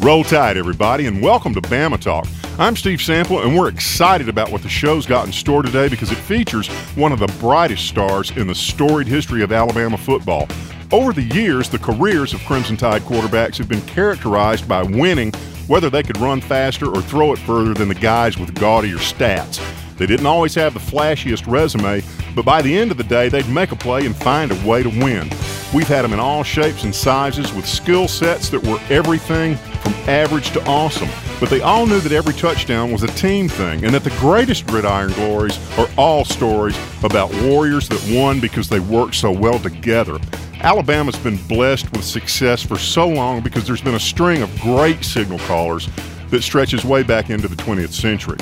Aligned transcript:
Roll 0.00 0.24
Tide, 0.24 0.56
everybody, 0.56 1.04
and 1.04 1.20
welcome 1.20 1.52
to 1.52 1.60
Bama 1.60 2.00
Talk. 2.00 2.26
I'm 2.58 2.74
Steve 2.74 3.02
Sample, 3.02 3.42
and 3.42 3.54
we're 3.54 3.68
excited 3.68 4.30
about 4.30 4.50
what 4.50 4.62
the 4.62 4.68
show's 4.68 5.04
got 5.04 5.26
in 5.26 5.32
store 5.32 5.62
today 5.62 5.90
because 5.90 6.10
it 6.10 6.16
features 6.16 6.68
one 6.96 7.12
of 7.12 7.18
the 7.18 7.26
brightest 7.38 7.86
stars 7.86 8.30
in 8.30 8.46
the 8.46 8.54
storied 8.54 9.06
history 9.06 9.42
of 9.42 9.52
Alabama 9.52 9.98
football. 9.98 10.48
Over 10.90 11.12
the 11.12 11.24
years, 11.34 11.68
the 11.68 11.78
careers 11.78 12.32
of 12.32 12.40
Crimson 12.46 12.78
Tide 12.78 13.02
quarterbacks 13.02 13.58
have 13.58 13.68
been 13.68 13.82
characterized 13.82 14.66
by 14.66 14.82
winning, 14.82 15.32
whether 15.66 15.90
they 15.90 16.02
could 16.02 16.16
run 16.16 16.40
faster 16.40 16.86
or 16.86 17.02
throw 17.02 17.34
it 17.34 17.38
further 17.38 17.74
than 17.74 17.88
the 17.88 17.94
guys 17.94 18.38
with 18.38 18.54
gaudier 18.54 18.96
stats. 18.96 19.60
They 20.00 20.06
didn't 20.06 20.24
always 20.24 20.54
have 20.54 20.72
the 20.72 20.80
flashiest 20.80 21.46
resume, 21.46 22.02
but 22.34 22.46
by 22.46 22.62
the 22.62 22.74
end 22.74 22.90
of 22.90 22.96
the 22.96 23.04
day, 23.04 23.28
they'd 23.28 23.46
make 23.50 23.70
a 23.70 23.76
play 23.76 24.06
and 24.06 24.16
find 24.16 24.50
a 24.50 24.66
way 24.66 24.82
to 24.82 24.88
win. 24.88 25.28
We've 25.74 25.86
had 25.86 26.06
them 26.06 26.14
in 26.14 26.18
all 26.18 26.42
shapes 26.42 26.84
and 26.84 26.94
sizes 26.94 27.52
with 27.52 27.68
skill 27.68 28.08
sets 28.08 28.48
that 28.48 28.64
were 28.64 28.80
everything 28.88 29.56
from 29.56 29.92
average 30.08 30.52
to 30.52 30.64
awesome. 30.64 31.10
But 31.38 31.50
they 31.50 31.60
all 31.60 31.86
knew 31.86 32.00
that 32.00 32.12
every 32.12 32.32
touchdown 32.32 32.90
was 32.90 33.02
a 33.02 33.08
team 33.08 33.46
thing 33.46 33.84
and 33.84 33.92
that 33.92 34.02
the 34.02 34.16
greatest 34.18 34.66
gridiron 34.66 35.12
glories 35.12 35.58
are 35.78 35.90
all 35.98 36.24
stories 36.24 36.78
about 37.04 37.30
warriors 37.42 37.86
that 37.90 38.02
won 38.10 38.40
because 38.40 38.70
they 38.70 38.80
worked 38.80 39.16
so 39.16 39.30
well 39.30 39.58
together. 39.58 40.18
Alabama's 40.62 41.18
been 41.18 41.36
blessed 41.46 41.92
with 41.92 42.04
success 42.04 42.62
for 42.62 42.78
so 42.78 43.06
long 43.06 43.42
because 43.42 43.66
there's 43.66 43.82
been 43.82 43.96
a 43.96 44.00
string 44.00 44.40
of 44.40 44.60
great 44.62 45.04
signal 45.04 45.40
callers 45.40 45.90
that 46.30 46.40
stretches 46.40 46.86
way 46.86 47.02
back 47.02 47.28
into 47.28 47.48
the 47.48 47.56
20th 47.56 47.92
century. 47.92 48.38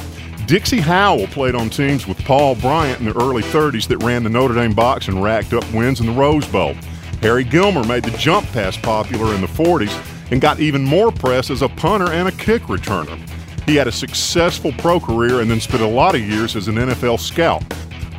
Dixie 0.48 0.80
Howell 0.80 1.26
played 1.26 1.54
on 1.54 1.68
teams 1.68 2.06
with 2.06 2.16
Paul 2.24 2.54
Bryant 2.54 3.00
in 3.00 3.04
the 3.04 3.14
early 3.22 3.42
30s 3.42 3.86
that 3.88 4.02
ran 4.02 4.22
the 4.22 4.30
Notre 4.30 4.54
Dame 4.54 4.72
box 4.72 5.08
and 5.08 5.22
racked 5.22 5.52
up 5.52 5.62
wins 5.74 6.00
in 6.00 6.06
the 6.06 6.12
Rose 6.12 6.48
Bowl. 6.48 6.72
Harry 7.20 7.44
Gilmer 7.44 7.84
made 7.84 8.02
the 8.02 8.16
jump 8.16 8.46
pass 8.46 8.74
popular 8.74 9.34
in 9.34 9.42
the 9.42 9.46
40s 9.46 9.92
and 10.30 10.40
got 10.40 10.58
even 10.58 10.82
more 10.82 11.12
press 11.12 11.50
as 11.50 11.60
a 11.60 11.68
punter 11.68 12.10
and 12.12 12.28
a 12.28 12.32
kick 12.32 12.62
returner. 12.62 13.20
He 13.66 13.76
had 13.76 13.88
a 13.88 13.92
successful 13.92 14.72
pro 14.78 14.98
career 14.98 15.42
and 15.42 15.50
then 15.50 15.60
spent 15.60 15.82
a 15.82 15.86
lot 15.86 16.14
of 16.14 16.22
years 16.22 16.56
as 16.56 16.66
an 16.66 16.76
NFL 16.76 17.20
scout. 17.20 17.62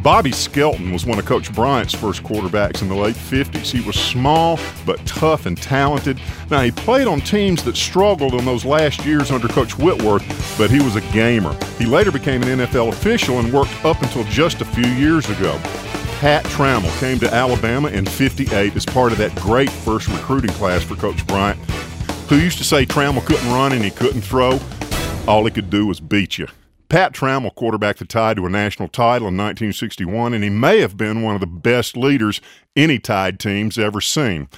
Bobby 0.02 0.32
Skelton 0.32 0.94
was 0.94 1.06
one 1.06 1.20
of 1.20 1.26
Coach 1.26 1.54
Bryant's 1.54 1.94
first 1.94 2.24
quarterbacks 2.24 2.82
in 2.82 2.88
the 2.88 2.96
late 2.96 3.18
50s. 3.18 3.70
He 3.70 3.82
was 3.82 3.98
small 3.98 4.58
but 4.86 5.06
tough 5.06 5.46
and 5.46 5.62
talented. 5.62 6.22
Now, 6.50 6.62
he 6.62 6.72
played 6.72 7.06
on 7.06 7.20
teams 7.20 7.64
that 7.66 7.76
struggled 7.76 8.34
in 8.34 8.46
those 8.46 8.64
last 8.64 9.06
years 9.06 9.30
under 9.30 9.50
Coach 9.50 9.78
Whitworth, 9.78 10.24
but 10.58 10.72
he 10.72 10.82
was 10.82 10.96
a 10.96 11.02
gamer. 11.12 11.54
He 11.78 11.86
later 11.86 12.14
became 12.14 12.42
an 12.44 12.60
NFL 12.60 12.90
official 12.90 13.40
and 13.40 13.52
worked 13.52 13.74
up 13.84 14.02
until 14.02 14.24
just 14.26 14.62
a 14.62 14.66
few 14.66 14.88
years 14.88 15.30
ago. 15.30 15.60
Pat 16.20 16.46
Trammell 16.46 16.98
came 17.02 17.20
to 17.20 17.34
Alabama 17.34 17.90
in 17.90 18.06
58 18.06 18.78
as 18.78 18.86
part 18.86 19.12
of 19.12 19.18
that 19.18 19.36
great 19.36 19.70
first 19.70 20.08
recruiting 20.08 20.52
class 20.52 20.82
for 20.82 20.96
Coach 20.96 21.28
Bryant, 21.28 21.60
who 22.30 22.38
used 22.38 22.58
to 22.60 22.64
say 22.64 22.86
Trammell 22.86 23.26
couldn't 23.26 23.52
run 23.52 23.74
and 23.74 23.84
he 23.84 23.92
couldn't 23.92 24.22
throw. 24.22 24.60
All 25.28 25.44
he 25.44 25.52
could 25.52 25.70
do 25.70 25.86
was 25.86 26.00
beat 26.00 26.38
you. 26.38 26.48
Pat 26.90 27.14
Trammell 27.14 27.54
quarterbacked 27.54 28.00
the 28.00 28.06
Tide 28.06 28.38
to 28.38 28.48
a 28.48 28.50
national 28.50 28.88
title 28.88 29.28
in 29.28 29.38
1961, 29.38 30.34
and 30.34 30.44
he 30.44 30.50
may 30.50 30.80
have 30.80 30.98
been 30.98 31.22
one 31.22 31.36
of 31.36 31.42
the 31.42 31.48
best 31.48 31.96
leaders 31.96 32.42
any 32.76 32.98
Tide 32.98 33.40
team's 33.40 33.78
ever 33.78 34.02
seen. 34.02 34.50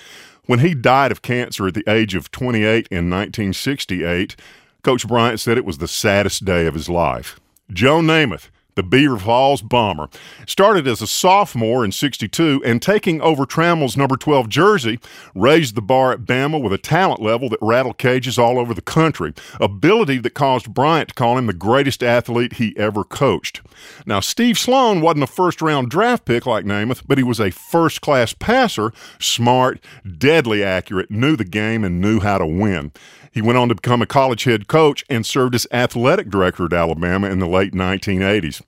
When 0.45 0.59
he 0.59 0.73
died 0.73 1.11
of 1.11 1.21
cancer 1.21 1.67
at 1.67 1.73
the 1.73 1.83
age 1.89 2.15
of 2.15 2.31
28 2.31 2.87
in 2.89 3.09
1968, 3.09 4.37
Coach 4.81 5.07
Bryant 5.07 5.41
said 5.41 5.57
it 5.57 5.65
was 5.65 5.77
the 5.77 5.89
saddest 5.89 6.45
day 6.45 6.65
of 6.65 6.73
his 6.73 6.87
life. 6.87 7.39
Joe 7.71 7.99
Namath 7.99 8.49
the 8.75 8.83
Beaver 8.83 9.17
Falls 9.17 9.61
Bomber. 9.61 10.09
Started 10.47 10.87
as 10.87 11.01
a 11.01 11.07
sophomore 11.07 11.83
in 11.83 11.91
62 11.91 12.61
and 12.65 12.81
taking 12.81 13.21
over 13.21 13.45
Trammell's 13.45 13.97
number 13.97 14.15
12 14.15 14.49
jersey, 14.49 14.99
raised 15.35 15.75
the 15.75 15.81
bar 15.81 16.11
at 16.11 16.21
Bama 16.21 16.61
with 16.61 16.73
a 16.73 16.77
talent 16.77 17.21
level 17.21 17.49
that 17.49 17.59
rattled 17.61 17.97
cages 17.97 18.37
all 18.37 18.59
over 18.59 18.73
the 18.73 18.81
country, 18.81 19.33
ability 19.59 20.17
that 20.19 20.33
caused 20.33 20.73
Bryant 20.73 21.09
to 21.09 21.15
call 21.15 21.37
him 21.37 21.47
the 21.47 21.53
greatest 21.53 22.03
athlete 22.03 22.53
he 22.53 22.75
ever 22.77 23.03
coached. 23.03 23.61
Now, 24.05 24.19
Steve 24.19 24.57
Sloan 24.57 25.01
wasn't 25.01 25.23
a 25.23 25.27
first 25.27 25.61
round 25.61 25.89
draft 25.89 26.25
pick 26.25 26.45
like 26.45 26.65
Namath, 26.65 27.03
but 27.07 27.17
he 27.17 27.23
was 27.23 27.39
a 27.39 27.51
first 27.51 28.01
class 28.01 28.33
passer, 28.33 28.91
smart, 29.19 29.83
deadly 30.17 30.63
accurate, 30.63 31.11
knew 31.11 31.35
the 31.35 31.43
game, 31.43 31.83
and 31.83 32.01
knew 32.01 32.19
how 32.19 32.37
to 32.37 32.45
win. 32.45 32.91
He 33.31 33.41
went 33.41 33.57
on 33.57 33.69
to 33.69 33.75
become 33.75 34.01
a 34.01 34.05
college 34.05 34.43
head 34.43 34.67
coach 34.67 35.05
and 35.09 35.25
served 35.25 35.55
as 35.55 35.65
athletic 35.71 36.29
director 36.29 36.65
at 36.65 36.73
Alabama 36.73 37.29
in 37.29 37.39
the 37.39 37.47
late 37.47 37.73
1980s. 37.73 38.61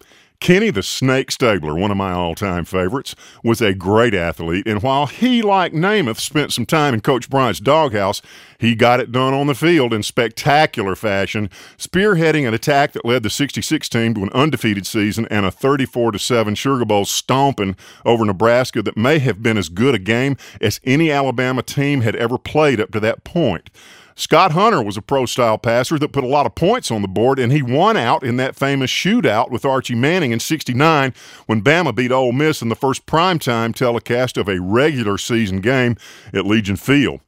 Kenny 0.44 0.72
the 0.72 0.84
Snake 0.84 1.32
Stabler, 1.32 1.74
one 1.74 1.90
of 1.90 1.96
my 1.96 2.12
all 2.12 2.36
time 2.36 2.66
favorites, 2.66 3.16
was 3.46 3.62
a 3.62 3.74
great 3.74 4.14
athlete, 4.14 4.68
and 4.68 4.84
while 4.84 5.08
he, 5.08 5.42
like 5.42 5.72
Namath, 5.72 6.20
spent 6.20 6.52
some 6.52 6.66
time 6.66 6.94
in 6.94 7.00
Coach 7.00 7.30
Bryant's 7.30 7.62
doghouse, 7.62 8.22
he 8.60 8.76
got 8.76 9.00
it 9.00 9.14
done 9.14 9.34
on 9.34 9.48
the 9.48 9.56
field 9.56 9.94
in 9.94 10.04
spectacular 10.04 10.96
fashion, 10.96 11.50
spearheading 11.78 12.46
an 12.46 12.54
attack 12.54 12.92
that 12.92 13.06
led 13.06 13.24
the 13.24 13.30
66 13.30 13.88
team 13.88 14.14
to 14.16 14.24
an 14.24 14.32
undefeated 14.34 14.86
season 14.86 15.26
and 15.32 15.46
a 15.46 15.52
34 15.52 16.18
7 16.18 16.56
Sugar 16.56 16.84
Bowl 16.84 17.06
stomping 17.06 17.78
over 18.06 18.26
Nebraska 18.26 18.82
that 18.82 18.98
may 18.98 19.20
have 19.20 19.42
been 19.42 19.58
as 19.58 19.70
good 19.70 19.96
a 19.96 20.00
game 20.00 20.36
as 20.60 20.82
any 20.84 21.10
Alabama 21.10 21.64
team 21.64 22.02
had 22.02 22.18
ever 22.18 22.38
played 22.38 22.82
up 22.82 22.92
to 22.92 23.00
that 23.00 23.24
point. 23.24 23.70
Scott 24.16 24.52
Hunter 24.52 24.82
was 24.82 24.98
a 24.98 25.02
pro 25.02 25.26
style 25.26 25.58
passer 25.58 25.98
that 25.98 26.12
put 26.12 26.24
a 26.24 26.28
lot 26.28 26.46
of 26.46 26.56
points 26.56 26.92
on 26.92 27.02
the 27.02 27.08
board, 27.08 27.40
and 27.40 27.52
he 27.52 27.62
won 27.62 27.98
out 27.98 28.24
in 28.24 28.38
that 28.38 28.56
famous 28.56 28.92
shootout 28.92 29.50
with 29.50 29.66
Archie 29.66 29.96
Manning 29.96 30.32
in 30.32 30.40
69 30.40 31.14
when 31.46 31.62
Bama 31.64 31.96
beat 31.96 32.12
Ole 32.12 32.32
Miss 32.32 32.62
in 32.62 32.70
the 32.70 32.76
first 32.76 33.06
primetime 33.06 33.74
telecast 33.74 34.38
of 34.38 34.48
a 34.48 34.62
regular 34.62 35.18
season 35.18 35.62
game 35.62 35.98
at 36.34 36.46
Legion 36.46 36.76
Field. 36.76 37.22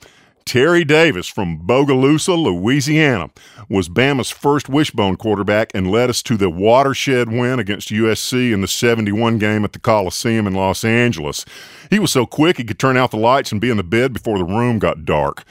Terry 0.45 0.83
Davis 0.85 1.27
from 1.27 1.57
Bogalusa, 1.65 2.37
Louisiana, 2.37 3.31
was 3.67 3.89
Bama's 3.89 4.29
first 4.29 4.69
wishbone 4.69 5.17
quarterback 5.17 5.71
and 5.73 5.89
led 5.89 6.11
us 6.11 6.21
to 6.21 6.37
the 6.37 6.51
watershed 6.51 7.31
win 7.31 7.57
against 7.57 7.89
USC 7.89 8.53
in 8.53 8.61
the 8.61 8.67
71 8.67 9.39
game 9.39 9.63
at 9.63 9.73
the 9.73 9.79
Coliseum 9.79 10.45
in 10.45 10.53
Los 10.53 10.83
Angeles. 10.83 11.45
He 11.89 11.97
was 11.97 12.11
so 12.11 12.27
quick 12.27 12.57
he 12.57 12.63
could 12.63 12.77
turn 12.77 12.95
out 12.95 13.09
the 13.09 13.17
lights 13.17 13.51
and 13.51 13.59
be 13.59 13.71
in 13.71 13.77
the 13.77 13.83
bed 13.83 14.13
before 14.13 14.37
the 14.37 14.43
room 14.43 14.77
got 14.77 15.03
dark. 15.03 15.45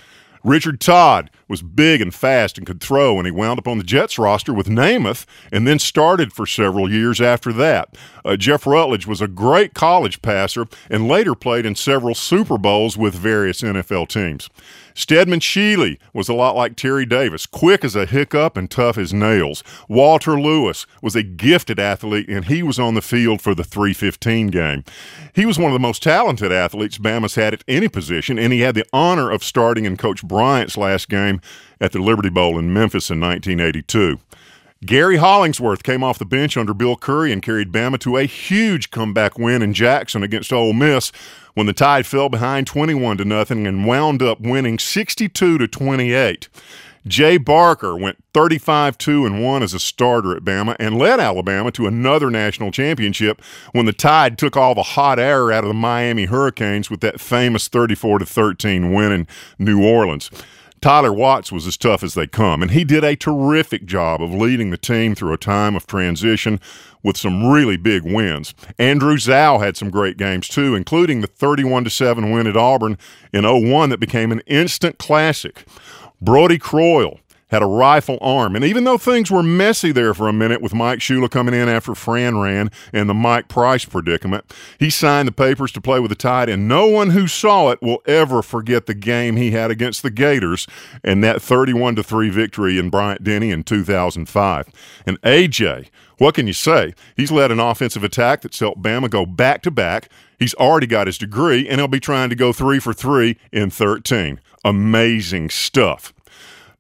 Richard 0.45 0.79
Todd 0.79 1.31
was 1.49 1.63
big 1.63 2.03
and 2.03 2.15
fast 2.15 2.59
and 2.59 2.67
could 2.67 2.81
throw, 2.81 3.17
and 3.17 3.27
he 3.27 3.33
wound 3.33 3.59
up 3.59 3.67
on 3.67 3.79
the 3.79 3.85
Jets 3.85 4.19
roster 4.19 4.53
with 4.53 4.69
Namath 4.69 5.25
and 5.51 5.67
then 5.67 5.79
started 5.79 6.35
for 6.35 6.47
several 6.47 6.91
years 6.91 7.21
after 7.21 7.51
that. 7.55 7.97
Uh, 8.27 8.37
Jeff 8.37 8.67
Rutledge 8.67 9.07
was 9.07 9.23
a 9.23 9.29
great 9.29 9.73
college 9.73 10.21
passer 10.21 10.67
and 10.91 11.09
later 11.09 11.35
played 11.35 11.65
in 11.65 11.75
several 11.75 12.15
Super 12.15 12.59
Bowls 12.59 12.97
with 12.99 13.15
various 13.15 13.63
NFL 13.63 14.09
teams. 14.09 14.51
Steadman 14.95 15.41
Shealy 15.41 15.99
was 16.13 16.29
a 16.29 16.35
lot 16.35 16.55
like 16.55 16.77
Terry 16.77 17.05
Davis, 17.05 17.47
quick 17.47 17.85
as 17.85 17.97
a 17.97 18.07
hiccup 18.07 18.57
and 18.57 18.71
tough 18.71 18.97
as 18.97 19.13
nails. 19.13 19.65
Walter 19.89 20.41
Lewis 20.41 20.87
was 21.03 21.17
a 21.17 21.23
gifted 21.25 21.81
athlete, 21.81 22.29
and 22.29 22.45
he 22.45 22.63
was 22.63 22.79
on 22.79 22.95
the 22.95 23.03
field 23.03 23.43
for 23.43 23.57
the 23.57 23.65
315 23.65 24.49
game. 24.49 24.85
He 25.35 25.47
was 25.47 25.59
one 25.59 25.73
of 25.73 25.75
the 25.75 25.81
most 25.81 26.03
talented 26.03 26.53
athletes 26.53 26.99
Bama's 26.99 27.35
had 27.35 27.55
at 27.55 27.65
any 27.67 27.89
position, 27.89 28.39
and 28.39 28.53
he 28.53 28.61
had 28.61 28.77
the 28.77 28.87
honor 28.93 29.33
of 29.33 29.43
starting 29.43 29.85
in 29.85 29.97
Coach 29.97 30.23
Bryant's 30.23 30.77
last 30.77 31.09
game 31.09 31.41
at 31.81 31.91
the 31.91 32.01
Liberty 32.01 32.31
Bowl 32.31 32.57
in 32.57 32.73
Memphis 32.73 33.11
in 33.11 33.21
1982. 33.21 34.21
Gary 34.85 35.17
Hollingsworth 35.17 35.83
came 35.83 36.03
off 36.03 36.19
the 36.19 36.27
bench 36.27 36.57
under 36.57 36.75
Bill 36.75 36.97
Curry 36.97 37.33
and 37.33 37.41
carried 37.41 37.73
Bama 37.73 37.99
to 38.01 38.17
a 38.17 38.25
huge 38.25 38.91
comeback 38.91 39.39
win 39.39 39.63
in 39.63 39.73
Jackson 39.73 40.23
against 40.23 40.53
Ole 40.53 40.73
Miss 40.75 41.11
when 41.55 41.67
the 41.67 41.73
Tide 41.73 42.07
fell 42.07 42.29
behind 42.29 42.67
21 42.67 43.19
to 43.19 43.25
nothing 43.25 43.67
and 43.67 43.87
wound 43.87 44.21
up 44.21 44.41
winning 44.41 44.79
62 44.79 45.59
to 45.59 45.69
28. 45.69 46.49
Jay 47.07 47.37
Barker 47.37 47.97
went 47.97 48.23
35 48.35 48.99
2 48.99 49.27
and 49.27 49.43
1 49.43 49.63
as 49.63 49.75
a 49.75 49.79
starter 49.79 50.37
at 50.37 50.43
Bama 50.43 50.77
and 50.79 50.99
led 50.99 51.21
Alabama 51.21 51.71
to 51.71 51.87
another 51.87 52.31
national 52.31 52.71
championship 52.71 53.41
when 53.73 53.87
the 53.87 53.93
Tide 53.93 54.37
took 54.37 54.57
all 54.57 54.75
the 54.75 54.83
hot 54.83 55.19
air 55.19 55.53
out 55.53 55.65
of 55.65 55.69
the 55.69 55.75
Miami 55.75 56.25
Hurricanes 56.25 56.91
with 56.91 57.01
that 57.01 57.21
famous 57.21 57.69
34 57.69 58.19
to 58.19 58.27
13 58.27 58.93
win 58.93 59.13
in 59.13 59.27
New 59.59 59.83
Orleans. 59.83 60.31
Tyler 60.85 61.15
Watts 61.15 61.51
was 61.51 61.67
as 61.67 61.79
tough 61.79 62.03
as 62.03 62.13
they 62.13 62.27
come, 62.27 62.61
and 62.61 62.73
he 62.73 62.85
did 62.85 63.05
a 63.05 63.17
terrific 63.17 63.87
job 63.87 64.21
of 64.21 64.35
leading 64.35 64.69
the 64.69 64.77
team 64.77 65.15
through 65.15 65.33
a 65.33 65.39
time 65.39 65.77
of 65.77 65.87
transition 65.87 66.61
with 67.03 67.17
some 67.17 67.47
really 67.47 67.79
big 67.79 68.03
wins. 68.03 68.53
Andrew 68.79 69.17
Zow 69.17 69.61
had 69.61 69.79
some 69.79 69.89
great 69.89 70.19
games 70.19 70.47
too, 70.47 70.75
including 70.75 71.23
the 71.23 71.27
31 71.27 71.89
7 71.89 72.31
win 72.31 72.47
at 72.47 72.59
Auburn 72.59 72.99
in 73.33 73.45
01 73.45 73.89
that 73.89 73.99
became 73.99 74.31
an 74.31 74.41
instant 74.41 74.99
classic. 74.99 75.65
Brody 76.21 76.59
Croyle 76.59 77.19
had 77.55 77.63
a 77.63 77.67
rifle 77.67 78.19
arm. 78.21 78.57
And 78.57 78.65
even 78.65 78.83
though 78.83 78.99
things 78.99 79.31
were 79.31 79.43
messy 79.43 79.93
there 79.93 80.13
for 80.13 80.29
a 80.29 80.33
minute 80.33 80.61
with 80.61 80.75
Mike 80.75 80.99
Shula 80.99 81.31
coming 81.31 81.55
in 81.55 81.69
after 81.69 81.95
Fran 81.95 82.37
ran 82.39 82.69
and 82.93 83.09
the 83.09 83.15
Mike 83.15 83.47
Price 83.47 83.85
predicament, 83.85 84.53
he 84.81 84.91
signed 84.91 85.29
the 85.29 85.33
papers 85.33 85.71
to 85.73 85.81
play 85.81 86.01
with 86.01 86.09
the 86.09 86.17
Tide, 86.17 86.49
and 86.49 86.67
no 86.67 86.89
one 86.89 87.11
who 87.11 87.29
saw 87.29 87.71
it 87.71 87.81
will 87.81 88.03
ever 88.07 88.43
forget 88.43 88.87
the 88.87 88.95
game 88.95 89.37
he 89.37 89.53
had 89.53 89.71
against 89.71 90.03
the 90.03 90.11
Gators 90.11 90.67
and 91.05 91.23
that 91.23 91.41
31 91.41 91.95
3 91.95 92.29
victory 92.29 92.77
in 92.77 92.91
Bryant 92.91 93.23
Denny 93.23 93.53
in 93.53 93.63
2005. 93.63 94.69
And 95.07 95.23
AJ, 95.23 95.91
what 96.19 96.35
can 96.35 96.49
you 96.49 96.53
say? 96.53 96.93
He's 97.17 97.31
led 97.31 97.53
an 97.53 97.61
offensive 97.61 98.03
attack 98.03 98.43
that's 98.43 98.59
helped 98.59 98.83
Bama 98.83 99.09
go 99.09 99.25
back 99.25 99.63
to 99.63 99.71
back. 99.71 100.09
He's 100.41 100.55
already 100.55 100.89
got 100.89 101.07
his 101.07 101.19
degree, 101.19 101.69
and 101.69 101.81
he'll 101.81 101.87
be 101.87 102.01
trying 102.01 102.31
to 102.31 102.37
go 102.37 102.53
three 102.53 102.81
for 102.81 102.93
three 102.93 103.39
in 103.53 103.71
13. 103.71 104.41
Amazing 104.65 105.51
stuff. 105.51 106.13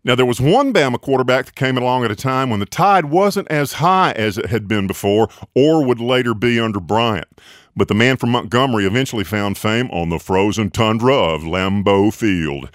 Now, 0.06 0.14
there 0.14 0.26
was 0.26 0.38
one 0.38 0.70
Bama 0.74 1.00
quarterback 1.00 1.46
that 1.46 1.54
came 1.54 1.78
along 1.78 2.04
at 2.04 2.10
a 2.10 2.16
time 2.16 2.50
when 2.50 2.60
the 2.60 2.66
tide 2.66 3.06
wasn't 3.06 3.50
as 3.50 3.74
high 3.74 4.12
as 4.12 4.36
it 4.36 4.46
had 4.46 4.68
been 4.68 4.86
before 4.86 5.30
or 5.54 5.82
would 5.82 5.98
later 5.98 6.34
be 6.34 6.60
under 6.60 6.78
Bryant. 6.78 7.26
But 7.74 7.88
the 7.88 7.94
man 7.94 8.18
from 8.18 8.30
Montgomery 8.30 8.84
eventually 8.84 9.24
found 9.24 9.56
fame 9.56 9.90
on 9.90 10.10
the 10.10 10.18
frozen 10.18 10.70
tundra 10.70 11.16
of 11.16 11.42
Lambeau 11.42 12.12
Field. 12.12 12.70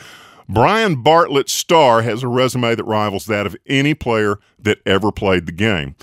Bryan 0.50 1.04
Bartlett 1.04 1.50
Starr 1.50 2.02
has 2.02 2.24
a 2.24 2.28
resume 2.28 2.74
that 2.74 2.84
rivals 2.84 3.28
that 3.28 3.46
of 3.46 3.56
any 3.68 3.94
player 3.94 4.40
that 4.58 4.80
ever 4.88 5.12
played 5.12 5.46
the 5.46 5.52
game. 5.52 5.96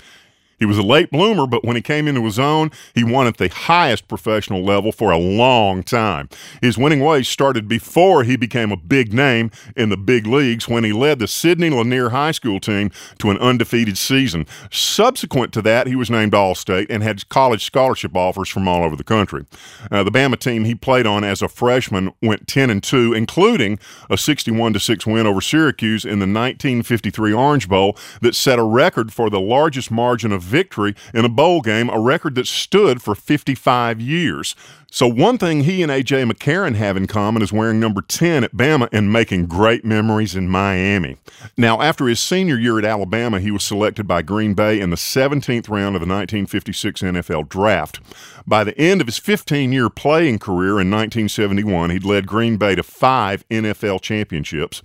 He 0.59 0.65
was 0.65 0.79
a 0.79 0.83
late 0.83 1.11
bloomer, 1.11 1.45
but 1.45 1.63
when 1.63 1.75
he 1.75 1.83
came 1.83 2.07
into 2.07 2.25
his 2.25 2.39
own, 2.39 2.71
he 2.95 3.03
won 3.03 3.27
at 3.27 3.37
the 3.37 3.47
highest 3.47 4.07
professional 4.07 4.63
level 4.63 4.91
for 4.91 5.11
a 5.11 5.17
long 5.17 5.83
time. 5.83 6.29
His 6.61 6.79
winning 6.79 6.99
ways 6.99 7.27
started 7.27 7.67
before 7.67 8.23
he 8.23 8.35
became 8.37 8.71
a 8.71 8.77
big 8.77 9.13
name 9.13 9.51
in 9.75 9.89
the 9.89 9.97
big 9.97 10.25
leagues 10.25 10.67
when 10.67 10.83
he 10.83 10.91
led 10.91 11.19
the 11.19 11.27
Sidney 11.27 11.69
Lanier 11.69 12.09
High 12.09 12.31
School 12.31 12.59
team 12.59 12.89
to 13.19 13.29
an 13.29 13.37
undefeated 13.37 13.99
season. 13.99 14.47
Subsequent 14.71 15.53
to 15.53 15.61
that, 15.61 15.85
he 15.85 15.95
was 15.95 16.09
named 16.09 16.33
All 16.33 16.55
State 16.55 16.89
and 16.89 17.03
had 17.03 17.29
college 17.29 17.63
scholarship 17.63 18.15
offers 18.15 18.49
from 18.49 18.67
all 18.67 18.83
over 18.83 18.95
the 18.95 19.03
country. 19.03 19.45
Uh, 19.91 20.03
the 20.03 20.11
Bama 20.11 20.39
team 20.39 20.65
he 20.65 20.73
played 20.73 21.05
on 21.05 21.23
as 21.23 21.43
a 21.43 21.47
freshman 21.47 22.11
went 22.23 22.47
10 22.47 22.71
and 22.71 22.81
2, 22.81 23.13
including 23.13 23.77
a 24.09 24.17
61 24.17 24.79
6 24.79 25.05
win 25.05 25.27
over 25.27 25.41
Syracuse 25.41 26.03
in 26.03 26.17
the 26.19 26.25
1953 26.25 27.31
Orange 27.31 27.69
Bowl 27.69 27.95
that 28.21 28.33
set 28.33 28.57
a 28.57 28.63
record 28.63 29.13
for 29.13 29.29
the 29.29 29.39
largest 29.39 29.91
margin 29.91 30.31
of 30.31 30.46
victory 30.47 30.95
in 31.13 31.25
a 31.25 31.29
bowl 31.29 31.61
game, 31.61 31.89
a 31.89 31.99
record 31.99 32.35
that 32.35 32.47
stood 32.47 33.01
for 33.01 33.13
55 33.13 34.01
years. 34.01 34.55
So, 34.89 35.05
one 35.05 35.37
thing 35.37 35.61
he 35.61 35.83
and 35.83 35.91
A.J. 35.91 36.23
McCarron 36.23 36.75
have 36.75 36.95
in 36.95 37.07
common 37.07 37.41
is 37.41 37.51
wearing 37.51 37.79
number 37.79 38.01
10 38.01 38.45
at 38.45 38.53
Bama 38.53 38.87
and 38.93 39.11
making 39.11 39.47
great 39.47 39.83
memories 39.83 40.33
in 40.33 40.47
Miami. 40.47 41.17
Now, 41.57 41.81
after 41.81 42.07
his 42.07 42.21
senior 42.21 42.57
year 42.57 42.79
at 42.79 42.85
Alabama, 42.85 43.41
he 43.41 43.51
was 43.51 43.63
selected 43.63 44.07
by 44.07 44.21
Green 44.21 44.53
Bay 44.53 44.79
in 44.79 44.89
the 44.89 44.95
17th 44.95 45.69
round 45.69 45.95
of 45.95 46.01
the 46.01 46.07
1956 46.07 47.01
NFL 47.01 47.49
Draft. 47.49 47.99
By 48.47 48.63
the 48.63 48.77
end 48.79 49.01
of 49.01 49.07
his 49.07 49.17
15 49.17 49.73
year 49.73 49.89
playing 49.89 50.39
career 50.39 50.79
in 50.79 50.89
1971, 50.89 51.89
he'd 51.89 52.05
led 52.05 52.25
Green 52.25 52.55
Bay 52.55 52.73
to 52.75 52.83
five 52.83 53.47
NFL 53.49 54.01
championships 54.01 54.81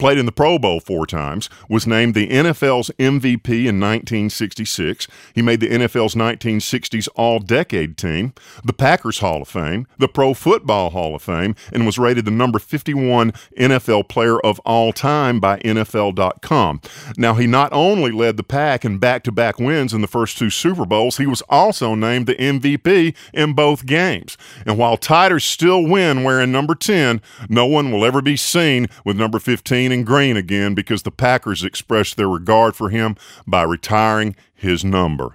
played 0.00 0.18
in 0.18 0.26
the 0.26 0.32
Pro 0.32 0.58
Bowl 0.58 0.80
four 0.80 1.06
times, 1.06 1.50
was 1.68 1.86
named 1.86 2.14
the 2.14 2.26
NFL's 2.28 2.90
MVP 2.98 3.50
in 3.50 3.78
1966. 3.78 5.06
He 5.34 5.42
made 5.42 5.60
the 5.60 5.68
NFL's 5.68 6.14
1960s 6.14 7.06
All 7.14 7.38
Decade 7.38 7.98
team, 7.98 8.32
the 8.64 8.72
Packers 8.72 9.18
Hall 9.18 9.42
of 9.42 9.48
Fame, 9.48 9.86
the 9.98 10.08
Pro 10.08 10.32
Football 10.32 10.90
Hall 10.90 11.14
of 11.14 11.22
Fame, 11.22 11.54
and 11.70 11.84
was 11.84 11.98
rated 11.98 12.24
the 12.24 12.30
number 12.30 12.58
51 12.58 13.32
NFL 13.58 14.08
player 14.08 14.40
of 14.40 14.58
all 14.60 14.92
time 14.94 15.38
by 15.38 15.58
NFL.com. 15.58 16.80
Now, 17.18 17.34
he 17.34 17.46
not 17.46 17.70
only 17.72 18.10
led 18.10 18.38
the 18.38 18.42
pack 18.42 18.86
in 18.86 18.98
back 18.98 19.22
to 19.24 19.32
back 19.32 19.58
wins 19.58 19.92
in 19.92 20.00
the 20.00 20.06
first 20.08 20.38
two 20.38 20.48
Super 20.48 20.86
Bowls, 20.86 21.18
he 21.18 21.26
was 21.26 21.42
also 21.50 21.94
named 21.94 22.26
the 22.26 22.36
MVP 22.36 23.14
in 23.34 23.52
both 23.52 23.84
games. 23.84 24.38
And 24.64 24.78
while 24.78 24.96
Tiders 24.96 25.44
still 25.44 25.82
win 25.86 26.24
wearing 26.24 26.52
number 26.52 26.74
10, 26.74 27.20
no 27.50 27.66
one 27.66 27.92
will 27.92 28.06
ever 28.06 28.22
be 28.22 28.38
seen 28.38 28.86
with 29.04 29.18
number 29.18 29.38
15 29.38 29.89
green 29.90 29.98
and 29.98 30.06
green 30.06 30.36
again 30.36 30.74
because 30.74 31.02
the 31.02 31.10
Packers 31.10 31.64
expressed 31.64 32.16
their 32.16 32.28
regard 32.28 32.76
for 32.76 32.90
him 32.90 33.16
by 33.46 33.62
retiring 33.62 34.36
his 34.54 34.84
number. 34.84 35.34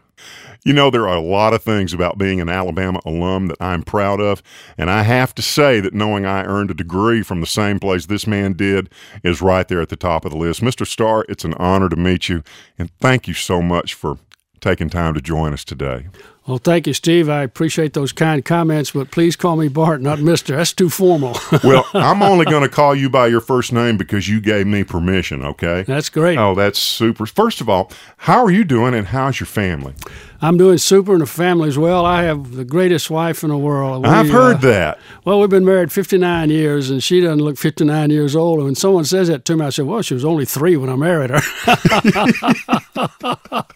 You 0.64 0.72
know, 0.72 0.90
there 0.90 1.08
are 1.08 1.18
a 1.18 1.22
lot 1.22 1.54
of 1.54 1.62
things 1.62 1.94
about 1.94 2.18
being 2.18 2.40
an 2.40 2.48
Alabama 2.48 3.00
alum 3.06 3.48
that 3.48 3.62
I'm 3.62 3.84
proud 3.84 4.22
of, 4.22 4.42
and 4.78 4.90
I 4.90 5.04
have 5.04 5.36
to 5.36 5.42
say 5.42 5.80
that 5.82 5.94
knowing 5.94 6.26
I 6.26 6.46
earned 6.46 6.72
a 6.72 6.74
degree 6.74 7.22
from 7.22 7.42
the 7.42 7.48
same 7.48 7.80
place 7.80 8.06
this 8.06 8.26
man 8.26 8.54
did 8.54 8.90
is 9.24 9.42
right 9.42 9.68
there 9.68 9.82
at 9.82 9.90
the 9.90 9.98
top 9.98 10.24
of 10.26 10.32
the 10.32 10.38
list. 10.38 10.62
Mr. 10.62 10.88
Starr, 10.88 11.26
it's 11.28 11.46
an 11.46 11.54
honor 11.56 11.90
to 11.90 11.98
meet 11.98 12.30
you, 12.30 12.42
and 12.80 12.90
thank 13.00 13.28
you 13.28 13.34
so 13.34 13.62
much 13.62 13.94
for 13.94 14.18
taking 14.62 14.90
time 14.90 15.14
to 15.14 15.22
join 15.22 15.54
us 15.54 15.66
today. 15.66 16.08
Well, 16.48 16.60
thank 16.60 16.86
you, 16.86 16.94
Steve. 16.94 17.28
I 17.28 17.42
appreciate 17.42 17.94
those 17.94 18.12
kind 18.12 18.46
comments, 18.46 18.92
but 18.92 19.10
please 19.10 19.36
call 19.36 19.56
me 19.56 19.68
Bart, 19.68 20.00
not 20.02 20.20
Mister. 20.20 20.56
That's 20.56 20.74
too 20.74 20.92
formal. 20.92 21.36
well, 21.64 21.88
I'm 21.96 22.22
only 22.22 22.46
going 22.46 22.62
to 22.62 22.70
call 22.70 22.94
you 22.94 23.10
by 23.10 23.28
your 23.28 23.42
first 23.42 23.74
name 23.74 23.98
because 23.98 24.30
you 24.30 24.40
gave 24.40 24.68
me 24.68 24.84
permission. 24.84 25.44
Okay. 25.44 25.82
That's 25.88 26.10
great. 26.10 26.38
Oh, 26.38 26.54
that's 26.54 26.78
super. 26.78 27.26
First 27.26 27.62
of 27.62 27.70
all, 27.70 27.92
how 28.18 28.46
are 28.46 28.52
you 28.52 28.64
doing, 28.64 28.94
and 28.94 29.08
how's 29.08 29.40
your 29.40 29.48
family? 29.48 29.96
I'm 30.40 30.56
doing 30.58 30.78
super, 30.78 31.14
and 31.14 31.22
the 31.22 31.26
family 31.26 31.68
as 31.68 31.80
well. 31.80 32.06
I 32.06 32.24
have 32.24 32.52
the 32.52 32.66
greatest 32.66 33.10
wife 33.10 33.42
in 33.44 33.50
the 33.50 33.58
world. 33.58 34.04
We, 34.04 34.10
I've 34.10 34.30
heard 34.30 34.58
uh, 34.58 34.70
that. 34.70 35.00
Well, 35.24 35.40
we've 35.40 35.50
been 35.50 35.66
married 35.66 35.92
59 35.92 36.52
years, 36.52 36.92
and 36.92 37.04
she 37.04 37.22
doesn't 37.22 37.40
look 37.40 37.58
59 37.58 38.12
years 38.12 38.36
old. 38.36 38.60
And 38.60 38.66
when 38.66 38.76
someone 38.76 39.06
says 39.06 39.30
that 39.30 39.46
to 39.46 39.58
me, 39.58 39.66
I 39.66 39.70
say, 39.72 39.82
"Well, 39.82 40.04
she 40.04 40.14
was 40.14 40.24
only 40.24 40.46
three 40.46 40.78
when 40.78 40.92
I 40.92 40.96
married 40.96 41.32
her." 41.32 41.42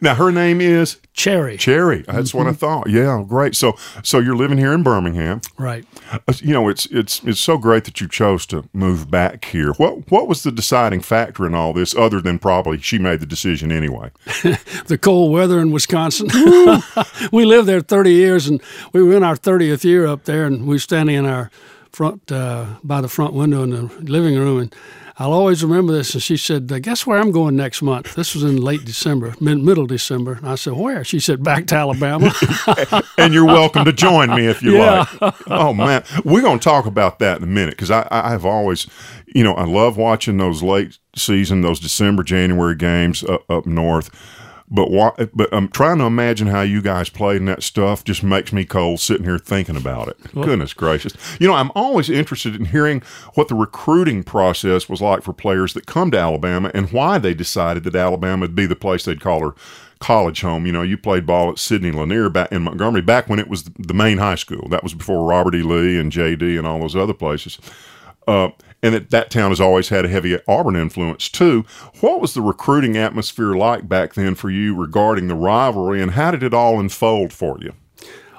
now 0.00 0.14
her 0.14 0.30
name 0.32 0.60
is 0.60 0.98
Cherry. 1.12 1.56
Cherry. 1.56 2.02
That's 2.02 2.30
mm-hmm. 2.30 2.38
what 2.38 2.46
I 2.46 2.50
mm-hmm. 2.50 2.58
thought. 2.58 2.90
Yeah, 2.90 3.24
great. 3.26 3.56
So 3.56 3.76
so 4.02 4.18
you're 4.18 4.36
living 4.36 4.58
here 4.58 4.72
in 4.72 4.82
Birmingham. 4.82 5.40
Right. 5.58 5.84
Uh, 6.10 6.18
you 6.38 6.52
know, 6.52 6.68
it's 6.68 6.86
it's 6.86 7.22
it's 7.24 7.40
so 7.40 7.58
great 7.58 7.84
that 7.84 8.00
you 8.00 8.08
chose 8.08 8.46
to 8.46 8.64
move 8.72 9.10
back 9.10 9.44
here. 9.46 9.72
What 9.74 10.10
what 10.10 10.28
was 10.28 10.42
the 10.42 10.52
deciding 10.52 11.00
factor 11.00 11.46
in 11.46 11.54
all 11.54 11.72
this 11.72 11.94
other 11.94 12.20
than 12.20 12.38
probably 12.38 12.78
she 12.78 12.98
made 12.98 13.20
the 13.20 13.26
decision 13.26 13.72
anyway? 13.72 14.10
the 14.86 14.98
cold 15.00 15.32
weather 15.32 15.60
in 15.60 15.70
Wisconsin. 15.70 16.28
we 17.32 17.44
lived 17.44 17.68
there 17.68 17.80
30 17.80 18.12
years 18.12 18.46
and 18.46 18.60
we 18.92 19.02
were 19.02 19.16
in 19.16 19.22
our 19.22 19.36
30th 19.36 19.84
year 19.84 20.06
up 20.06 20.24
there 20.24 20.44
and 20.44 20.62
we 20.62 20.74
were 20.74 20.78
standing 20.78 21.16
in 21.16 21.26
our 21.26 21.50
front 21.92 22.30
uh, 22.30 22.66
by 22.84 23.00
the 23.00 23.08
front 23.08 23.34
window 23.34 23.62
in 23.62 23.70
the 23.70 23.82
living 24.00 24.38
room 24.38 24.60
and 24.60 24.74
I'll 25.20 25.34
always 25.34 25.62
remember 25.62 25.92
this. 25.92 26.14
And 26.14 26.22
she 26.22 26.38
said, 26.38 26.66
Guess 26.82 27.06
where 27.06 27.18
I'm 27.18 27.30
going 27.30 27.54
next 27.54 27.82
month? 27.82 28.14
This 28.14 28.34
was 28.34 28.42
in 28.42 28.56
late 28.56 28.86
December, 28.86 29.34
mid- 29.38 29.62
middle 29.62 29.86
December. 29.86 30.32
And 30.32 30.48
I 30.48 30.54
said, 30.54 30.72
Where? 30.72 31.04
She 31.04 31.20
said, 31.20 31.44
Back 31.44 31.66
to 31.66 31.74
Alabama. 31.74 32.32
and 33.18 33.34
you're 33.34 33.44
welcome 33.44 33.84
to 33.84 33.92
join 33.92 34.34
me 34.34 34.46
if 34.46 34.62
you 34.62 34.78
yeah. 34.78 35.04
like. 35.20 35.34
Oh, 35.46 35.74
man. 35.74 36.04
We're 36.24 36.40
going 36.40 36.58
to 36.58 36.64
talk 36.64 36.86
about 36.86 37.18
that 37.18 37.36
in 37.36 37.42
a 37.42 37.46
minute 37.46 37.72
because 37.72 37.90
I, 37.90 38.08
I've 38.10 38.46
always, 38.46 38.86
you 39.26 39.44
know, 39.44 39.52
I 39.52 39.64
love 39.64 39.98
watching 39.98 40.38
those 40.38 40.62
late 40.62 40.98
season, 41.14 41.60
those 41.60 41.80
December, 41.80 42.22
January 42.22 42.74
games 42.74 43.22
up, 43.22 43.44
up 43.50 43.66
north 43.66 44.10
but 44.70 44.90
why, 44.90 45.12
but 45.34 45.48
I'm 45.52 45.68
trying 45.68 45.98
to 45.98 46.04
imagine 46.04 46.46
how 46.46 46.62
you 46.62 46.80
guys 46.80 47.08
played 47.08 47.38
in 47.38 47.46
that 47.46 47.62
stuff. 47.62 48.04
Just 48.04 48.22
makes 48.22 48.52
me 48.52 48.64
cold 48.64 49.00
sitting 49.00 49.24
here 49.24 49.38
thinking 49.38 49.76
about 49.76 50.08
it. 50.08 50.16
Well, 50.32 50.44
Goodness 50.44 50.72
gracious! 50.72 51.14
You 51.40 51.48
know, 51.48 51.54
I'm 51.54 51.72
always 51.74 52.08
interested 52.08 52.54
in 52.54 52.66
hearing 52.66 53.02
what 53.34 53.48
the 53.48 53.54
recruiting 53.54 54.22
process 54.22 54.88
was 54.88 55.00
like 55.00 55.22
for 55.22 55.32
players 55.32 55.74
that 55.74 55.86
come 55.86 56.10
to 56.12 56.18
Alabama 56.18 56.70
and 56.72 56.90
why 56.92 57.18
they 57.18 57.34
decided 57.34 57.84
that 57.84 57.96
Alabama 57.96 58.42
would 58.42 58.54
be 58.54 58.66
the 58.66 58.76
place 58.76 59.04
they'd 59.04 59.20
call 59.20 59.40
her 59.40 59.54
college 59.98 60.40
home. 60.40 60.66
You 60.66 60.72
know, 60.72 60.82
you 60.82 60.96
played 60.96 61.26
ball 61.26 61.50
at 61.50 61.58
Sidney 61.58 61.90
Lanier 61.90 62.30
back 62.30 62.50
in 62.52 62.62
Montgomery 62.62 63.02
back 63.02 63.28
when 63.28 63.38
it 63.38 63.48
was 63.48 63.64
the 63.64 63.94
main 63.94 64.18
high 64.18 64.34
school. 64.36 64.68
That 64.68 64.82
was 64.82 64.94
before 64.94 65.26
Robert 65.26 65.54
E. 65.54 65.62
Lee 65.62 65.98
and 65.98 66.10
J.D. 66.10 66.56
and 66.56 66.66
all 66.66 66.80
those 66.80 66.96
other 66.96 67.14
places. 67.14 67.58
Uh, 68.26 68.50
and 68.82 68.94
that, 68.94 69.10
that 69.10 69.30
town 69.30 69.50
has 69.50 69.60
always 69.60 69.88
had 69.88 70.04
a 70.04 70.08
heavy 70.08 70.38
Auburn 70.48 70.76
influence 70.76 71.28
too. 71.28 71.64
What 72.00 72.20
was 72.20 72.34
the 72.34 72.42
recruiting 72.42 72.96
atmosphere 72.96 73.54
like 73.54 73.88
back 73.88 74.14
then 74.14 74.34
for 74.34 74.50
you 74.50 74.74
regarding 74.74 75.28
the 75.28 75.34
rivalry, 75.34 76.02
and 76.02 76.12
how 76.12 76.30
did 76.30 76.42
it 76.42 76.54
all 76.54 76.80
unfold 76.80 77.32
for 77.32 77.58
you? 77.60 77.74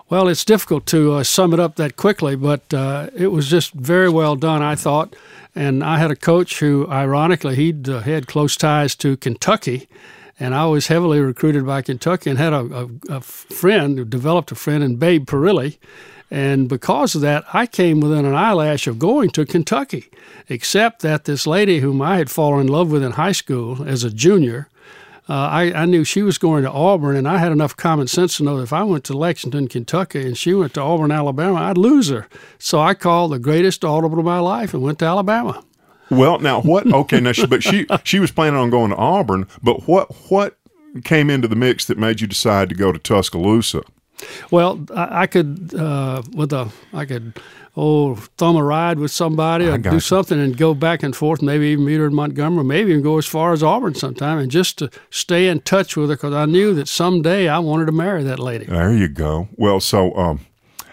Well, 0.09 0.27
it's 0.27 0.43
difficult 0.43 0.85
to 0.87 1.13
uh, 1.13 1.23
sum 1.23 1.53
it 1.53 1.59
up 1.61 1.77
that 1.77 1.95
quickly, 1.95 2.35
but 2.35 2.73
uh, 2.73 3.09
it 3.15 3.27
was 3.27 3.49
just 3.49 3.71
very 3.71 4.09
well 4.09 4.35
done, 4.35 4.61
I 4.61 4.75
thought. 4.75 5.15
And 5.55 5.83
I 5.83 5.99
had 5.99 6.11
a 6.11 6.17
coach 6.17 6.59
who, 6.59 6.85
ironically, 6.89 7.55
he'd 7.55 7.87
uh, 7.87 8.01
had 8.01 8.27
close 8.27 8.57
ties 8.57 8.93
to 8.95 9.15
Kentucky, 9.15 9.87
and 10.37 10.53
I 10.53 10.65
was 10.65 10.87
heavily 10.87 11.21
recruited 11.21 11.65
by 11.65 11.81
Kentucky 11.81 12.29
and 12.29 12.39
had 12.39 12.51
a, 12.51 12.59
a, 12.59 12.89
a 13.17 13.21
friend, 13.21 14.09
developed 14.09 14.51
a 14.51 14.55
friend 14.55 14.83
in 14.83 14.97
Babe 14.97 15.25
Parilli, 15.25 15.77
and 16.31 16.69
because 16.69 17.13
of 17.13 17.19
that, 17.21 17.43
I 17.53 17.67
came 17.67 17.99
within 17.99 18.25
an 18.25 18.33
eyelash 18.33 18.87
of 18.87 18.97
going 18.97 19.31
to 19.31 19.45
Kentucky, 19.45 20.09
except 20.47 21.01
that 21.01 21.25
this 21.25 21.45
lady 21.45 21.79
whom 21.79 22.01
I 22.01 22.17
had 22.17 22.31
fallen 22.31 22.61
in 22.61 22.67
love 22.67 22.89
with 22.89 23.03
in 23.03 23.11
high 23.11 23.33
school 23.33 23.83
as 23.85 24.05
a 24.05 24.09
junior, 24.09 24.69
uh, 25.27 25.33
I, 25.33 25.73
I, 25.73 25.85
knew 25.85 26.03
she 26.03 26.23
was 26.23 26.37
going 26.37 26.63
to 26.63 26.71
Auburn, 26.71 27.15
and 27.15 27.27
I 27.27 27.37
had 27.37 27.51
enough 27.51 27.75
common 27.75 28.07
sense 28.07 28.37
to 28.37 28.43
know 28.43 28.57
that 28.57 28.63
if 28.63 28.73
I 28.73 28.83
went 28.83 29.03
to 29.05 29.17
Lexington, 29.17 29.67
Kentucky, 29.67 30.25
and 30.25 30.37
she 30.37 30.53
went 30.53 30.73
to 30.73 30.81
Auburn, 30.81 31.11
Alabama, 31.11 31.59
I'd 31.59 31.77
lose 31.77 32.09
her. 32.09 32.27
So 32.59 32.79
I 32.79 32.93
called 32.93 33.31
the 33.33 33.39
greatest 33.39 33.85
audible 33.85 34.19
of 34.19 34.25
my 34.25 34.39
life 34.39 34.73
and 34.73 34.81
went 34.81 34.99
to 34.99 35.05
Alabama. 35.05 35.63
Well, 36.09 36.39
now 36.39 36.61
what? 36.61 36.91
Okay, 36.91 37.19
now 37.19 37.33
she, 37.33 37.45
but 37.45 37.61
she 37.61 37.85
she 38.03 38.19
was 38.19 38.31
planning 38.31 38.59
on 38.59 38.69
going 38.69 38.91
to 38.91 38.97
Auburn, 38.97 39.47
but 39.61 39.87
what 39.87 40.11
what 40.29 40.57
came 41.03 41.29
into 41.29 41.47
the 41.47 41.55
mix 41.55 41.85
that 41.85 41.97
made 41.97 42.19
you 42.19 42.27
decide 42.27 42.69
to 42.69 42.75
go 42.75 42.91
to 42.91 42.99
Tuscaloosa? 42.99 43.83
Well, 44.49 44.85
I, 44.95 45.23
I 45.23 45.27
could 45.27 45.73
uh, 45.73 46.21
with 46.33 46.53
a 46.53 46.69
I 46.93 47.05
could 47.05 47.39
oh 47.77 48.15
thumb 48.37 48.55
a 48.55 48.63
ride 48.63 48.99
with 48.99 49.11
somebody 49.11 49.67
or 49.67 49.77
do 49.77 49.93
you. 49.93 49.99
something 49.99 50.39
and 50.39 50.57
go 50.57 50.73
back 50.73 51.03
and 51.03 51.15
forth. 51.15 51.41
Maybe 51.41 51.67
even 51.67 51.85
meet 51.85 51.97
her 51.97 52.07
in 52.07 52.13
Montgomery. 52.13 52.63
Maybe 52.63 52.91
even 52.91 53.03
go 53.03 53.17
as 53.17 53.25
far 53.25 53.53
as 53.53 53.63
Auburn 53.63 53.95
sometime, 53.95 54.37
and 54.37 54.51
just 54.51 54.77
to 54.79 54.89
stay 55.09 55.47
in 55.47 55.61
touch 55.61 55.95
with 55.95 56.09
her 56.09 56.15
because 56.15 56.33
I 56.33 56.45
knew 56.45 56.73
that 56.75 56.87
someday 56.87 57.47
I 57.47 57.59
wanted 57.59 57.85
to 57.85 57.91
marry 57.91 58.23
that 58.23 58.39
lady. 58.39 58.65
There 58.65 58.93
you 58.93 59.07
go. 59.07 59.47
Well, 59.55 59.79
so 59.79 60.13
um, 60.15 60.45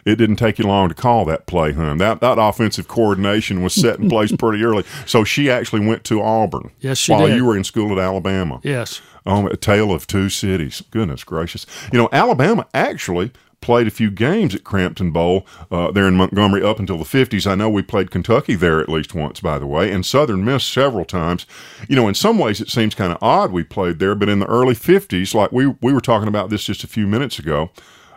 it 0.09 0.17
didn't 0.17 0.37
take 0.37 0.59
you 0.59 0.67
long 0.67 0.89
to 0.89 0.95
call 0.95 1.25
that 1.27 1.47
play, 1.47 1.73
huh? 1.73 1.95
That 1.97 2.21
that 2.21 2.39
offensive 2.39 2.89
coordination 2.89 3.63
was 3.63 3.75
set 3.75 3.99
in 3.99 4.09
place 4.09 4.33
pretty 4.39 4.65
early. 4.65 4.85
So 5.07 5.25
she 5.25 5.51
actually 5.51 5.87
went 5.87 6.05
to 6.05 6.23
Auburn. 6.23 6.71
Yes, 6.81 6.99
she 6.99 7.13
while 7.13 7.27
did. 7.27 7.37
you 7.37 7.45
were 7.45 7.57
in 7.57 7.65
school 7.65 7.93
at 7.93 7.99
Alabama. 7.99 8.61
Yes. 8.63 9.01
Oh, 9.27 9.47
a 9.47 9.57
tale 9.57 9.93
of 9.93 10.07
two 10.07 10.31
cities. 10.31 10.83
Goodness 10.91 11.25
gracious. 11.25 11.67
You 11.93 11.99
know, 11.99 12.09
Alabama 12.13 12.67
actually 12.73 13.33
played 13.61 13.87
a 13.87 13.91
few 13.91 14.11
games 14.11 14.55
at 14.55 14.65
Crampton 14.65 15.11
Bowl 15.11 15.47
uh, 15.71 15.91
there 15.91 16.07
in 16.07 16.17
Montgomery 16.17 16.63
up 16.63 16.79
until 16.79 16.97
the 16.97 17.05
50s. 17.05 17.47
I 17.47 17.55
know 17.55 17.69
we 17.69 17.83
played 17.83 18.11
Kentucky 18.11 18.55
there 18.55 18.81
at 18.81 18.89
least 18.89 19.15
once, 19.15 19.41
by 19.41 19.59
the 19.59 19.67
way, 19.67 19.91
and 19.91 20.07
Southern 20.07 20.45
Miss 20.45 20.65
several 20.65 21.05
times. 21.05 21.45
You 21.89 21.97
know, 21.97 22.09
in 22.09 22.15
some 22.15 22.39
ways 22.39 22.61
it 22.61 22.71
seems 22.71 22.95
kind 22.95 23.13
of 23.13 23.19
odd 23.21 23.53
we 23.53 23.65
played 23.65 23.99
there, 23.99 24.15
but 24.15 24.29
in 24.29 24.39
the 24.39 24.47
early 24.47 24.75
50s, 24.75 25.35
like 25.35 25.53
we, 25.53 25.67
we 25.67 25.93
were 25.93 26.01
talking 26.01 26.29
about 26.29 26.51
this 26.51 26.65
just 26.65 26.85
a 26.85 26.89
few 26.89 27.07
minutes 27.07 27.39
ago, 27.39 27.71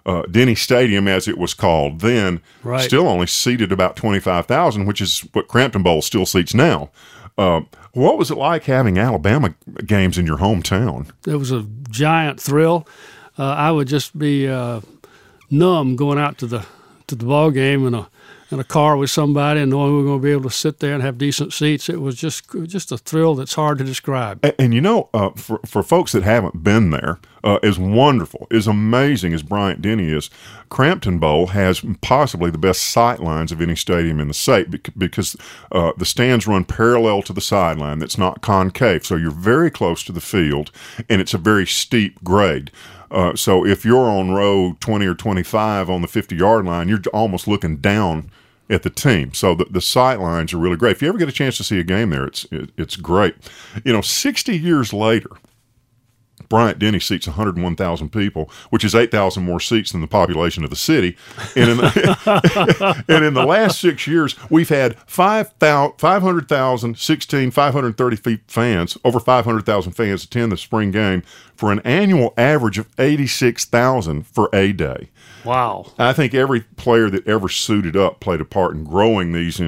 uh, 0.06 0.24
Denny 0.32 0.56
Stadium, 0.56 1.08
as 1.08 1.28
it 1.28 1.38
was 1.38 1.54
called 1.54 2.00
then, 2.02 2.42
Right. 2.64 2.82
still 2.82 3.08
only 3.08 3.28
seated 3.28 3.72
about 3.72 3.96
25,000, 3.96 4.86
which 4.86 5.02
is 5.02 5.20
what 5.34 5.48
Crampton 5.48 5.84
Bowl 5.84 6.02
still 6.02 6.26
seats 6.26 6.54
now. 6.54 6.90
Uh, 7.38 7.62
what 7.94 8.18
was 8.18 8.30
it 8.32 8.38
like 8.38 8.64
having 8.66 8.98
Alabama 8.98 9.54
games 9.86 10.18
in 10.18 10.26
your 10.26 10.38
hometown? 10.38 11.10
It 11.28 11.36
was 11.36 11.52
a 11.52 11.66
giant 11.90 12.40
thrill. 12.40 12.88
Uh, 13.40 13.44
I 13.46 13.72
would 13.72 13.88
just 13.88 14.18
be 14.18 14.48
uh, 14.48 14.82
numb 15.50 15.96
going 15.96 16.20
out 16.20 16.38
to 16.40 16.46
the 16.48 16.66
to 17.08 17.16
the 17.16 17.26
ball 17.26 17.52
game 17.52 17.86
in 17.88 17.94
a 17.94 18.08
in 18.52 18.60
a 18.60 18.64
car 18.64 18.98
with 18.98 19.10
somebody 19.10 19.60
and 19.60 19.72
knowing 19.72 19.92
we 19.92 19.98
were 20.00 20.06
going 20.06 20.20
to 20.20 20.24
be 20.24 20.32
able 20.32 20.50
to 20.50 20.56
sit 20.56 20.80
there 20.80 20.94
and 20.94 21.04
have 21.04 21.18
decent 21.18 21.54
seats. 21.54 21.90
It 21.90 22.02
was 22.02 22.16
just 22.16 22.50
just 22.68 22.92
a 22.92 22.98
thrill 22.98 23.36
that's 23.36 23.54
hard 23.54 23.78
to 23.80 23.84
describe. 23.84 24.40
And, 24.44 24.56
and 24.60 24.74
you 24.74 24.82
know, 24.82 25.10
uh, 25.14 25.32
for 25.32 25.60
for 25.66 25.84
folks 25.84 26.12
that 26.12 26.24
haven't 26.24 26.64
been 26.64 26.92
there, 26.92 27.20
uh, 27.44 27.60
as 27.64 27.80
wonderful, 27.80 28.48
as 28.52 28.68
amazing 28.68 29.34
as 29.34 29.44
Bryant 29.44 29.82
Denny 29.82 30.12
is, 30.12 30.30
Crampton 30.70 31.20
Bowl 31.20 31.48
has 31.48 31.82
possibly 32.02 32.52
the 32.52 32.58
best 32.58 32.84
sight 32.84 33.20
lines 33.22 33.52
of 33.52 33.62
any 33.62 33.76
stadium 33.76 34.20
in 34.20 34.28
the 34.28 34.34
state 34.34 34.98
because 34.98 35.36
uh, 35.72 35.92
the 35.98 36.06
stands 36.06 36.48
run 36.48 36.66
parallel 36.66 37.22
to 37.24 37.34
the 37.34 37.42
sideline. 37.42 38.00
That's 38.00 38.18
not 38.18 38.42
concave, 38.42 39.06
so 39.06 39.16
you're 39.16 39.32
very 39.32 39.72
close 39.72 40.04
to 40.04 40.12
the 40.12 40.22
field, 40.22 40.72
and 41.10 41.22
it's 41.22 41.34
a 41.34 41.40
very 41.40 41.66
steep 41.66 42.24
grade. 42.24 42.72
Uh, 43.10 43.36
so 43.36 43.66
if 43.66 43.84
you're 43.84 44.10
on 44.10 44.32
row 44.32 44.78
20 44.80 45.06
or 45.06 45.14
25 45.14 45.90
on 45.90 46.02
the 46.02 46.08
50 46.08 46.36
yard 46.36 46.66
line, 46.66 46.88
you're 46.88 47.02
almost 47.14 47.48
looking 47.48 47.78
down 47.78 48.32
at 48.72 48.84
the 48.84 48.90
team. 48.90 49.34
So 49.34 49.54
the, 49.54 49.66
the 49.66 49.82
sight 49.82 50.20
lines 50.20 50.54
are 50.54 50.58
really 50.58 50.78
great. 50.78 50.94
If 50.94 51.02
you 51.02 51.10
ever 51.10 51.18
get 51.18 51.30
a 51.30 51.34
chance 51.34 51.58
to 51.58 51.64
see 51.64 51.80
a 51.80 51.84
game 51.84 52.10
there, 52.10 52.26
it's 52.26 52.46
it, 52.52 52.72
it's 52.78 52.96
great. 52.96 53.36
You 53.84 53.94
know, 53.94 54.02
60 54.02 54.58
years 54.58 54.94
later, 54.94 55.30
Bryant 56.50 56.80
Denny 56.80 57.00
seats 57.00 57.28
101,000 57.28 58.10
people, 58.10 58.50
which 58.70 58.84
is 58.84 58.96
8,000 58.96 59.44
more 59.44 59.60
seats 59.60 59.92
than 59.92 60.02
the 60.02 60.08
population 60.08 60.64
of 60.64 60.70
the 60.70 60.76
city. 60.76 61.18
And 61.56 61.72
in 61.72 61.78
the, 61.78 63.04
and 63.08 63.26
in 63.26 63.34
the 63.34 63.46
last 63.46 63.80
six 63.80 64.08
years, 64.08 64.36
we've 64.50 64.70
had 64.70 64.98
5,000 65.08 65.92
500,000, 65.98 66.98
16, 66.98 67.52
530 67.52 68.16
feet 68.16 68.42
fans, 68.48 68.98
over 69.04 69.20
500,000 69.20 69.92
fans 69.94 70.24
attend 70.24 70.52
the 70.52 70.58
spring 70.58 70.92
game 70.92 71.24
for 71.56 71.72
an 71.72 71.80
annual 71.82 72.34
average 72.38 72.78
of 72.78 72.90
86,000 72.98 74.26
for 74.26 74.50
a 74.52 74.74
day. 74.74 75.10
Wow. 75.46 75.92
I 75.98 76.14
think 76.14 76.34
every 76.34 76.62
player 76.62 77.10
that 77.10 77.28
ever 77.28 77.50
suited 77.50 77.96
up 77.96 78.20
played 78.20 78.42
a 78.42 78.46
part 78.46 78.76
in 78.76 78.84
growing 78.84 79.32
these 79.32 79.60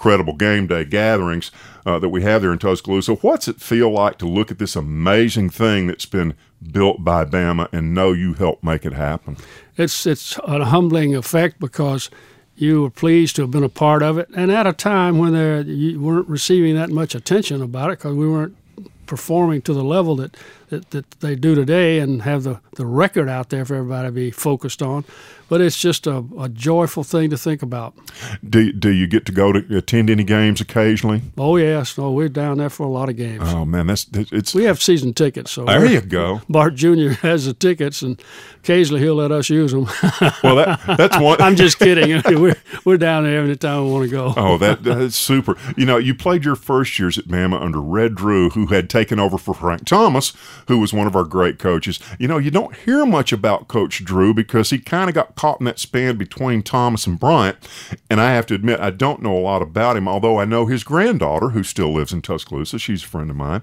incredible 0.00 0.32
game 0.32 0.66
day 0.66 0.82
gatherings 0.82 1.50
uh, 1.84 1.98
that 1.98 2.08
we 2.08 2.22
have 2.22 2.40
there 2.40 2.52
in 2.54 2.58
Tuscaloosa. 2.58 3.16
What's 3.16 3.48
it 3.48 3.60
feel 3.60 3.90
like 3.90 4.16
to 4.18 4.26
look 4.26 4.50
at 4.50 4.58
this 4.58 4.74
amazing 4.74 5.50
thing 5.50 5.88
that's 5.88 6.06
been 6.06 6.32
built 6.72 7.04
by 7.04 7.26
Bama 7.26 7.68
and 7.70 7.92
know 7.92 8.12
you 8.12 8.32
helped 8.32 8.64
make 8.64 8.86
it 8.86 8.94
happen? 8.94 9.36
It's 9.76 10.06
it's 10.06 10.38
a 10.38 10.64
humbling 10.64 11.14
effect 11.14 11.60
because 11.60 12.08
you 12.56 12.80
were 12.80 12.90
pleased 12.90 13.36
to 13.36 13.42
have 13.42 13.50
been 13.50 13.62
a 13.62 13.68
part 13.68 14.02
of 14.02 14.16
it, 14.16 14.30
and 14.34 14.50
at 14.50 14.66
a 14.66 14.72
time 14.72 15.18
when 15.18 15.34
there 15.34 15.60
you 15.60 16.00
weren't 16.00 16.28
receiving 16.28 16.74
that 16.76 16.88
much 16.88 17.14
attention 17.14 17.60
about 17.60 17.90
it 17.90 17.98
because 17.98 18.14
we 18.14 18.26
weren't 18.26 18.56
performing 19.04 19.60
to 19.60 19.74
the 19.74 19.84
level 19.84 20.16
that, 20.16 20.34
that, 20.70 20.90
that 20.90 21.10
they 21.20 21.34
do 21.36 21.54
today 21.54 21.98
and 21.98 22.22
have 22.22 22.42
the, 22.44 22.60
the 22.76 22.86
record 22.86 23.28
out 23.28 23.50
there 23.50 23.64
for 23.64 23.74
everybody 23.74 24.08
to 24.08 24.12
be 24.12 24.30
focused 24.30 24.82
on. 24.82 25.04
But 25.48 25.60
it's 25.60 25.78
just 25.78 26.06
a, 26.06 26.24
a 26.38 26.48
joyful 26.48 27.02
thing 27.02 27.30
to 27.30 27.36
think 27.36 27.60
about. 27.60 27.94
Do, 28.48 28.72
do 28.72 28.88
you 28.88 29.08
get 29.08 29.26
to 29.26 29.32
go 29.32 29.50
to 29.52 29.76
attend 29.76 30.08
any 30.08 30.22
games 30.22 30.60
occasionally? 30.60 31.22
Oh 31.36 31.56
yes, 31.56 31.98
no, 31.98 32.12
we're 32.12 32.28
down 32.28 32.58
there 32.58 32.70
for 32.70 32.84
a 32.84 32.88
lot 32.88 33.08
of 33.08 33.16
games. 33.16 33.42
Oh 33.46 33.64
man, 33.64 33.88
that's 33.88 34.06
it's. 34.12 34.54
we 34.54 34.62
have 34.64 34.80
season 34.80 35.12
tickets, 35.12 35.50
so 35.50 35.64
There 35.64 35.84
you 35.84 36.02
go. 36.02 36.40
Bart 36.48 36.76
Jr. 36.76 37.08
has 37.22 37.46
the 37.46 37.52
tickets, 37.52 38.00
and 38.00 38.22
occasionally 38.62 39.00
he'll 39.02 39.16
let 39.16 39.32
us 39.32 39.50
use 39.50 39.72
them. 39.72 39.88
Well, 40.42 40.56
that 40.56 40.80
that's 40.96 41.18
one. 41.18 41.40
I'm 41.40 41.56
just 41.56 41.78
kidding. 41.78 42.22
we're 42.40 42.56
we're 42.84 42.96
down 42.96 43.24
there 43.24 43.40
every 43.40 43.56
time 43.56 43.84
we 43.84 43.92
want 43.92 44.04
to 44.04 44.10
go. 44.10 44.32
Oh, 44.36 44.56
that 44.58 44.84
that's 44.84 45.16
super. 45.16 45.56
You 45.76 45.84
know, 45.84 45.96
you 45.96 46.14
played 46.14 46.44
your 46.44 46.56
first 46.56 46.98
years 46.98 47.18
at 47.18 47.24
Bama 47.24 47.60
under 47.60 47.80
Red 47.80 48.14
Drew, 48.14 48.50
who 48.50 48.66
had 48.66 48.88
taken 48.88 49.18
over 49.18 49.36
for 49.36 49.52
Frank 49.54 49.84
Thomas, 49.86 50.32
who 50.70 50.78
was 50.78 50.92
one 50.92 51.08
of 51.08 51.16
our 51.16 51.24
great 51.24 51.58
coaches. 51.58 51.98
You 52.20 52.28
know, 52.28 52.38
you 52.38 52.52
don't 52.52 52.76
hear 52.76 53.04
much 53.04 53.32
about 53.32 53.66
Coach 53.66 54.04
Drew 54.04 54.32
because 54.32 54.70
he 54.70 54.78
kind 54.78 55.10
of 55.10 55.14
got 55.14 55.34
caught 55.34 55.58
in 55.58 55.66
that 55.66 55.80
span 55.80 56.16
between 56.16 56.62
Thomas 56.62 57.08
and 57.08 57.18
Bryant. 57.18 57.58
And 58.08 58.20
I 58.20 58.32
have 58.34 58.46
to 58.46 58.54
admit, 58.54 58.78
I 58.78 58.90
don't 58.90 59.20
know 59.20 59.36
a 59.36 59.40
lot 59.40 59.62
about 59.62 59.96
him, 59.96 60.06
although 60.06 60.38
I 60.38 60.44
know 60.44 60.66
his 60.66 60.84
granddaughter, 60.84 61.48
who 61.48 61.64
still 61.64 61.92
lives 61.92 62.12
in 62.12 62.22
Tuscaloosa. 62.22 62.78
She's 62.78 63.02
a 63.02 63.06
friend 63.08 63.30
of 63.30 63.36
mine. 63.36 63.62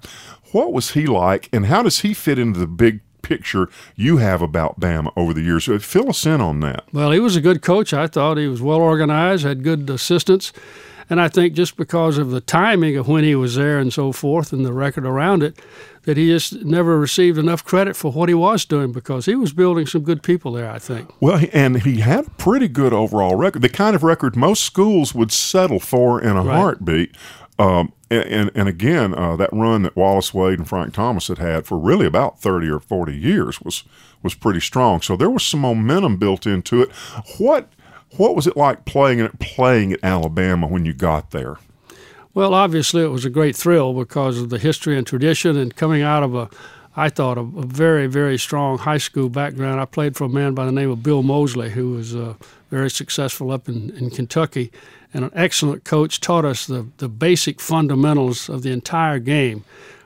What 0.51 0.73
was 0.73 0.91
he 0.91 1.05
like, 1.07 1.47
and 1.53 1.67
how 1.67 1.81
does 1.81 2.01
he 2.01 2.13
fit 2.13 2.37
into 2.37 2.59
the 2.59 2.67
big 2.67 2.99
picture 3.21 3.69
you 3.95 4.17
have 4.17 4.41
about 4.41 4.81
Bama 4.81 5.13
over 5.15 5.33
the 5.33 5.41
years? 5.41 5.69
Fill 5.85 6.09
us 6.09 6.25
in 6.25 6.41
on 6.41 6.59
that. 6.59 6.83
Well, 6.91 7.11
he 7.11 7.21
was 7.21 7.37
a 7.37 7.41
good 7.41 7.61
coach. 7.61 7.93
I 7.93 8.07
thought 8.07 8.37
he 8.37 8.47
was 8.47 8.61
well 8.61 8.81
organized, 8.81 9.45
had 9.45 9.63
good 9.63 9.89
assistants. 9.89 10.51
And 11.09 11.21
I 11.21 11.27
think 11.29 11.53
just 11.53 11.77
because 11.77 12.17
of 12.17 12.31
the 12.31 12.41
timing 12.41 12.97
of 12.97 13.07
when 13.07 13.23
he 13.23 13.33
was 13.35 13.55
there 13.55 13.79
and 13.79 13.93
so 13.93 14.11
forth 14.11 14.51
and 14.51 14.65
the 14.65 14.73
record 14.73 15.05
around 15.05 15.41
it, 15.41 15.57
that 16.03 16.17
he 16.17 16.27
just 16.27 16.63
never 16.65 16.99
received 16.99 17.37
enough 17.37 17.63
credit 17.63 17.95
for 17.95 18.11
what 18.11 18.29
he 18.29 18.35
was 18.35 18.65
doing 18.65 18.91
because 18.91 19.25
he 19.25 19.35
was 19.35 19.53
building 19.53 19.85
some 19.85 20.01
good 20.03 20.21
people 20.23 20.51
there, 20.53 20.69
I 20.69 20.79
think. 20.79 21.09
Well, 21.21 21.45
and 21.53 21.81
he 21.83 21.99
had 22.01 22.27
a 22.27 22.29
pretty 22.31 22.67
good 22.67 22.93
overall 22.93 23.35
record, 23.35 23.61
the 23.61 23.69
kind 23.69 23.95
of 23.95 24.03
record 24.03 24.35
most 24.35 24.63
schools 24.63 25.13
would 25.15 25.31
settle 25.31 25.79
for 25.79 26.21
in 26.21 26.35
a 26.35 26.41
Right. 26.43 26.55
heartbeat. 26.55 27.15
Um, 27.59 27.91
and, 28.11 28.23
and, 28.25 28.51
and 28.55 28.69
again, 28.69 29.13
uh, 29.15 29.35
that 29.37 29.49
run 29.51 29.81
that 29.83 29.95
Wallace 29.95 30.33
Wade 30.33 30.59
and 30.59 30.67
Frank 30.67 30.93
Thomas 30.93 31.27
had 31.27 31.39
had 31.39 31.65
for 31.65 31.77
really 31.77 32.05
about 32.05 32.39
30 32.39 32.69
or 32.69 32.79
40 32.79 33.15
years 33.17 33.59
was, 33.61 33.83
was 34.21 34.35
pretty 34.35 34.59
strong. 34.59 35.01
So 35.01 35.17
there 35.17 35.29
was 35.29 35.43
some 35.43 35.61
momentum 35.61 36.17
built 36.17 36.45
into 36.45 36.81
it. 36.83 36.91
What, 37.39 37.67
what 38.15 38.35
was 38.35 38.47
it 38.47 38.55
like 38.55 38.85
playing 38.85 39.19
at, 39.21 39.39
playing 39.39 39.93
at 39.93 40.03
Alabama 40.03 40.67
when 40.67 40.85
you 40.85 40.93
got 40.93 41.31
there? 41.31 41.57
Well, 42.33 42.53
obviously, 42.53 43.03
it 43.03 43.07
was 43.07 43.25
a 43.25 43.29
great 43.29 43.55
thrill 43.55 43.93
because 43.93 44.39
of 44.39 44.49
the 44.49 44.59
history 44.59 44.97
and 44.97 45.05
tradition 45.05 45.57
and 45.57 45.75
coming 45.75 46.03
out 46.03 46.23
of 46.23 46.35
a, 46.35 46.49
I 46.95 47.09
thought, 47.09 47.37
a, 47.37 47.41
a 47.41 47.65
very, 47.65 48.07
very 48.07 48.37
strong 48.37 48.77
high 48.77 48.99
school 48.99 49.29
background. 49.29 49.81
I 49.81 49.85
played 49.85 50.15
for 50.15 50.25
a 50.25 50.29
man 50.29 50.53
by 50.53 50.65
the 50.65 50.71
name 50.71 50.91
of 50.91 51.03
Bill 51.03 51.23
Moseley, 51.23 51.71
who 51.71 51.91
was 51.91 52.15
uh, 52.15 52.35
very 52.69 52.89
successful 52.89 53.51
up 53.51 53.67
in, 53.67 53.89
in 53.97 54.09
Kentucky 54.11 54.71
and 55.13 55.25
an 55.25 55.31
excellent 55.33 55.83
coach, 55.83 56.19
taught 56.19 56.45
us 56.45 56.67
the, 56.67 56.85
the 56.97 57.09
basic 57.09 57.59
fundamentals 57.59 58.49
of 58.49 58.61
the 58.61 58.71
entire 58.71 59.19
game, 59.19 59.63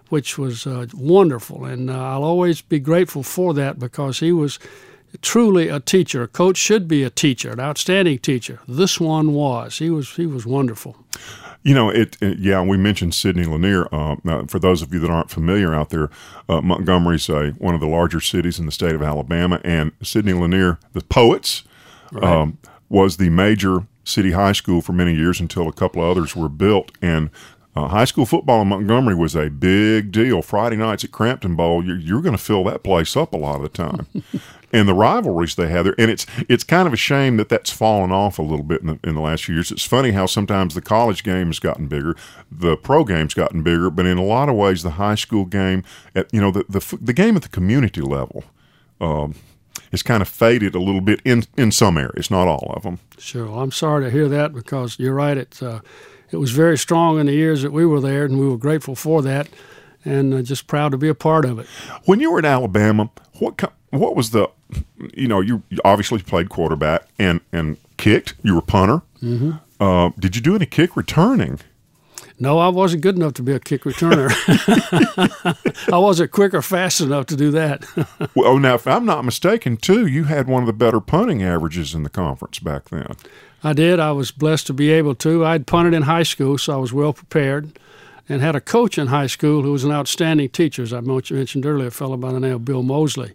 which 0.10 0.38
was 0.38 0.68
uh, 0.68 0.86
wonderful. 0.94 1.66
And 1.66 1.90
uh, 1.90 2.12
I'll 2.12 2.24
always 2.24 2.62
be 2.62 2.80
grateful 2.80 3.24
for 3.24 3.54
that 3.56 3.80
because 3.80 4.20
he 4.20 4.32
was 4.32 4.60
truly 5.22 5.68
a 5.70 5.80
teacher. 5.80 6.24
A 6.24 6.28
coach 6.28 6.58
should 6.58 6.88
be 6.88 7.04
a 7.04 7.10
teacher, 7.10 7.52
an 7.52 7.60
outstanding 7.60 8.20
teacher. 8.20 8.60
This 8.68 9.00
one 9.00 9.34
was. 9.34 9.78
He 9.80 9.90
was 9.90 10.16
he 10.16 10.26
was 10.26 10.46
wonderful. 10.46 10.96
You 11.64 11.76
know, 11.76 11.90
it, 11.90 12.18
it- 12.22 12.40
yeah. 12.40 12.62
We 12.64 12.78
mentioned 12.78 13.14
Sidney 13.14 13.46
Lanier. 13.46 13.88
Uh, 13.94 14.16
for 14.48 14.58
those 14.60 14.82
of 14.82 14.94
you 14.94 15.00
that 15.00 15.10
aren't 15.12 15.30
familiar 15.30 15.74
out 15.76 15.90
there, 15.90 16.10
uh, 16.50 16.62
Montgomery's 16.62 17.30
a, 17.30 17.52
one 17.60 17.76
of 17.76 17.82
the 17.82 17.88
larger 17.88 18.20
cities 18.20 18.58
in 18.60 18.66
the 18.66 18.72
state 18.72 18.96
of 18.96 19.02
Alabama, 19.04 19.60
and 19.64 19.92
Sidney 20.02 20.34
Lanier, 20.34 20.80
the 20.94 21.02
poets, 21.02 21.64
um, 22.22 22.58
was 22.90 23.18
the 23.18 23.30
major 23.30 23.86
city 24.04 24.32
high 24.32 24.52
school 24.54 24.82
for 24.82 24.94
many 24.94 25.14
years 25.16 25.40
until 25.40 25.68
a 25.68 25.72
couple 25.74 26.02
of 26.04 26.10
others 26.10 26.36
were 26.36 26.50
built. 26.50 26.92
And 27.02 27.30
uh, 27.76 27.88
high 27.88 28.06
school 28.06 28.26
football 28.26 28.62
in 28.62 28.68
Montgomery 28.68 29.16
was 29.16 29.36
a 29.36 29.50
big 29.50 30.12
deal. 30.12 30.42
Friday 30.42 30.76
nights 30.76 31.04
at 31.04 31.12
Crampton 31.12 31.56
Bowl, 31.56 31.84
you're, 31.84 31.98
you're 31.98 32.22
going 32.22 32.36
to 32.36 32.42
fill 32.42 32.64
that 32.66 32.84
place 32.84 33.16
up 33.16 33.34
a 33.34 33.38
lot 33.38 33.56
of 33.56 33.62
the 33.62 33.70
time. 33.70 34.08
and 34.74 34.88
the 34.88 34.94
rivalries 34.94 35.56
they 35.56 35.68
have 35.68 35.86
there. 35.86 35.96
And 35.98 36.12
it's 36.12 36.26
it's 36.50 36.64
kind 36.64 36.88
of 36.88 36.94
a 36.94 36.98
shame 36.98 37.38
that 37.38 37.50
that's 37.50 37.72
fallen 37.72 38.12
off 38.12 38.40
a 38.40 38.42
little 38.42 38.64
bit 38.64 38.82
in 38.82 38.88
the, 38.88 39.00
in 39.04 39.16
the 39.16 39.22
last 39.22 39.46
few 39.46 39.56
years. 39.56 39.72
It's 39.72 39.86
funny 39.86 40.12
how 40.12 40.26
sometimes 40.26 40.76
the 40.76 40.82
college 40.82 41.24
game 41.24 41.48
has 41.48 41.60
gotten 41.60 41.88
bigger, 41.88 42.16
the 42.52 42.76
pro 42.78 43.04
game's 43.04 43.34
gotten 43.34 43.64
bigger, 43.64 43.90
but 43.90 44.06
in 44.06 44.18
a 44.18 44.24
lot 44.24 44.50
of 44.50 44.56
ways, 44.56 44.84
the 44.84 44.92
high 44.92 45.16
school 45.16 45.46
game, 45.46 45.84
at, 46.16 46.34
you 46.34 46.42
know, 46.42 46.52
the, 46.52 46.66
the 46.68 46.98
the 47.02 47.14
game 47.14 47.36
at 47.36 47.44
the 47.44 47.50
community 47.50 48.02
level. 48.02 48.44
Um, 49.00 49.36
is 49.92 50.04
kind 50.04 50.22
of 50.22 50.28
faded 50.28 50.74
a 50.76 50.80
little 50.80 51.02
bit 51.02 51.22
in, 51.26 51.44
in 51.58 51.72
some 51.72 51.98
areas, 51.98 52.32
not 52.32 52.48
all 52.48 52.72
of 52.76 52.84
them. 52.84 53.00
Sure. 53.18 53.48
I'm 53.60 53.72
sorry 53.72 54.06
to 54.06 54.12
hear 54.12 54.30
that 54.30 54.54
because 54.54 54.98
you're 55.00 55.14
right. 55.14 55.38
It's 55.38 55.62
uh, 55.62 55.82
it 56.32 56.38
was 56.38 56.52
very 56.52 56.78
strong 56.78 57.20
in 57.20 57.26
the 57.26 57.34
years 57.34 57.62
that 57.62 57.72
we 57.72 57.86
were 57.86 58.00
there, 58.00 58.26
and 58.26 58.40
we 58.40 58.48
were 58.48 58.58
grateful 58.58 58.96
for 58.96 59.22
that, 59.22 59.50
and 60.06 60.34
uh, 60.34 60.42
just 60.42 60.68
proud 60.68 60.92
to 60.92 60.98
be 60.98 61.08
a 61.08 61.16
part 61.16 61.46
of 61.46 61.60
it. 61.60 61.68
When 62.06 62.20
you 62.20 62.32
were 62.32 62.40
in 62.40 62.46
Alabama, 62.46 63.10
what 63.40 63.62
what 63.90 64.16
was 64.16 64.32
the, 64.32 64.50
you 65.14 65.28
know, 65.28 65.42
you 65.42 65.64
you 65.70 65.80
obviously 65.84 66.22
played 66.22 66.50
quarterback 66.50 67.08
and 67.20 67.42
and 67.52 67.78
kicked. 67.98 68.36
You 68.44 68.56
were 68.56 68.62
punter. 68.62 69.02
Mm-hmm. 69.22 69.52
Uh, 69.80 70.12
did 70.20 70.36
you 70.36 70.42
do 70.42 70.56
any 70.56 70.66
kick 70.66 70.96
returning? 70.96 71.60
No, 72.40 72.58
I 72.58 72.70
wasn't 72.70 73.04
good 73.04 73.18
enough 73.18 73.34
to 73.34 73.44
be 73.44 73.52
a 73.52 73.60
kick 73.60 73.84
returner. 73.84 74.32
I 75.94 75.98
wasn't 76.00 76.32
quick 76.32 76.56
or 76.56 76.64
fast 76.64 77.00
enough 77.00 77.28
to 77.28 77.36
do 77.36 77.52
that. 77.52 77.86
well, 78.36 78.58
now, 78.58 78.74
if 78.74 78.88
I'm 78.88 79.06
not 79.06 79.24
mistaken, 79.24 79.78
too, 79.78 80.08
you 80.08 80.24
had 80.24 80.48
one 80.48 80.64
of 80.64 80.68
the 80.68 80.74
better 80.74 81.00
punting 81.00 81.44
averages 81.44 81.94
in 81.94 82.02
the 82.02 82.10
conference 82.10 82.58
back 82.58 82.90
then. 82.90 83.14
I 83.64 83.74
did. 83.74 84.00
I 84.00 84.12
was 84.12 84.32
blessed 84.32 84.68
to 84.68 84.74
be 84.74 84.92
able 84.92 85.16
to. 85.16 85.46
I'd 85.46 85.68
punted 85.68 85.94
in 85.94 86.04
high 86.04 86.24
school, 86.24 86.58
so 86.58 86.74
I 86.74 86.78
was 86.78 86.94
well 86.94 87.14
prepared 87.14 87.78
and 88.28 88.42
had 88.42 88.56
a 88.56 88.62
coach 88.62 88.98
in 88.98 89.08
high 89.08 89.28
school 89.28 89.62
who 89.62 89.72
was 89.72 89.84
an 89.84 89.92
outstanding 89.92 90.50
teacher, 90.50 90.84
as 90.84 90.94
I 90.94 91.02
mentioned 91.02 91.66
earlier, 91.66 91.88
a 91.88 91.92
fellow 91.92 92.18
by 92.18 92.32
the 92.32 92.40
name 92.40 92.54
of 92.54 92.66
Bill 92.66 92.84
Moseley. 92.84 93.34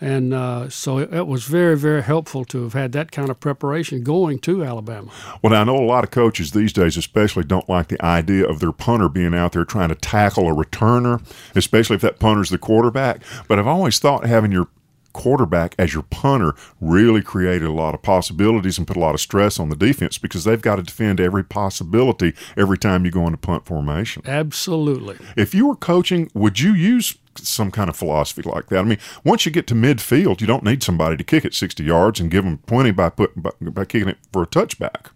And 0.00 0.34
uh, 0.34 0.68
so 0.68 0.98
it, 0.98 1.14
it, 1.14 1.26
was 1.26 1.44
very, 1.44 1.78
very 1.78 2.02
helpful 2.02 2.44
to 2.46 2.64
have 2.64 2.72
had 2.72 2.92
that 2.92 3.12
kind 3.12 3.30
of 3.30 3.38
preparation 3.40 4.02
going 4.02 4.38
to 4.40 4.64
Alabama. 4.64 5.10
Well, 5.40 5.54
I 5.54 5.64
know 5.64 5.76
a 5.76 5.86
lot 5.86 6.04
of 6.04 6.10
coaches 6.10 6.50
these 6.50 6.72
days, 6.72 6.96
especially, 6.96 7.44
don't 7.44 7.68
like 7.68 7.88
the 7.88 8.04
idea 8.04 8.46
of 8.46 8.60
their 8.60 8.72
punter 8.72 9.08
being 9.08 9.34
out 9.34 9.52
there 9.52 9.64
trying 9.64 9.90
to 9.90 9.94
tackle 9.94 10.48
a 10.48 10.54
returner, 10.54 11.22
especially 11.54 11.96
if 11.96 12.02
that 12.02 12.18
punter's 12.18 12.50
the 12.50 12.58
quarterback. 12.58 13.22
But 13.48 13.58
I've 13.58 13.68
always 13.68 13.98
thought 13.98 14.26
having 14.26 14.52
your 14.52 14.68
quarterback 15.14 15.74
as 15.78 15.94
your 15.94 16.02
punter 16.02 16.54
really 16.80 17.22
created 17.22 17.66
a 17.66 17.72
lot 17.72 17.94
of 17.94 18.02
possibilities 18.02 18.76
and 18.76 18.86
put 18.86 18.98
a 18.98 19.00
lot 19.00 19.14
of 19.14 19.20
stress 19.20 19.58
on 19.58 19.70
the 19.70 19.76
defense 19.76 20.18
because 20.18 20.44
they've 20.44 20.60
got 20.60 20.76
to 20.76 20.82
defend 20.82 21.20
every 21.20 21.42
possibility 21.42 22.34
every 22.56 22.76
time 22.76 23.06
you 23.06 23.10
go 23.10 23.24
into 23.24 23.38
punt 23.38 23.64
formation. 23.64 24.22
Absolutely. 24.26 25.16
If 25.36 25.54
you 25.54 25.66
were 25.66 25.76
coaching, 25.76 26.30
would 26.34 26.60
you 26.60 26.74
use 26.74 27.16
some 27.38 27.70
kind 27.70 27.90
of 27.90 27.96
philosophy 27.96 28.42
like 28.42 28.68
that. 28.68 28.78
I 28.78 28.82
mean, 28.82 28.98
once 29.24 29.44
you 29.44 29.52
get 29.52 29.66
to 29.68 29.74
midfield, 29.74 30.40
you 30.40 30.46
don't 30.46 30.62
need 30.62 30.82
somebody 30.82 31.16
to 31.16 31.24
kick 31.24 31.44
it 31.44 31.54
60 31.54 31.82
yards 31.82 32.20
and 32.20 32.30
give 32.30 32.44
them 32.44 32.60
20 32.66 32.92
by 32.92 33.10
put 33.10 33.32
by, 33.40 33.50
by 33.60 33.84
kicking 33.84 34.08
it 34.08 34.18
for 34.32 34.42
a 34.42 34.46
touchback. 34.46 35.06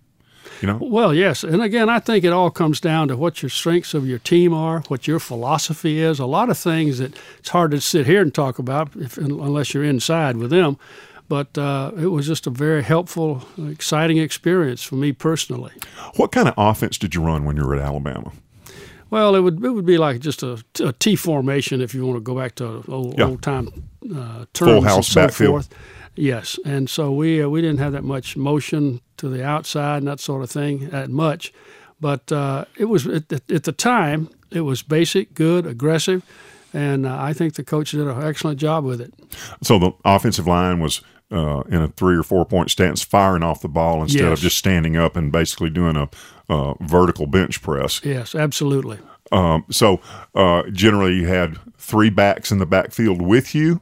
You 0.61 0.69
know? 0.69 0.79
Well, 0.81 1.15
yes, 1.15 1.45
and 1.45 1.63
again, 1.63 1.89
I 1.89 2.01
think 2.01 2.25
it 2.25 2.33
all 2.33 2.51
comes 2.51 2.81
down 2.81 3.09
to 3.09 3.17
what 3.17 3.43
your 3.43 3.49
strengths 3.51 3.95
of 3.95 4.07
your 4.07 4.19
team 4.19 4.53
are, 4.53 4.81
what 4.89 5.07
your 5.07 5.21
philosophy 5.21 6.01
is. 6.01 6.19
A 6.19 6.27
lot 6.27 6.51
of 6.51 6.59
things 6.59 6.99
that 6.99 7.15
it's 7.39 7.51
hard 7.51 7.71
to 7.71 7.81
sit 7.81 8.07
here 8.07 8.23
and 8.23 8.35
talk 8.35 8.59
about 8.59 8.95
if, 8.97 9.17
unless 9.19 9.73
you're 9.73 9.85
inside 9.85 10.37
with 10.37 10.51
them. 10.51 10.77
But 11.29 11.57
uh, 11.59 11.93
it 11.97 12.07
was 12.07 12.27
just 12.27 12.47
a 12.47 12.51
very 12.51 12.83
helpful, 12.83 13.47
exciting 13.59 14.17
experience 14.17 14.83
for 14.83 14.95
me 14.95 15.13
personally. 15.13 15.73
What 16.17 16.33
kind 16.33 16.49
of 16.49 16.55
offense 16.57 16.97
did 16.99 17.15
you 17.15 17.23
run 17.23 17.45
when 17.45 17.57
you 17.57 17.65
were 17.67 17.77
at 17.77 17.83
Alabama? 17.83 18.33
Well, 19.11 19.35
it 19.35 19.41
would 19.41 19.65
it 19.65 19.71
would 19.71 19.87
be 19.87 19.99
like 19.99 20.21
just 20.21 20.43
a, 20.43 20.63
a 20.81 20.93
T 20.93 21.17
formation 21.17 21.81
if 21.81 21.95
you 21.95 22.05
want 22.05 22.17
to 22.17 22.21
go 22.21 22.35
back 22.35 22.55
to 22.57 22.85
old, 22.89 23.19
yeah. 23.19 23.27
old 23.27 23.43
time 23.43 23.69
uh, 24.05 24.45
terms 24.53 24.73
Full 24.73 24.83
house 24.83 24.97
and 24.97 25.05
so 25.07 25.21
backfield. 25.27 25.51
forth. 25.51 25.69
Yes, 26.19 26.59
and 26.65 26.91
so 26.91 27.13
we 27.13 27.43
uh, 27.43 27.49
we 27.49 27.61
didn't 27.61 27.79
have 27.79 27.93
that 27.93 28.05
much 28.05 28.37
motion 28.37 29.01
to 29.19 29.29
the 29.29 29.45
outside 29.45 29.99
and 29.99 30.09
that 30.09 30.21
sort 30.21 30.43
of 30.43 30.51
thing 30.51 30.89
that 30.91 31.11
much, 31.11 31.53
but 32.01 32.31
uh, 32.33 32.65
it 32.77 32.87
was 32.87 33.07
at, 33.07 33.33
at, 33.33 33.65
the 33.65 33.73
time 33.73 34.29
it 34.51 34.63
was 34.63 34.83
basic, 34.83 35.35
good, 35.35 35.65
aggressive, 35.65 36.25
and 36.75 37.07
uh, 37.07 37.17
I 37.21 37.33
think 37.33 37.55
the 37.55 37.63
coach 37.63 37.93
did 37.93 38.01
an 38.01 38.23
excellent 38.23 38.59
job 38.59 38.85
with 38.85 39.01
it. 39.01 39.15
So 39.63 39.79
the 39.79 39.93
offensive 40.05 40.47
line 40.47 40.81
was 40.81 41.03
uh, 41.31 41.61
in 41.69 41.83
a 41.83 41.89
three 41.89 42.17
or 42.17 42.23
four 42.23 42.45
point 42.45 42.71
stance, 42.71 43.03
firing 43.03 43.43
off 43.43 43.61
the 43.61 43.69
ball 43.69 44.03
instead 44.03 44.23
yes. 44.23 44.39
of 44.39 44.41
just 44.41 44.59
standing 44.59 44.97
up 44.97 45.17
and 45.17 45.31
basically 45.31 45.71
doing 45.71 45.97
a 45.97 46.09
uh, 46.49 46.75
vertical 46.81 47.27
bench 47.27 47.63
press. 47.63 48.05
Yes, 48.05 48.35
absolutely. 48.35 48.99
Um, 49.31 49.65
so 49.71 50.01
uh, 50.35 50.63
generally, 50.73 51.15
you 51.17 51.29
had 51.29 51.59
three 51.77 52.11
backs 52.11 52.51
in 52.51 52.59
the 52.59 52.67
backfield 52.67 53.21
with 53.21 53.55
you, 53.55 53.81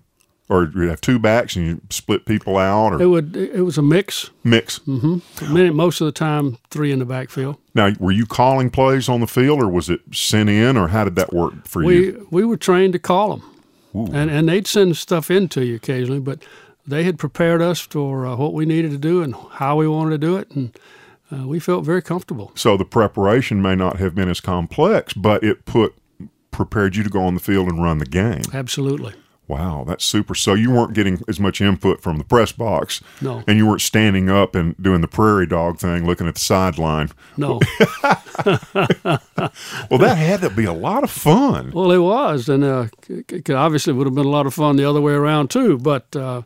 or 0.49 0.71
you 0.75 0.89
have 0.89 1.01
two 1.01 1.19
backs 1.19 1.57
and 1.57 1.67
you 1.67 1.81
split 1.91 2.25
people 2.25 2.57
out. 2.57 2.95
Or 2.95 3.03
it 3.03 3.07
would 3.07 3.37
it 3.37 3.63
was 3.63 3.79
a 3.79 3.83
mix. 3.83 4.31
Mix. 4.45 4.79
Mm-hmm. 4.81 5.75
Most 5.75 6.01
of 6.01 6.07
the 6.07 6.13
time, 6.13 6.59
three 6.71 6.93
in 6.93 6.99
the 6.99 7.05
backfield. 7.05 7.57
Now, 7.75 7.93
were 7.99 8.13
you 8.13 8.27
calling 8.27 8.71
plays 8.71 9.09
on 9.09 9.21
the 9.21 9.27
field, 9.27 9.61
or 9.61 9.69
was 9.69 9.91
it 9.91 10.01
sent 10.13 10.49
in, 10.49 10.77
or 10.77 10.89
how 10.89 11.05
did 11.05 11.17
that 11.17 11.33
work 11.33 11.67
for 11.67 11.85
we, 11.85 12.07
you? 12.07 12.29
We 12.31 12.45
were 12.45 12.57
trained 12.57 12.93
to 12.95 12.99
call 12.99 13.37
them, 13.37 13.63
Ooh. 13.95 14.13
and 14.13 14.31
and 14.31 14.49
they'd 14.49 14.67
send 14.67 14.97
stuff 14.97 15.31
in 15.31 15.49
to 15.49 15.65
you 15.65 15.77
occasionally, 15.77 16.21
but 16.21 16.43
they 16.87 17.03
had 17.03 17.19
prepared 17.19 17.61
us 17.61 17.81
for 17.81 18.27
uh, 18.27 18.37
what 18.37 18.55
we 18.55 18.65
needed 18.65 18.93
to 18.93 18.99
do 18.99 19.23
and 19.23 19.35
how 19.53 19.77
we 19.77 19.89
wanted 19.89 20.11
to 20.11 20.19
do 20.19 20.37
it, 20.37 20.51
and 20.53 20.79
uh, 21.33 21.47
we 21.47 21.59
felt 21.59 21.85
very 21.85 22.03
comfortable. 22.03 22.53
So 22.55 22.77
the 22.77 22.85
preparation 22.85 23.61
may 23.61 23.75
not 23.75 23.99
have 23.99 24.15
been 24.15 24.29
as 24.29 24.41
complex, 24.41 25.13
but 25.13 25.43
it 25.43 25.65
put 25.65 25.95
prepared 26.53 26.97
you 26.97 27.03
to 27.03 27.11
go 27.11 27.23
on 27.23 27.35
the 27.35 27.41
field 27.41 27.69
and 27.69 27.83
run 27.83 27.99
the 27.99 28.07
game. 28.07 28.43
Absolutely. 28.55 29.13
Wow, 29.49 29.85
that's 29.87 30.05
super. 30.05 30.35
So 30.35 30.55
you 30.55 30.73
weren't 30.73 30.93
getting 30.93 31.23
as 31.29 31.39
much 31.39 31.61
input 31.61 32.03
from 32.03 32.19
the 32.19 32.25
press 32.25 32.51
box. 32.51 33.01
No. 33.21 33.45
And 33.47 33.57
you 33.59 33.67
weren't 33.67 33.81
standing 33.81 34.29
up 34.29 34.57
and 34.57 34.77
doing 34.83 35.03
the 35.03 35.09
prairie 35.09 35.47
dog 35.47 35.79
thing, 35.79 36.05
looking 36.05 36.27
at 36.27 36.35
the 36.35 36.41
sideline. 36.41 37.11
No. 37.37 37.61
well, 38.03 39.99
that 40.01 40.17
had 40.17 40.41
to 40.41 40.51
be 40.51 40.65
a 40.65 40.73
lot 40.73 41.05
of 41.05 41.11
fun. 41.11 41.71
Well, 41.73 41.93
it 41.93 41.99
was. 41.99 42.49
And 42.49 42.65
uh, 42.65 42.89
obviously, 43.55 43.93
it 43.93 43.97
would 43.97 44.07
have 44.07 44.15
been 44.17 44.27
a 44.27 44.31
lot 44.31 44.47
of 44.47 44.55
fun 44.55 44.77
the 44.77 44.85
other 44.85 45.01
way 45.01 45.13
around, 45.13 45.51
too. 45.51 45.79
But 45.79 46.17
uh, 46.17 46.43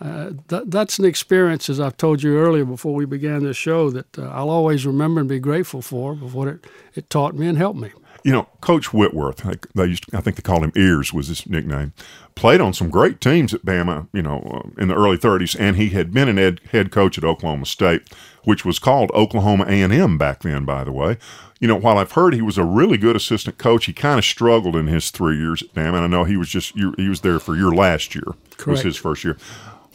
uh, 0.00 0.30
th- 0.48 0.64
that's 0.66 0.98
an 0.98 1.04
experience, 1.04 1.68
as 1.68 1.80
I've 1.80 1.96
told 1.96 2.22
you 2.22 2.38
earlier 2.38 2.64
before 2.64 2.94
we 2.94 3.06
began 3.06 3.42
this 3.42 3.56
show, 3.56 3.90
that 3.90 4.18
uh, 4.18 4.28
I'll 4.28 4.50
always 4.50 4.86
remember 4.86 5.20
and 5.20 5.28
be 5.28 5.40
grateful 5.40 5.82
for, 5.82 6.12
of 6.12 6.34
what 6.34 6.48
it, 6.48 6.64
it 6.94 7.10
taught 7.10 7.34
me 7.34 7.48
and 7.48 7.58
helped 7.58 7.80
me. 7.80 7.90
You 8.26 8.32
know, 8.32 8.48
Coach 8.60 8.92
Whitworth, 8.92 9.46
they 9.76 9.86
used 9.86 10.10
to, 10.10 10.16
I 10.16 10.20
think 10.20 10.34
they 10.34 10.42
called 10.42 10.64
him 10.64 10.72
Ears 10.74 11.12
was 11.12 11.28
his 11.28 11.46
nickname, 11.46 11.92
played 12.34 12.60
on 12.60 12.72
some 12.72 12.90
great 12.90 13.20
teams 13.20 13.54
at 13.54 13.64
Bama, 13.64 14.08
you 14.12 14.20
know, 14.20 14.40
uh, 14.40 14.82
in 14.82 14.88
the 14.88 14.96
early 14.96 15.16
30s, 15.16 15.54
and 15.58 15.76
he 15.76 15.90
had 15.90 16.12
been 16.12 16.28
an 16.28 16.36
ed, 16.36 16.60
head 16.72 16.90
coach 16.90 17.16
at 17.16 17.22
Oklahoma 17.22 17.66
State, 17.66 18.02
which 18.42 18.64
was 18.64 18.80
called 18.80 19.12
Oklahoma 19.12 19.64
A&M 19.68 20.18
back 20.18 20.42
then, 20.42 20.64
by 20.64 20.82
the 20.82 20.90
way. 20.90 21.18
You 21.60 21.68
know, 21.68 21.76
while 21.76 21.98
I've 21.98 22.12
heard 22.12 22.34
he 22.34 22.42
was 22.42 22.58
a 22.58 22.64
really 22.64 22.96
good 22.98 23.14
assistant 23.14 23.58
coach, 23.58 23.86
he 23.86 23.92
kind 23.92 24.18
of 24.18 24.24
struggled 24.24 24.74
in 24.74 24.88
his 24.88 25.10
three 25.10 25.38
years 25.38 25.62
at 25.62 25.72
Bama, 25.72 25.94
and 25.94 26.04
I 26.04 26.08
know 26.08 26.24
he 26.24 26.36
was 26.36 26.48
just 26.48 26.74
he 26.74 27.08
was 27.08 27.20
there 27.20 27.38
for 27.38 27.54
your 27.56 27.72
last 27.72 28.14
year. 28.14 28.34
Correct. 28.56 28.66
Was 28.66 28.80
his 28.82 28.96
first 28.96 29.22
year. 29.22 29.36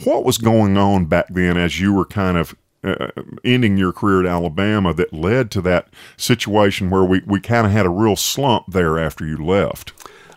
What 0.06 0.24
was 0.24 0.38
going 0.38 0.78
on 0.78 1.06
back 1.06 1.28
then 1.30 1.58
as 1.58 1.82
you 1.82 1.94
were 1.94 2.06
kind 2.06 2.38
of 2.38 2.56
uh, 2.84 3.08
ending 3.44 3.78
your 3.78 3.94
career 3.94 4.22
at 4.22 4.26
Alabama 4.26 4.94
that 4.94 5.14
led 5.14 5.52
to 5.52 5.62
that 5.62 5.88
situation 6.18 6.90
where 6.90 7.04
we, 7.04 7.22
we 7.26 7.40
kind 7.40 7.66
of 7.66 7.72
had 7.72 7.86
a 7.86 7.90
real 7.90 8.16
slump 8.16 8.66
there 8.68 8.98
after 8.98 9.26
you 9.26 9.38
left? 9.38 9.94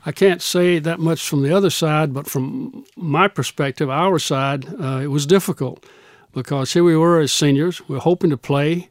I 0.06 0.12
can't 0.12 0.42
say 0.42 0.78
that 0.78 1.00
much 1.00 1.26
from 1.26 1.42
the 1.42 1.54
other 1.56 1.70
side, 1.70 2.12
but 2.12 2.26
from 2.26 2.84
my 2.96 3.28
perspective, 3.28 3.88
our 3.88 4.18
side, 4.18 4.66
uh, 4.78 5.00
it 5.02 5.06
was 5.06 5.24
difficult 5.24 5.84
because 6.32 6.72
here 6.74 6.84
we 6.84 6.96
were 6.96 7.20
as 7.20 7.32
seniors, 7.32 7.88
we 7.88 7.96
are 7.96 8.00
hoping 8.00 8.30
to 8.30 8.36
play, 8.36 8.90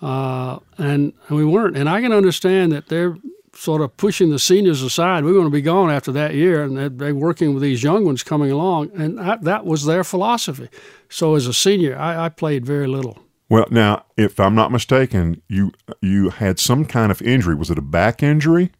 uh, 0.00 0.58
and, 0.78 1.12
and 1.28 1.36
we 1.36 1.44
weren't. 1.44 1.76
And 1.76 1.88
I 1.88 2.00
can 2.00 2.12
understand 2.12 2.72
that 2.72 2.88
they're 2.88 3.16
sort 3.54 3.80
of 3.80 3.96
pushing 3.96 4.30
the 4.30 4.38
seniors 4.38 4.82
aside. 4.82 5.24
We're 5.24 5.32
going 5.32 5.44
to 5.44 5.50
be 5.50 5.62
gone 5.62 5.90
after 5.90 6.12
that 6.12 6.34
year, 6.34 6.62
and 6.62 6.76
they're, 6.76 6.88
they're 6.88 7.14
working 7.14 7.54
with 7.54 7.62
these 7.62 7.82
young 7.82 8.04
ones 8.04 8.22
coming 8.22 8.50
along, 8.50 8.90
and 8.94 9.20
I, 9.20 9.36
that 9.36 9.64
was 9.64 9.84
their 9.84 10.04
philosophy. 10.04 10.68
So 11.08 11.34
as 11.34 11.46
a 11.46 11.54
senior, 11.54 11.96
I, 11.96 12.26
I, 12.26 12.28
played 12.28 12.66
very 12.66 12.86
little. 12.86 13.18
Well, 13.48 13.66
now, 13.70 14.04
if 14.16 14.40
I'm 14.40 14.54
not 14.54 14.72
mistaken, 14.72 15.40
you 15.48 15.72
you 16.00 16.30
had 16.30 16.58
some 16.58 16.84
kind 16.84 17.12
of 17.12 17.22
injury. 17.22 17.54
Was 17.54 17.70
it 17.70 17.78
a 17.78 17.82
back 17.82 18.22
injury? 18.22 18.72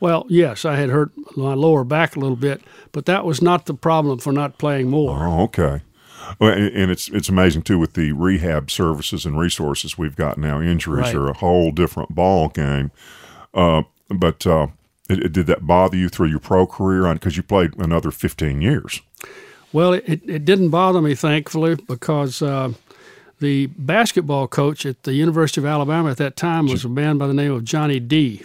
Well, 0.00 0.24
yes, 0.28 0.64
I 0.64 0.76
had 0.76 0.88
hurt 0.88 1.12
my 1.36 1.54
lower 1.54 1.84
back 1.84 2.16
a 2.16 2.20
little 2.20 2.36
bit, 2.36 2.62
but 2.92 3.04
that 3.06 3.24
was 3.24 3.42
not 3.42 3.66
the 3.66 3.74
problem 3.74 4.18
for 4.18 4.32
not 4.32 4.58
playing 4.58 4.88
more. 4.88 5.22
Oh, 5.22 5.42
okay. 5.44 5.82
Well, 6.38 6.52
and 6.52 6.90
it's 6.90 7.08
it's 7.08 7.28
amazing 7.28 7.62
too 7.62 7.78
with 7.78 7.92
the 7.92 8.12
rehab 8.12 8.70
services 8.70 9.26
and 9.26 9.38
resources 9.38 9.96
we've 9.96 10.16
got 10.16 10.38
now. 10.38 10.60
Injuries 10.60 11.06
right. 11.06 11.14
are 11.14 11.28
a 11.28 11.36
whole 11.36 11.70
different 11.70 12.14
ball 12.14 12.48
game. 12.48 12.90
Uh, 13.54 13.82
but 14.08 14.46
uh, 14.46 14.68
it, 15.08 15.24
it, 15.24 15.32
did 15.32 15.46
that 15.46 15.66
bother 15.66 15.96
you 15.96 16.08
through 16.08 16.28
your 16.28 16.38
pro 16.38 16.66
career 16.66 17.06
on 17.06 17.16
because 17.16 17.36
you 17.36 17.42
played 17.42 17.76
another 17.76 18.10
15 18.10 18.60
years? 18.60 19.00
Well, 19.72 19.92
it, 19.92 20.06
it 20.06 20.44
didn't 20.44 20.70
bother 20.70 21.02
me, 21.02 21.14
thankfully, 21.14 21.74
because 21.74 22.40
uh, 22.40 22.72
the 23.40 23.66
basketball 23.66 24.48
coach 24.48 24.86
at 24.86 25.02
the 25.02 25.14
University 25.14 25.60
of 25.60 25.66
Alabama 25.66 26.10
at 26.10 26.16
that 26.16 26.36
time 26.36 26.66
was 26.66 26.84
a 26.84 26.88
man 26.88 27.18
by 27.18 27.26
the 27.26 27.34
name 27.34 27.52
of 27.52 27.64
Johnny 27.64 28.00
Dee. 28.00 28.42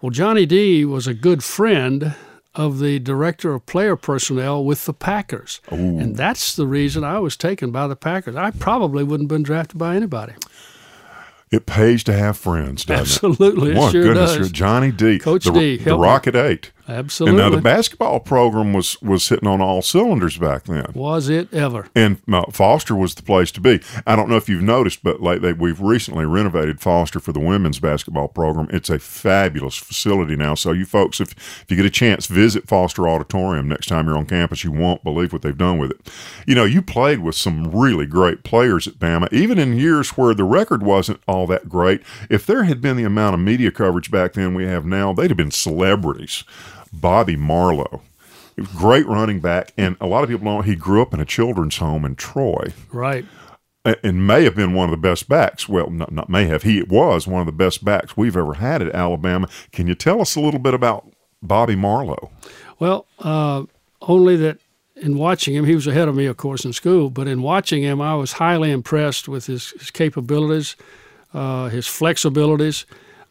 Well, 0.00 0.10
Johnny 0.10 0.46
Dee 0.46 0.84
was 0.84 1.06
a 1.06 1.14
good 1.14 1.44
friend 1.44 2.14
of 2.54 2.78
the 2.78 2.98
director 2.98 3.54
of 3.54 3.66
player 3.66 3.96
personnel 3.96 4.64
with 4.64 4.86
the 4.86 4.94
Packers. 4.94 5.60
Ooh. 5.72 5.98
And 5.98 6.16
that's 6.16 6.56
the 6.56 6.66
reason 6.66 7.04
I 7.04 7.18
was 7.18 7.36
taken 7.36 7.70
by 7.70 7.86
the 7.86 7.96
Packers. 7.96 8.34
I 8.34 8.50
probably 8.50 9.04
wouldn't 9.04 9.30
have 9.30 9.36
been 9.36 9.42
drafted 9.42 9.78
by 9.78 9.94
anybody. 9.94 10.32
It 11.50 11.66
pays 11.66 12.02
to 12.04 12.12
have 12.12 12.36
friends, 12.36 12.84
doesn't 12.84 13.24
Absolutely, 13.24 13.70
it? 13.70 13.76
Absolutely, 13.76 13.92
sure 13.92 14.02
goodness, 14.02 14.36
does. 14.36 14.52
Johnny 14.52 14.90
Dee, 14.90 15.18
Coach 15.18 15.44
the, 15.44 15.52
D, 15.52 15.76
the 15.76 15.96
Rocket 15.96 16.34
Eight. 16.34 16.72
Absolutely. 16.88 17.42
And 17.42 17.50
now 17.50 17.56
the 17.56 17.62
basketball 17.62 18.20
program 18.20 18.72
was 18.72 19.00
was 19.02 19.28
hitting 19.28 19.48
on 19.48 19.60
all 19.60 19.82
cylinders 19.82 20.38
back 20.38 20.64
then. 20.64 20.86
Was 20.94 21.28
it 21.28 21.52
ever? 21.52 21.88
And 21.94 22.20
uh, 22.32 22.44
Foster 22.50 22.94
was 22.94 23.14
the 23.14 23.22
place 23.22 23.50
to 23.52 23.60
be. 23.60 23.80
I 24.06 24.14
don't 24.14 24.28
know 24.28 24.36
if 24.36 24.48
you've 24.48 24.62
noticed, 24.62 25.02
but 25.02 25.20
like 25.20 25.40
they, 25.40 25.52
we've 25.52 25.80
recently 25.80 26.26
renovated 26.26 26.80
Foster 26.80 27.18
for 27.18 27.32
the 27.32 27.40
women's 27.40 27.80
basketball 27.80 28.28
program. 28.28 28.68
It's 28.70 28.90
a 28.90 28.98
fabulous 28.98 29.76
facility 29.76 30.36
now. 30.36 30.54
So 30.54 30.72
you 30.72 30.84
folks, 30.84 31.20
if, 31.20 31.32
if 31.32 31.66
you 31.68 31.76
get 31.76 31.86
a 31.86 31.90
chance, 31.90 32.26
visit 32.26 32.68
Foster 32.68 33.08
Auditorium 33.08 33.68
next 33.68 33.86
time 33.86 34.06
you're 34.06 34.18
on 34.18 34.26
campus. 34.26 34.62
You 34.62 34.72
won't 34.72 35.02
believe 35.02 35.32
what 35.32 35.42
they've 35.42 35.56
done 35.56 35.78
with 35.78 35.90
it. 35.90 36.12
You 36.46 36.54
know, 36.54 36.64
you 36.64 36.82
played 36.82 37.20
with 37.20 37.34
some 37.34 37.70
really 37.70 38.06
great 38.06 38.44
players 38.44 38.86
at 38.86 38.94
Bama, 38.94 39.32
even 39.32 39.58
in 39.58 39.76
years 39.76 40.10
where 40.10 40.34
the 40.34 40.44
record 40.44 40.82
wasn't 40.82 41.20
all 41.26 41.46
that 41.48 41.68
great. 41.68 42.02
If 42.30 42.46
there 42.46 42.64
had 42.64 42.80
been 42.80 42.96
the 42.96 43.04
amount 43.04 43.34
of 43.34 43.40
media 43.40 43.70
coverage 43.70 44.10
back 44.10 44.34
then 44.34 44.54
we 44.54 44.64
have 44.66 44.86
now, 44.86 45.12
they'd 45.12 45.30
have 45.30 45.36
been 45.36 45.50
celebrities. 45.50 46.44
Bobby 46.92 47.36
Marlow. 47.36 48.02
He 48.54 48.62
was 48.62 48.70
great 48.72 49.06
running 49.06 49.40
back, 49.40 49.72
and 49.76 49.96
a 50.00 50.06
lot 50.06 50.24
of 50.24 50.30
people 50.30 50.46
don't. 50.46 50.64
He 50.64 50.74
grew 50.76 51.02
up 51.02 51.12
in 51.12 51.20
a 51.20 51.24
children's 51.26 51.76
home 51.76 52.04
in 52.06 52.16
Troy, 52.16 52.72
Right. 52.90 53.26
and 54.02 54.26
may 54.26 54.44
have 54.44 54.54
been 54.56 54.72
one 54.72 54.86
of 54.86 54.90
the 54.90 54.96
best 54.96 55.28
backs. 55.28 55.68
Well, 55.68 55.90
not, 55.90 56.10
not 56.10 56.28
may 56.30 56.46
have. 56.46 56.62
He 56.62 56.82
was 56.82 57.26
one 57.26 57.40
of 57.40 57.46
the 57.46 57.52
best 57.52 57.84
backs 57.84 58.16
we've 58.16 58.36
ever 58.36 58.54
had 58.54 58.80
at 58.82 58.94
Alabama. 58.94 59.48
Can 59.72 59.86
you 59.86 59.94
tell 59.94 60.20
us 60.22 60.36
a 60.36 60.40
little 60.40 60.58
bit 60.60 60.72
about 60.74 61.06
Bobby 61.42 61.76
Marlow? 61.76 62.30
Well, 62.78 63.06
uh, 63.18 63.64
only 64.00 64.36
that 64.36 64.58
in 64.96 65.18
watching 65.18 65.54
him, 65.54 65.66
he 65.66 65.74
was 65.74 65.86
ahead 65.86 66.08
of 66.08 66.16
me, 66.16 66.24
of 66.24 66.38
course, 66.38 66.64
in 66.64 66.72
school, 66.72 67.10
but 67.10 67.28
in 67.28 67.42
watching 67.42 67.82
him, 67.82 68.00
I 68.00 68.14
was 68.14 68.32
highly 68.32 68.70
impressed 68.70 69.28
with 69.28 69.44
his, 69.46 69.72
his 69.72 69.90
capabilities, 69.90 70.74
uh, 71.34 71.68
his 71.68 71.86
flexibilities, 71.86 72.86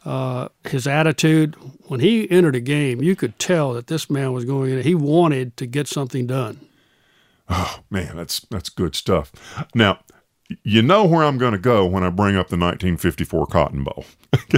uh, 0.06 0.48
his 0.64 0.86
attitude. 0.86 1.56
When 1.88 2.00
he 2.00 2.30
entered 2.30 2.54
a 2.54 2.60
game, 2.60 3.02
you 3.02 3.16
could 3.16 3.38
tell 3.38 3.74
that 3.74 3.88
this 3.88 4.08
man 4.08 4.32
was 4.32 4.44
going 4.44 4.72
in, 4.72 4.82
he 4.82 4.94
wanted 4.94 5.56
to 5.58 5.66
get 5.66 5.88
something 5.88 6.26
done. 6.26 6.60
Oh 7.48 7.80
man, 7.90 8.16
that's 8.16 8.40
that's 8.40 8.68
good 8.68 8.94
stuff. 8.94 9.32
Now, 9.74 10.00
you 10.62 10.80
know 10.80 11.04
where 11.04 11.24
I'm 11.24 11.38
going 11.38 11.52
to 11.52 11.58
go 11.58 11.84
when 11.86 12.04
I 12.04 12.10
bring 12.10 12.36
up 12.36 12.48
the 12.48 12.56
1954 12.56 13.46
Cotton 13.46 13.84
Bowl. 13.84 14.04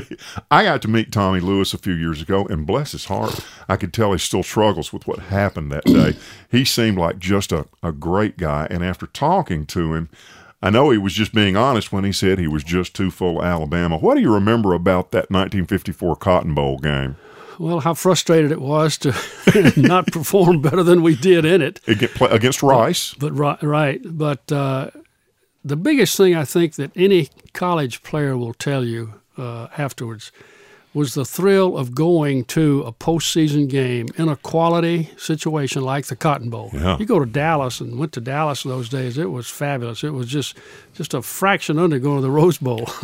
I 0.50 0.64
got 0.64 0.82
to 0.82 0.88
meet 0.88 1.12
Tommy 1.12 1.40
Lewis 1.40 1.72
a 1.72 1.78
few 1.78 1.94
years 1.94 2.20
ago, 2.20 2.46
and 2.46 2.66
bless 2.66 2.92
his 2.92 3.06
heart, 3.06 3.40
I 3.68 3.76
could 3.76 3.94
tell 3.94 4.12
he 4.12 4.18
still 4.18 4.42
struggles 4.42 4.92
with 4.92 5.06
what 5.06 5.18
happened 5.18 5.72
that 5.72 5.84
day. 5.84 6.16
he 6.50 6.64
seemed 6.64 6.98
like 6.98 7.18
just 7.18 7.52
a, 7.52 7.66
a 7.82 7.92
great 7.92 8.36
guy, 8.36 8.66
and 8.70 8.84
after 8.84 9.06
talking 9.06 9.64
to 9.66 9.94
him, 9.94 10.10
I 10.60 10.70
know 10.70 10.90
he 10.90 10.98
was 10.98 11.12
just 11.12 11.32
being 11.32 11.56
honest 11.56 11.92
when 11.92 12.04
he 12.04 12.12
said 12.12 12.38
he 12.38 12.48
was 12.48 12.64
just 12.64 12.94
too 12.94 13.10
full 13.10 13.38
of 13.38 13.44
Alabama. 13.44 13.96
What 13.96 14.16
do 14.16 14.20
you 14.20 14.32
remember 14.32 14.74
about 14.74 15.12
that 15.12 15.30
1954 15.30 16.16
Cotton 16.16 16.54
Bowl 16.54 16.78
game? 16.78 17.16
Well, 17.58 17.80
how 17.80 17.94
frustrated 17.94 18.52
it 18.52 18.60
was 18.60 18.98
to 18.98 19.14
not 19.76 20.06
perform 20.08 20.62
better 20.62 20.82
than 20.82 21.02
we 21.02 21.16
did 21.16 21.44
in 21.44 21.62
it. 21.62 21.80
Against, 21.86 22.62
Rice? 22.62 23.14
But 23.14 23.32
right, 23.32 23.62
right. 23.62 24.00
But 24.04 24.50
uh, 24.50 24.90
the 25.64 25.76
biggest 25.76 26.16
thing 26.16 26.34
I 26.34 26.44
think 26.44 26.74
that 26.74 26.92
any 26.96 27.28
college 27.52 28.02
player 28.02 28.36
will 28.36 28.54
tell 28.54 28.84
you 28.84 29.14
uh, 29.36 29.68
afterwards 29.76 30.32
was 30.94 31.14
the 31.14 31.24
thrill 31.24 31.76
of 31.76 31.94
going 31.94 32.44
to 32.44 32.82
a 32.82 32.92
postseason 32.92 33.68
game 33.68 34.06
in 34.16 34.28
a 34.28 34.36
quality 34.36 35.10
situation 35.16 35.82
like 35.82 36.06
the 36.06 36.16
Cotton 36.16 36.48
Bowl. 36.50 36.70
Yeah. 36.72 36.96
You 36.98 37.04
go 37.06 37.18
to 37.20 37.26
Dallas 37.26 37.80
and 37.80 37.98
went 37.98 38.12
to 38.14 38.20
Dallas 38.20 38.62
those 38.62 38.88
days. 38.88 39.18
It 39.18 39.30
was 39.30 39.48
fabulous. 39.50 40.02
It 40.02 40.10
was 40.14 40.26
just 40.26 40.56
just 40.94 41.14
a 41.14 41.22
fraction 41.22 41.78
under 41.78 41.98
going 41.98 42.16
to 42.16 42.22
the 42.22 42.30
Rose 42.30 42.58
Bowl. 42.58 42.88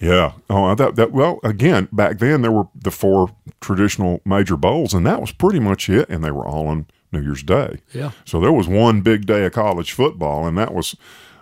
Yeah. 0.00 0.32
Oh, 0.48 0.74
that 0.74 0.96
that 0.96 1.12
well, 1.12 1.40
again, 1.42 1.88
back 1.90 2.18
then 2.18 2.42
there 2.42 2.52
were 2.52 2.68
the 2.74 2.90
four 2.90 3.34
traditional 3.60 4.20
major 4.24 4.56
bowls, 4.56 4.94
and 4.94 5.06
that 5.06 5.20
was 5.20 5.32
pretty 5.32 5.58
much 5.58 5.88
it, 5.88 6.08
and 6.08 6.22
they 6.22 6.30
were 6.30 6.46
all 6.46 6.68
on 6.68 6.86
New 7.12 7.22
Year's 7.22 7.42
Day. 7.42 7.80
yeah. 7.92 8.10
So 8.24 8.40
there 8.40 8.52
was 8.52 8.68
one 8.68 9.00
big 9.00 9.26
day 9.26 9.44
of 9.46 9.52
college 9.52 9.92
football, 9.92 10.46
and 10.46 10.56
that 10.58 10.72
was 10.74 10.96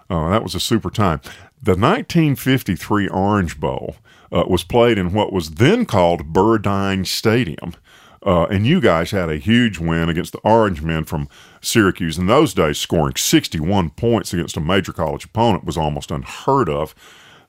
uh, 0.08 0.30
that 0.30 0.42
was 0.42 0.54
a 0.54 0.60
super 0.60 0.90
time. 0.90 1.20
The 1.64 1.70
1953 1.70 3.08
Orange 3.08 3.58
Bowl 3.58 3.96
uh, 4.30 4.44
was 4.46 4.62
played 4.62 4.98
in 4.98 5.14
what 5.14 5.32
was 5.32 5.52
then 5.52 5.86
called 5.86 6.30
Burdine 6.30 7.06
Stadium. 7.06 7.72
Uh, 8.22 8.44
and 8.50 8.66
you 8.66 8.82
guys 8.82 9.12
had 9.12 9.30
a 9.30 9.38
huge 9.38 9.78
win 9.78 10.10
against 10.10 10.32
the 10.32 10.40
Orange 10.40 10.82
Men 10.82 11.04
from 11.04 11.26
Syracuse. 11.62 12.18
In 12.18 12.26
those 12.26 12.52
days, 12.52 12.76
scoring 12.76 13.16
61 13.16 13.90
points 13.90 14.34
against 14.34 14.58
a 14.58 14.60
major 14.60 14.92
college 14.92 15.24
opponent 15.24 15.64
was 15.64 15.78
almost 15.78 16.10
unheard 16.10 16.68
of. 16.68 16.94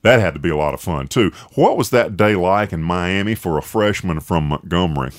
That 0.00 0.20
had 0.20 0.32
to 0.32 0.40
be 0.40 0.48
a 0.48 0.56
lot 0.56 0.72
of 0.72 0.80
fun, 0.80 1.08
too. 1.08 1.30
What 1.54 1.76
was 1.76 1.90
that 1.90 2.16
day 2.16 2.36
like 2.36 2.72
in 2.72 2.82
Miami 2.82 3.34
for 3.34 3.58
a 3.58 3.62
freshman 3.62 4.20
from 4.20 4.48
Montgomery? 4.48 5.10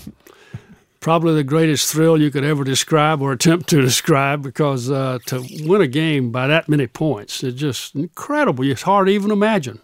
Probably 1.00 1.36
the 1.36 1.44
greatest 1.44 1.92
thrill 1.92 2.20
you 2.20 2.32
could 2.32 2.44
ever 2.44 2.64
describe 2.64 3.22
or 3.22 3.32
attempt 3.32 3.70
to 3.70 3.82
describe 3.82 4.42
because 4.42 4.90
uh, 4.90 5.20
to 5.28 5.46
win 5.62 5.82
a 5.82 5.88
game 5.88 6.32
by 6.32 6.48
that 6.48 6.68
many 6.68 6.88
points 6.88 7.44
is 7.44 7.54
just 7.54 7.96
incredible. 7.96 8.64
It's 8.66 8.82
hard 8.82 9.08
to 9.08 9.14
even 9.14 9.32
imagine. 9.32 9.80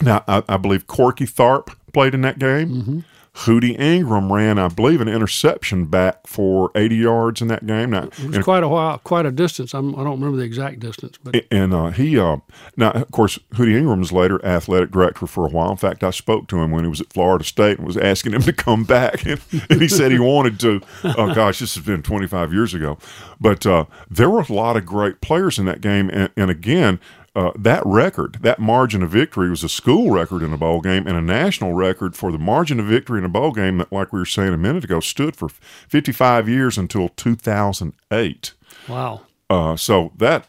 Now, 0.00 0.24
I, 0.26 0.42
I 0.48 0.56
believe 0.56 0.86
Corky 0.86 1.26
Tharp 1.26 1.74
played 1.92 2.14
in 2.14 2.22
that 2.22 2.38
game. 2.38 2.68
Mm-hmm. 2.68 3.00
Hootie 3.34 3.78
Ingram 3.80 4.30
ran, 4.30 4.58
I 4.58 4.68
believe, 4.68 5.00
an 5.00 5.08
interception 5.08 5.86
back 5.86 6.26
for 6.26 6.70
80 6.74 6.96
yards 6.96 7.40
in 7.40 7.48
that 7.48 7.66
game. 7.66 7.90
Now, 7.90 8.04
It 8.04 8.18
was 8.26 8.38
quite 8.38 8.62
a 8.62 8.68
while, 8.68 8.98
quite 8.98 9.24
a 9.24 9.30
distance. 9.30 9.72
I'm, 9.74 9.94
I 9.94 10.04
don't 10.04 10.20
remember 10.20 10.36
the 10.36 10.44
exact 10.44 10.80
distance, 10.80 11.18
but 11.22 11.36
and 11.50 11.72
uh, 11.72 11.88
he, 11.88 12.18
uh, 12.18 12.36
now, 12.76 12.90
of 12.90 13.10
course, 13.10 13.38
Hootie 13.54 13.74
Ingram 13.74 14.00
was 14.00 14.12
later 14.12 14.44
athletic 14.44 14.90
director 14.90 15.26
for 15.26 15.46
a 15.46 15.50
while. 15.50 15.70
In 15.70 15.78
fact, 15.78 16.04
I 16.04 16.10
spoke 16.10 16.46
to 16.48 16.58
him 16.58 16.70
when 16.70 16.84
he 16.84 16.90
was 16.90 17.00
at 17.00 17.10
Florida 17.10 17.42
State 17.42 17.78
and 17.78 17.86
was 17.86 17.96
asking 17.96 18.32
him 18.34 18.42
to 18.42 18.52
come 18.52 18.84
back, 18.84 19.24
and, 19.24 19.40
and 19.70 19.80
he 19.80 19.88
said 19.88 20.12
he 20.12 20.18
wanted 20.18 20.60
to. 20.60 20.82
Oh 21.02 21.34
gosh, 21.34 21.58
this 21.60 21.74
has 21.74 21.84
been 21.84 22.02
25 22.02 22.52
years 22.52 22.74
ago, 22.74 22.98
but 23.40 23.64
uh, 23.64 23.86
there 24.10 24.28
were 24.28 24.40
a 24.40 24.52
lot 24.52 24.76
of 24.76 24.84
great 24.84 25.22
players 25.22 25.58
in 25.58 25.64
that 25.64 25.80
game, 25.80 26.10
and, 26.10 26.28
and 26.36 26.50
again. 26.50 27.00
Uh, 27.34 27.50
that 27.58 27.82
record, 27.86 28.36
that 28.42 28.58
margin 28.58 29.02
of 29.02 29.08
victory, 29.08 29.48
was 29.48 29.64
a 29.64 29.68
school 29.68 30.10
record 30.10 30.42
in 30.42 30.52
a 30.52 30.58
bowl 30.58 30.82
game 30.82 31.06
and 31.06 31.16
a 31.16 31.22
national 31.22 31.72
record 31.72 32.14
for 32.14 32.30
the 32.30 32.38
margin 32.38 32.78
of 32.78 32.84
victory 32.86 33.18
in 33.18 33.24
a 33.24 33.28
bowl 33.28 33.52
game 33.52 33.78
that, 33.78 33.90
like 33.90 34.12
we 34.12 34.18
were 34.18 34.26
saying 34.26 34.52
a 34.52 34.58
minute 34.58 34.84
ago, 34.84 35.00
stood 35.00 35.34
for 35.34 35.48
55 35.48 36.46
years 36.46 36.76
until 36.76 37.08
2008. 37.08 38.52
wow, 38.88 39.22
Uh, 39.48 39.76
so 39.76 40.12
that 40.18 40.48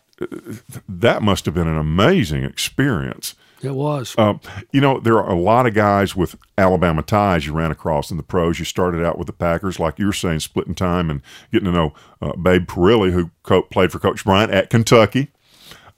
that 0.87 1.21
must 1.21 1.45
have 1.45 1.53
been 1.53 1.67
an 1.67 1.77
amazing 1.77 2.43
experience. 2.43 3.35
it 3.61 3.73
was. 3.73 4.13
Uh, 4.17 4.35
you 4.71 4.81
know, 4.81 4.99
there 4.99 5.17
are 5.17 5.29
a 5.31 5.39
lot 5.39 5.65
of 5.65 5.73
guys 5.73 6.15
with 6.17 6.35
Alabama 6.57 7.01
ties 7.01 7.45
you 7.47 7.53
ran 7.53 7.71
across 7.71 8.11
in 8.11 8.17
the 8.17 8.23
pros. 8.23 8.59
You 8.59 8.65
started 8.65 9.03
out 9.05 9.17
with 9.17 9.27
the 9.27 9.33
Packers, 9.33 9.79
like 9.79 9.99
you 9.99 10.05
were 10.07 10.13
saying, 10.13 10.41
splitting 10.41 10.75
time 10.75 11.09
and 11.09 11.21
getting 11.51 11.65
to 11.65 11.71
know 11.71 11.93
uh, 12.21 12.35
Babe 12.35 12.67
Parilli, 12.67 13.11
who 13.11 13.31
co- 13.43 13.61
played 13.63 13.91
for 13.91 13.99
Coach 13.99 14.23
Bryant 14.25 14.51
at 14.51 14.69
Kentucky. 14.69 15.31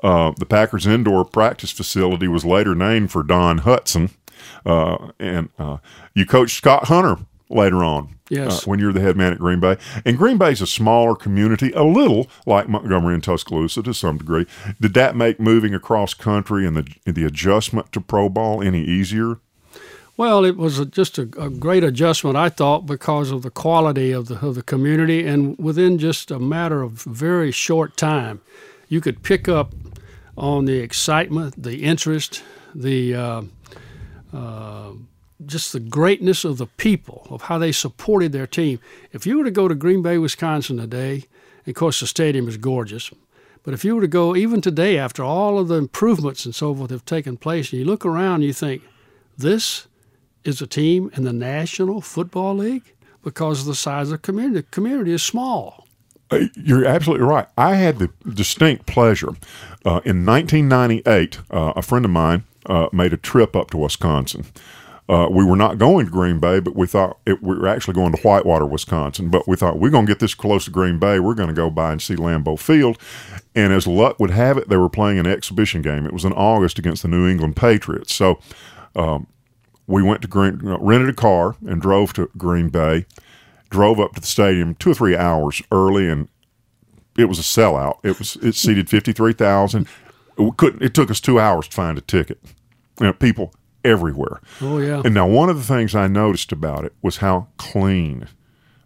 Uh, 0.03 0.33
the 0.37 0.45
Packers 0.45 0.85
indoor 0.85 1.25
practice 1.25 1.71
facility 1.71 2.27
was 2.27 2.45
later 2.45 2.75
named 2.75 3.11
for 3.11 3.23
Don 3.23 3.59
Hutson. 3.61 4.11
Uh, 4.65 5.11
and 5.19 5.49
uh, 5.57 5.77
you 6.13 6.25
coached 6.25 6.57
Scott 6.57 6.85
Hunter 6.85 7.17
later 7.49 7.83
on. 7.83 8.15
Yes. 8.29 8.63
uh, 8.63 8.69
when 8.69 8.79
you're 8.79 8.91
the 8.91 9.01
head 9.01 9.15
man 9.15 9.33
at 9.33 9.39
Green 9.39 9.59
Bay. 9.59 9.77
And 10.03 10.17
Green 10.17 10.37
Bay's 10.37 10.61
a 10.61 10.67
smaller 10.67 11.15
community, 11.15 11.71
a 11.73 11.83
little 11.83 12.27
like 12.47 12.67
Montgomery 12.67 13.13
and 13.13 13.23
Tuscaloosa 13.23 13.83
to 13.83 13.93
some 13.93 14.17
degree. 14.17 14.47
Did 14.81 14.95
that 14.95 15.15
make 15.15 15.39
moving 15.39 15.75
across 15.75 16.15
country 16.15 16.65
and 16.65 16.75
the 16.75 17.11
the 17.11 17.23
adjustment 17.23 17.91
to 17.91 18.01
pro 18.01 18.29
ball 18.29 18.63
any 18.63 18.83
easier? 18.83 19.37
Well, 20.17 20.45
it 20.45 20.55
was 20.55 20.79
a, 20.79 20.85
just 20.85 21.17
a, 21.17 21.23
a 21.37 21.49
great 21.49 21.83
adjustment, 21.83 22.37
I 22.37 22.49
thought, 22.49 22.85
because 22.85 23.31
of 23.31 23.41
the 23.41 23.51
quality 23.51 24.11
of 24.11 24.27
the 24.27 24.43
of 24.43 24.55
the 24.55 24.63
community, 24.63 25.27
and 25.27 25.57
within 25.59 25.99
just 25.99 26.31
a 26.31 26.39
matter 26.39 26.81
of 26.81 27.03
very 27.03 27.51
short 27.51 27.95
time, 27.95 28.41
you 28.87 29.01
could 29.01 29.23
pick 29.23 29.47
up 29.47 29.73
on 30.37 30.65
the 30.65 30.79
excitement, 30.79 31.61
the 31.61 31.83
interest, 31.83 32.43
the 32.73 33.15
uh, 33.15 33.41
uh, 34.33 34.91
just 35.45 35.73
the 35.73 35.79
greatness 35.79 36.45
of 36.45 36.57
the 36.57 36.65
people, 36.65 37.27
of 37.29 37.43
how 37.43 37.57
they 37.57 37.71
supported 37.71 38.31
their 38.31 38.47
team. 38.47 38.79
If 39.11 39.25
you 39.25 39.37
were 39.37 39.43
to 39.43 39.51
go 39.51 39.67
to 39.67 39.75
Green 39.75 40.01
Bay, 40.01 40.17
Wisconsin 40.17 40.77
today, 40.77 41.25
of 41.67 41.75
course 41.75 41.99
the 41.99 42.07
stadium 42.07 42.47
is 42.47 42.57
gorgeous, 42.57 43.11
but 43.63 43.73
if 43.73 43.83
you 43.83 43.95
were 43.95 44.01
to 44.01 44.07
go 44.07 44.35
even 44.35 44.61
today, 44.61 44.97
after 44.97 45.23
all 45.23 45.57
of 45.57 45.67
the 45.67 45.75
improvements 45.75 46.45
and 46.45 46.53
so 46.53 46.73
forth 46.75 46.91
have 46.91 47.05
taken 47.05 47.35
place, 47.35 47.71
and 47.71 47.79
you 47.79 47.85
look 47.85 48.05
around, 48.05 48.35
and 48.35 48.43
you 48.43 48.53
think, 48.53 48.83
this 49.37 49.87
is 50.43 50.61
a 50.61 50.67
team 50.67 51.09
in 51.15 51.23
the 51.23 51.33
National 51.33 51.99
Football 51.99 52.55
League 52.55 52.93
because 53.23 53.61
of 53.61 53.65
the 53.65 53.75
size 53.75 54.07
of 54.07 54.11
the 54.11 54.17
community. 54.19 54.61
The 54.61 54.63
community 54.63 55.13
is 55.13 55.23
small. 55.23 55.84
Uh, 56.31 56.45
You're 56.55 56.85
absolutely 56.85 57.25
right. 57.25 57.47
I 57.57 57.75
had 57.75 57.99
the 57.99 58.09
distinct 58.33 58.85
pleasure 58.85 59.29
uh, 59.85 60.01
in 60.05 60.25
1998. 60.25 61.39
Uh, 61.51 61.73
a 61.75 61.81
friend 61.81 62.05
of 62.05 62.11
mine 62.11 62.43
uh, 62.65 62.87
made 62.91 63.13
a 63.13 63.17
trip 63.17 63.55
up 63.55 63.69
to 63.71 63.77
Wisconsin. 63.77 64.45
Uh, 65.07 65.27
we 65.29 65.45
were 65.45 65.55
not 65.55 65.77
going 65.77 66.05
to 66.07 66.11
Green 66.11 66.39
Bay, 66.39 66.59
but 66.59 66.75
we 66.75 66.87
thought 66.87 67.19
it, 67.27 67.43
we 67.43 67.55
were 67.55 67.67
actually 67.67 67.93
going 67.93 68.11
to 68.11 68.21
Whitewater, 68.23 68.65
Wisconsin. 68.65 69.29
But 69.29 69.47
we 69.47 69.55
thought 69.55 69.77
we're 69.77 69.91
going 69.91 70.07
to 70.07 70.11
get 70.11 70.19
this 70.19 70.33
close 70.33 70.65
to 70.65 70.71
Green 70.71 70.97
Bay. 70.97 71.19
We're 71.19 71.35
going 71.35 71.49
to 71.49 71.53
go 71.53 71.69
by 71.69 71.91
and 71.91 72.01
see 72.01 72.15
Lambeau 72.15 72.57
Field. 72.57 72.97
And 73.53 73.71
as 73.71 73.85
luck 73.85 74.19
would 74.19 74.31
have 74.31 74.57
it, 74.57 74.67
they 74.67 74.77
were 74.77 74.89
playing 74.89 75.19
an 75.19 75.27
exhibition 75.27 75.83
game. 75.83 76.07
It 76.07 76.13
was 76.13 76.25
in 76.25 76.33
August 76.33 76.79
against 76.79 77.03
the 77.03 77.07
New 77.07 77.27
England 77.27 77.55
Patriots. 77.55 78.15
So 78.15 78.39
um, 78.95 79.27
we 79.85 80.01
went 80.01 80.23
to 80.23 80.27
Green, 80.27 80.59
rented 80.63 81.09
a 81.09 81.13
car 81.13 81.55
and 81.67 81.79
drove 81.79 82.13
to 82.13 82.31
Green 82.35 82.69
Bay 82.69 83.05
drove 83.75 83.99
up 83.99 84.13
to 84.13 84.21
the 84.21 84.27
stadium 84.27 84.75
two 84.75 84.91
or 84.91 84.93
three 84.93 85.15
hours 85.17 85.61
early, 85.71 86.07
and 86.09 86.27
it 87.17 87.25
was 87.25 87.39
a 87.39 87.43
sellout. 87.43 87.97
It 88.03 88.17
was 88.17 88.37
it 88.37 88.55
seated 88.55 88.89
fifty 88.89 89.11
three 89.13 89.33
thousand. 89.33 89.87
It 90.37 90.57
couldn't. 90.57 90.81
It 90.81 90.93
took 90.93 91.11
us 91.11 91.19
two 91.19 91.39
hours 91.39 91.67
to 91.67 91.75
find 91.75 91.97
a 91.97 92.01
ticket. 92.01 92.39
You 92.99 93.07
know, 93.07 93.13
people 93.13 93.53
everywhere. 93.83 94.39
Oh 94.61 94.79
yeah. 94.79 95.01
And 95.05 95.13
now 95.13 95.27
one 95.27 95.49
of 95.49 95.57
the 95.57 95.63
things 95.63 95.93
I 95.95 96.07
noticed 96.07 96.51
about 96.51 96.85
it 96.85 96.93
was 97.01 97.17
how 97.17 97.47
clean 97.57 98.27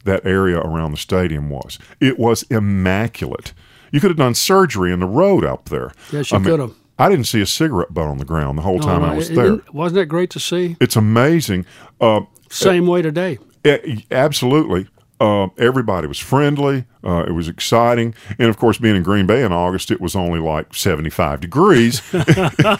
that 0.05 0.25
area 0.25 0.57
around 0.59 0.91
the 0.91 0.97
stadium 0.97 1.49
was. 1.49 1.77
It 1.99 2.17
was 2.17 2.43
immaculate. 2.49 3.53
You 3.91 3.99
could 3.99 4.11
have 4.11 4.17
done 4.17 4.35
surgery 4.35 4.91
in 4.91 4.99
the 4.99 5.07
road 5.07 5.43
up 5.45 5.69
there. 5.69 5.91
Yes, 6.11 6.31
you 6.31 6.35
I 6.37 6.39
mean, 6.39 6.49
could 6.49 6.59
have. 6.59 6.73
I 6.97 7.09
didn't 7.09 7.25
see 7.27 7.41
a 7.41 7.45
cigarette 7.45 7.93
butt 7.93 8.05
on 8.07 8.17
the 8.17 8.25
ground 8.25 8.57
the 8.57 8.61
whole 8.61 8.79
time 8.79 9.01
No, 9.01 9.07
I 9.09 9.15
was 9.15 9.29
there. 9.29 9.59
wasn't 9.71 9.95
that 9.99 10.05
great 10.07 10.29
to 10.31 10.39
see? 10.39 10.75
It's 10.81 10.95
amazing. 10.97 11.65
Uh, 12.01 12.21
Same 12.49 12.87
way 12.87 13.01
today. 13.01 13.37
Eh, 13.65 14.01
absolutely. 14.11 14.87
Uh, 15.21 15.47
everybody 15.57 16.07
was 16.07 16.17
friendly. 16.17 16.85
Uh, 17.03 17.25
it 17.27 17.31
was 17.31 17.49
exciting. 17.49 18.15
And 18.37 18.49
of 18.49 18.57
course, 18.57 18.77
being 18.77 18.95
in 18.95 19.03
Green 19.03 19.27
Bay 19.27 19.43
in 19.43 19.51
August, 19.51 19.91
it 19.91 19.99
was 19.99 20.15
only 20.15 20.39
like 20.39 20.73
75 20.73 21.41
degrees. 21.41 22.01
A 22.13 22.79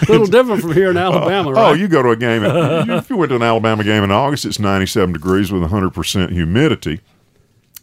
little 0.08 0.26
different 0.26 0.62
from 0.62 0.74
here 0.74 0.90
in 0.90 0.96
Alabama, 0.96 1.52
right? 1.52 1.70
Oh, 1.70 1.72
you 1.72 1.88
go 1.88 2.02
to 2.02 2.10
a 2.10 2.16
game, 2.16 2.44
at, 2.44 2.88
if 2.88 3.10
you 3.10 3.16
went 3.16 3.30
to 3.30 3.36
an 3.36 3.42
Alabama 3.42 3.82
game 3.82 4.04
in 4.04 4.12
August, 4.12 4.44
it's 4.44 4.60
97 4.60 5.12
degrees 5.12 5.50
with 5.50 5.62
100% 5.62 6.30
humidity. 6.30 7.00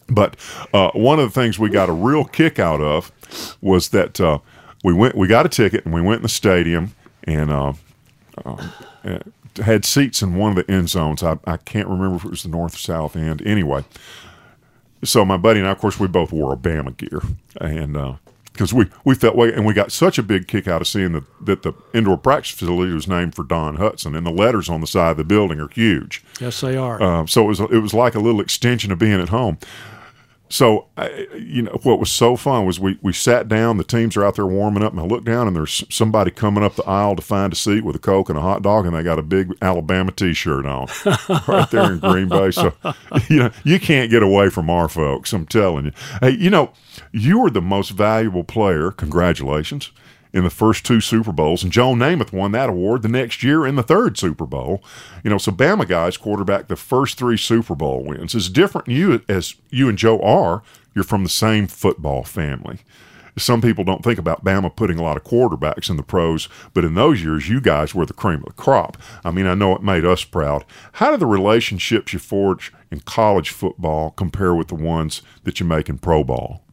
But 0.08 0.38
uh, 0.74 0.92
one 0.92 1.20
of 1.20 1.26
the 1.34 1.42
things 1.42 1.60
we 1.60 1.70
got 1.70 1.90
a 1.90 1.94
real 1.94 2.24
kick 2.24 2.60
out 2.60 2.80
of 2.80 3.12
was 3.62 3.90
that 3.90 4.22
uh, 4.22 4.40
we 4.84 4.94
went, 4.94 5.16
we 5.16 5.28
got 5.28 5.46
a 5.46 5.50
ticket 5.50 5.84
and 5.86 5.94
we 5.94 6.02
went 6.02 6.20
in 6.20 6.24
the 6.24 6.30
stadium 6.30 6.94
and 7.26 7.52
uh, 7.52 7.74
uh, 8.46 8.68
had 9.58 9.86
seats 9.86 10.22
in 10.22 10.36
one 10.36 10.58
of 10.58 10.66
the 10.66 10.74
end 10.74 10.90
zones. 10.90 11.24
I, 11.24 11.38
I 11.46 11.58
can't 11.58 11.88
remember 11.88 12.18
if 12.18 12.26
it 12.26 12.32
was 12.32 12.44
the 12.44 12.50
north 12.50 12.76
or 12.76 12.80
south 12.80 13.16
end. 13.16 13.42
Anyway, 13.46 13.84
so 15.04 15.26
my 15.26 15.38
buddy 15.38 15.60
and 15.60 15.68
I, 15.68 15.72
of 15.72 15.80
course, 15.80 16.00
we 16.00 16.08
both 16.08 16.32
wore 16.32 16.56
Bama 16.56 16.96
gear, 16.96 17.22
and 17.60 18.18
because 18.54 18.74
we 18.74 18.86
we 19.04 19.16
felt 19.16 19.36
way, 19.36 19.52
and 19.52 19.66
we 19.66 19.74
got 19.74 19.92
such 19.92 20.18
a 20.18 20.24
big 20.24 20.48
kick 20.48 20.68
out 20.68 20.82
of 20.82 20.88
seeing 20.88 21.12
that 21.14 21.24
that 21.46 21.64
the 21.64 21.74
indoor 21.94 22.18
practice 22.18 22.52
facility 22.52 22.94
was 22.94 23.08
named 23.08 23.36
for 23.36 23.44
Don 23.44 23.78
Hutson, 23.78 24.16
and 24.16 24.26
the 24.26 24.32
letters 24.32 24.70
on 24.70 24.82
the 24.82 24.88
side 24.88 25.12
of 25.12 25.18
the 25.18 25.24
building 25.24 25.60
are 25.60 25.70
huge. 25.70 26.24
yes, 26.40 26.62
they 26.62 26.78
are. 26.78 27.02
Um, 27.02 27.28
so 27.28 27.44
it 27.44 27.48
was 27.48 27.60
it 27.60 27.82
was 27.82 27.94
like 27.94 28.16
a 28.16 28.20
little 28.20 28.42
extension 28.42 28.92
of 28.92 29.00
being 29.00 29.20
at 29.20 29.30
home. 29.30 29.58
So 30.54 30.86
you 31.36 31.64
know 31.64 31.80
what 31.82 32.00
was 32.00 32.12
so 32.12 32.36
fun 32.36 32.68
was 32.68 32.80
we 32.80 33.00
we 33.02 33.12
sat 33.12 33.48
down. 33.48 33.78
The 33.78 33.84
teams 33.84 34.16
are 34.16 34.24
out 34.24 34.36
there 34.36 34.46
warming 34.46 34.84
up, 34.84 34.92
and 34.92 35.02
I 35.02 35.04
look 35.04 35.26
down, 35.26 35.48
and 35.48 35.56
there's 35.56 35.84
somebody 35.90 36.30
coming 36.30 36.64
up 36.64 36.76
the 36.76 36.84
aisle 36.84 37.16
to 37.16 37.24
find 37.24 37.52
a 37.52 37.56
seat 37.56 37.84
with 37.84 37.96
a 37.96 38.00
coke 38.00 38.30
and 38.30 38.38
a 38.38 38.42
hot 38.42 38.62
dog, 38.62 38.86
and 38.86 38.96
they 38.96 39.02
got 39.02 39.18
a 39.18 39.24
big 39.24 39.52
Alabama 39.64 40.12
T-shirt 40.12 40.68
on, 40.68 40.88
right 41.48 41.72
there 41.72 41.94
in 41.94 41.98
Green 41.98 42.30
Bay. 42.30 42.52
So 42.52 42.72
you 43.30 43.40
know 43.40 43.52
you 43.64 43.80
can't 43.80 44.12
get 44.12 44.22
away 44.22 44.52
from 44.52 44.70
our 44.70 44.88
folks. 44.88 45.34
I'm 45.34 45.48
telling 45.48 45.86
you. 45.86 45.92
Hey, 46.22 46.38
you 46.38 46.52
know 46.52 46.72
you 47.12 47.40
were 47.40 47.50
the 47.50 47.60
most 47.60 47.90
valuable 47.90 48.44
player. 48.44 48.92
Congratulations. 48.92 49.90
In 50.34 50.44
the 50.44 50.50
first 50.50 50.84
two 50.84 51.00
Super 51.00 51.32
Bowls, 51.32 51.62
and 51.62 51.72
Joe 51.72 51.94
Namath 51.94 52.34
won 52.34 52.54
that 52.54 52.70
award 52.70 53.04
the 53.04 53.08
next 53.08 53.44
year 53.44 53.68
in 53.68 53.76
the 53.76 53.84
third 53.84 54.18
Super 54.18 54.48
Bowl. 54.48 54.84
You 55.24 55.30
know, 55.30 55.38
so 55.38 55.52
Bama 55.52 55.88
guys 55.88 56.18
quarterback 56.18 56.68
the 56.68 56.76
first 56.76 57.20
three 57.20 57.38
Super 57.38 57.76
Bowl 57.76 58.04
wins. 58.04 58.34
As 58.34 58.50
different 58.50 58.88
you 58.88 59.22
as 59.30 59.54
you 59.70 59.88
and 59.90 59.98
Joe 59.98 60.20
are, 60.22 60.64
you're 60.96 61.04
from 61.04 61.24
the 61.24 61.30
same 61.30 61.68
football 61.68 62.24
family. 62.24 62.80
Some 63.38 63.62
people 63.62 63.84
don't 63.84 64.04
think 64.04 64.20
about 64.20 64.44
Bama 64.44 64.76
putting 64.76 65.00
a 65.00 65.04
lot 65.04 65.18
of 65.18 65.24
quarterbacks 65.24 65.90
in 65.90 65.98
the 65.98 66.04
pros, 66.04 66.48
but 66.74 66.86
in 66.86 66.94
those 66.94 67.24
years, 67.24 67.50
you 67.50 67.60
guys 67.60 67.96
were 67.96 68.06
the 68.06 68.14
cream 68.14 68.40
of 68.40 68.46
the 68.46 68.54
crop. 68.54 68.98
I 69.24 69.32
mean, 69.32 69.48
I 69.48 69.56
know 69.56 69.76
it 69.76 69.82
made 69.82 70.06
us 70.06 70.24
proud. 70.24 70.66
How 70.94 71.12
do 71.12 71.18
the 71.18 71.26
relationships 71.26 72.14
you 72.14 72.20
forge 72.20 72.72
in 72.92 73.00
college 73.02 73.50
football 73.50 74.12
compare 74.12 74.54
with 74.54 74.68
the 74.68 74.76
ones 74.76 75.24
that 75.46 75.60
you 75.60 75.66
make 75.66 75.90
in 75.90 75.98
pro 75.98 76.24
ball? 76.24 76.64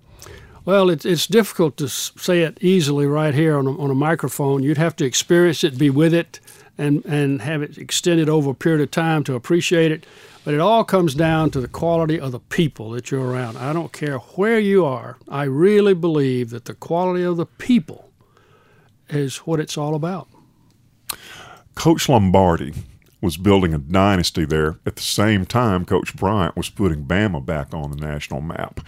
Well, 0.71 0.89
it's 0.89 1.05
it's 1.05 1.27
difficult 1.27 1.77
to 1.79 1.89
say 1.89 2.43
it 2.43 2.59
easily 2.61 3.05
right 3.05 3.35
here 3.35 3.59
on 3.59 3.67
a, 3.67 3.77
on 3.77 3.91
a 3.91 3.95
microphone. 3.97 4.63
You'd 4.63 4.79
have 4.79 4.95
to 4.97 5.05
experience 5.05 5.65
it, 5.65 5.77
be 5.77 5.91
with 5.91 6.15
it, 6.15 6.39
and 6.79 7.05
and 7.05 7.43
have 7.43 7.61
it 7.61 7.77
extended 7.77 8.29
over 8.29 8.51
a 8.51 8.55
period 8.55 8.81
of 8.81 8.93
time 8.93 9.25
to 9.25 9.35
appreciate 9.35 9.91
it. 9.91 10.07
But 10.45 10.55
it 10.55 10.61
all 10.61 10.85
comes 10.85 11.17
down 11.17 11.51
to 11.51 11.61
the 11.61 11.67
quality 11.67 12.21
of 12.21 12.31
the 12.31 12.39
people 12.39 12.91
that 12.91 13.11
you're 13.11 13.27
around. 13.27 13.57
I 13.57 13.73
don't 13.73 13.93
care 13.93 14.19
where 14.19 14.61
you 14.61 14.85
are. 14.85 15.19
I 15.29 15.43
really 15.43 15.93
believe 15.93 16.51
that 16.51 16.67
the 16.67 16.75
quality 16.75 17.25
of 17.25 17.37
the 17.37 17.47
people 17.47 18.09
is 19.09 19.39
what 19.39 19.59
it's 19.59 19.77
all 19.77 19.97
about. 19.97 20.29
Coach 21.75 22.09
Lombardi 22.09 22.75
was 23.21 23.37
building 23.37 23.75
a 23.75 23.79
dynasty 23.79 24.45
there 24.45 24.79
at 24.87 24.97
the 24.97 25.03
same 25.03 25.45
time 25.45 25.85
Coach 25.85 26.17
Bryant 26.17 26.57
was 26.57 26.71
putting 26.71 27.05
Bama 27.05 27.45
back 27.45 27.75
on 27.75 27.91
the 27.91 27.97
national 27.97 28.41
map. 28.41 28.81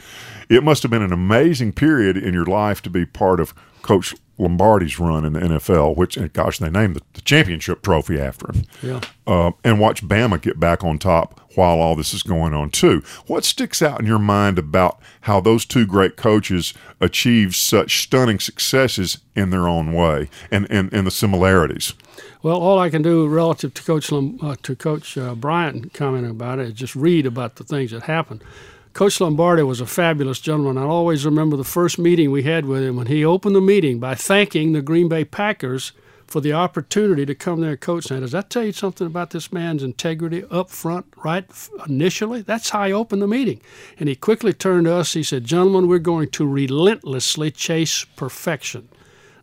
It 0.53 0.63
must 0.63 0.83
have 0.83 0.91
been 0.91 1.03
an 1.03 1.15
amazing 1.15 1.73
period 1.73 2.19
in 2.19 2.35
your 2.35 2.45
life 2.45 2.83
to 2.83 2.91
be 2.91 3.07
part 3.07 3.41
of 3.41 3.55
Coach 3.81 4.15
Lombardi's 4.37 4.99
run 4.99 5.25
in 5.25 5.33
the 5.33 5.41
NFL, 5.41 5.97
which, 5.97 6.19
gosh, 6.35 6.59
they 6.59 6.69
named 6.69 6.97
the, 6.97 7.21
championship 7.23 7.83
trophy 7.83 8.21
after 8.21 8.53
him. 8.53 8.65
Yeah. 8.83 9.01
Uh, 9.27 9.53
and 9.65 9.81
watch 9.81 10.07
Bama 10.07 10.41
get 10.41 10.61
back 10.61 10.85
on 10.85 10.99
top 10.99 11.41
while 11.55 11.79
all 11.79 11.97
this 11.97 12.13
is 12.13 12.23
going 12.23 12.53
on, 12.53 12.69
too. 12.69 13.03
What 13.27 13.45
sticks 13.45 13.81
out 13.81 14.01
in 14.01 14.07
your 14.07 14.19
mind 14.19 14.59
about 14.59 15.01
how 15.23 15.41
those 15.41 15.65
two 15.65 15.87
great 15.87 16.17
coaches 16.17 16.75
achieved 17.01 17.55
such 17.55 18.03
stunning 18.03 18.39
successes 18.39 19.19
in 19.35 19.51
their 19.51 19.69
own 19.69 19.93
way 19.93 20.29
and, 20.51 20.67
and, 20.69 20.93
and 20.93 21.07
the 21.07 21.11
similarities? 21.13 21.95
Well, 22.43 22.61
all 22.61 22.79
I 22.79 22.91
can 22.91 23.01
do 23.03 23.27
relative 23.27 23.73
to 23.75 23.83
Coach 23.85 24.11
Lom- 24.11 24.39
uh, 24.43 24.57
to 24.65 24.75
Coach 24.75 25.17
uh, 25.17 25.35
Bryant 25.35 25.95
commenting 25.95 26.31
about 26.31 26.59
it 26.59 26.69
is 26.69 26.75
just 26.75 26.97
read 26.97 27.25
about 27.25 27.57
the 27.57 27.65
things 27.65 27.93
that 27.93 28.03
happened. 28.03 28.43
Coach 28.93 29.21
Lombardi 29.23 29.63
was 29.63 29.81
a 29.81 29.87
fabulous 29.87 30.39
gentleman. 30.39 30.77
I 30.77 30.87
always 30.87 31.25
remember 31.25 31.57
the 31.57 31.65
first 31.65 31.99
meeting 31.99 32.31
we 32.31 32.43
had 32.43 32.67
with 32.67 32.83
him 32.83 32.97
when 32.97 33.07
he 33.07 33.25
opened 33.25 33.57
the 33.57 33.61
meeting 33.61 33.99
by 33.99 34.15
thanking 34.15 34.73
the 34.73 34.83
Green 34.83 35.09
Bay 35.09 35.25
Packers 35.25 35.93
for 36.27 36.43
the 36.43 36.53
opportunity 36.53 37.25
to 37.25 37.35
come 37.35 37.63
there 37.63 37.71
and 37.71 37.81
coach. 37.81 38.11
Now, 38.11 38.21
does 38.21 38.33
that 38.33 38.51
tell 38.51 38.65
you 38.65 38.73
something 38.73 39.07
about 39.07 39.31
this 39.31 39.51
man's 39.51 39.83
integrity 39.83 40.45
up 40.51 40.69
front, 40.69 41.07
right 41.25 41.47
initially? 41.89 42.43
That's 42.43 42.71
how 42.71 42.87
he 42.87 42.93
opened 42.93 43.23
the 43.23 43.27
meeting. 43.27 43.63
And 43.99 44.11
he 44.11 44.15
quickly 44.15 44.53
turned 44.53 44.85
to 44.85 44.95
us. 44.95 45.15
He 45.15 45.23
said, 45.23 45.45
Gentlemen, 45.45 45.89
we're 45.89 45.99
going 45.99 46.29
to 46.31 46.47
relentlessly 46.47 47.51
chase 47.51 48.05
perfection 48.05 48.89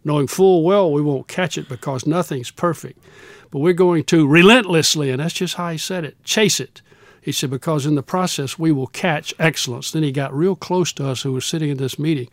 knowing 0.04 0.28
full 0.28 0.64
well 0.64 0.92
we 0.92 1.02
won't 1.02 1.28
catch 1.28 1.58
it 1.58 1.68
because 1.68 2.06
nothing's 2.06 2.52
perfect. 2.52 3.00
But 3.52 3.60
we're 3.60 3.74
going 3.74 4.04
to 4.06 4.28
relentlessly, 4.28 5.10
and 5.10 5.20
that's 5.20 5.34
just 5.34 5.56
how 5.56 5.72
he 5.72 5.78
said 5.78 6.06
it, 6.06 6.24
chase 6.24 6.60
it. 6.60 6.82
He 7.30 7.34
said, 7.34 7.52
because 7.52 7.86
in 7.86 7.94
the 7.94 8.02
process 8.02 8.58
we 8.58 8.72
will 8.72 8.88
catch 8.88 9.36
excellence. 9.38 9.92
Then 9.92 10.02
he 10.02 10.12
got 10.12 10.34
real 10.34 10.56
close 10.56 10.92
to 10.94 11.08
us 11.08 11.22
who 11.22 11.32
were 11.32 11.42
sitting 11.42 11.70
in 11.70 11.78
this 11.78 12.00
meeting, 12.00 12.28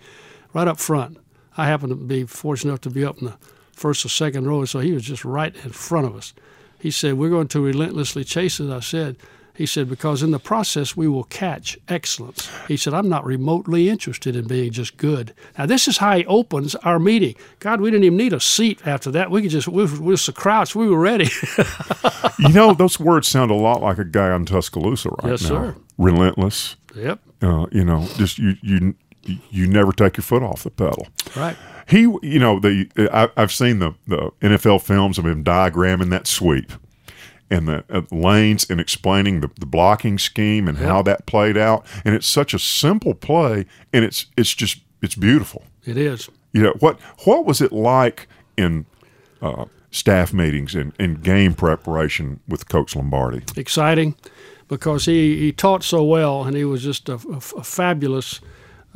right 0.55 0.67
up 0.67 0.81
front. 0.81 1.19
I 1.55 1.67
happened 1.67 1.91
to 1.91 1.97
be 1.97 2.25
fortunate 2.25 2.71
enough 2.71 2.81
to 2.81 2.89
be 2.89 3.05
up 3.05 3.19
in 3.19 3.27
the 3.27 3.37
first 3.73 4.07
or 4.07 4.09
second 4.09 4.47
row, 4.47 4.65
so 4.65 4.79
he 4.79 4.93
was 4.93 5.03
just 5.03 5.23
right 5.23 5.55
in 5.65 5.73
front 5.73 6.07
of 6.07 6.17
us. 6.17 6.33
He 6.79 6.91
said, 6.91 7.19
We're 7.19 7.29
going 7.29 7.49
to 7.49 7.61
relentlessly 7.61 8.25
chase 8.25 8.59
it. 8.59 8.71
I 8.71 8.81
said, 8.81 9.19
he 9.57 9.67
said, 9.67 9.89
because 9.89 10.23
in 10.23 10.31
the 10.31 10.39
process 10.39 10.97
we 10.97 11.09
will 11.09 11.25
catch 11.25 11.79
excellence. 11.89 12.49
He 12.69 12.77
said, 12.77 12.93
I'm 12.95 13.09
not 13.09 13.25
remotely 13.25 13.89
interested 13.89 14.37
in 14.37 14.47
being 14.47 14.71
just 14.73 14.97
good. 14.97 15.33
Now, 15.59 15.67
this 15.67 15.89
is 15.89 15.99
how 15.99 16.17
he 16.17 16.27
opens 16.27 16.75
our 16.77 16.99
meeting. 16.99 17.35
God, 17.61 17.81
we 17.81 17.91
didn't 17.91 18.05
even 18.05 18.19
need 18.19 18.33
a 18.33 18.41
seat 18.41 18.87
after 18.87 19.11
that. 19.13 19.31
We 19.31 19.43
could 19.43 19.51
just, 19.51 19.69
we, 19.69 19.85
we 19.85 19.99
was 20.11 20.29
crouched. 20.29 20.77
We 20.77 20.89
were 20.89 20.99
ready. 21.01 21.29
you 22.39 22.51
know, 22.51 22.75
those 22.75 23.01
words 23.01 23.29
sound 23.29 23.51
a 23.51 23.55
lot 23.55 23.81
like 23.83 23.99
a 23.99 24.05
guy 24.05 24.31
on 24.31 24.45
Tuscaloosa 24.45 25.09
right 25.23 25.31
Yes, 25.33 25.43
now. 25.43 25.49
sir. 25.49 25.77
Relentless. 25.99 26.77
yep. 26.95 27.21
Uh, 27.43 27.67
you 27.73 27.85
know, 27.85 28.07
just 28.17 28.39
you 28.39 28.55
you 28.63 28.95
you 29.51 29.67
never 29.67 29.93
take 29.93 30.17
your 30.17 30.23
foot 30.23 30.43
off 30.43 30.63
the 30.63 30.71
pedal. 30.71 31.07
Right. 31.35 31.57
He, 31.89 32.01
you 32.23 32.39
know, 32.39 32.59
the 32.61 32.89
I, 33.13 33.29
I've 33.37 33.53
seen 33.53 33.79
the 33.79 33.95
the 34.07 34.31
NFL 34.41 34.83
films 34.83 35.19
of 35.19 35.27
him 35.27 35.45
diagramming 35.45 36.11
that 36.11 36.27
sweep 36.27 36.73
and 37.51 37.69
the 37.69 37.85
uh, 37.91 38.03
lanes 38.11 38.69
and 38.69 38.81
explaining 38.81 39.41
the, 39.41 39.51
the 39.61 39.67
blocking 39.67 40.19
scheme 40.19 40.67
and 40.69 40.79
how 40.79 41.03
that 41.03 41.27
played 41.27 41.57
out. 41.57 41.87
And 42.05 42.15
it's 42.15 42.27
such 42.27 42.55
a 42.55 42.59
simple 42.59 43.15
play, 43.15 43.67
and 43.93 44.05
it's 44.05 44.27
it's 44.37 44.53
just 44.55 44.81
it's 45.03 45.15
beautiful. 45.15 45.65
It 45.85 45.97
is. 45.97 46.29
You 46.53 46.63
know 46.63 46.75
what 46.81 46.99
what 47.25 47.45
was 47.47 47.61
it 47.61 47.73
like 47.73 48.29
in 48.57 48.87
uh, 49.43 49.67
staff 49.91 50.33
meetings 50.33 50.75
and, 50.75 50.93
and 50.99 51.23
game 51.23 51.55
preparation 51.55 52.41
with 52.49 52.69
Coach 52.69 52.97
Lombardi? 52.97 53.43
exciting 53.57 54.15
because 54.69 55.05
he, 55.05 55.37
he 55.39 55.53
taught 55.53 55.85
so 55.85 56.03
well 56.03 56.43
and 56.45 56.57
he 56.57 56.65
was 56.65 56.83
just 56.83 57.09
a, 57.09 57.15
a- 57.15 57.59
a 57.59 57.63
fabulous 57.63 58.41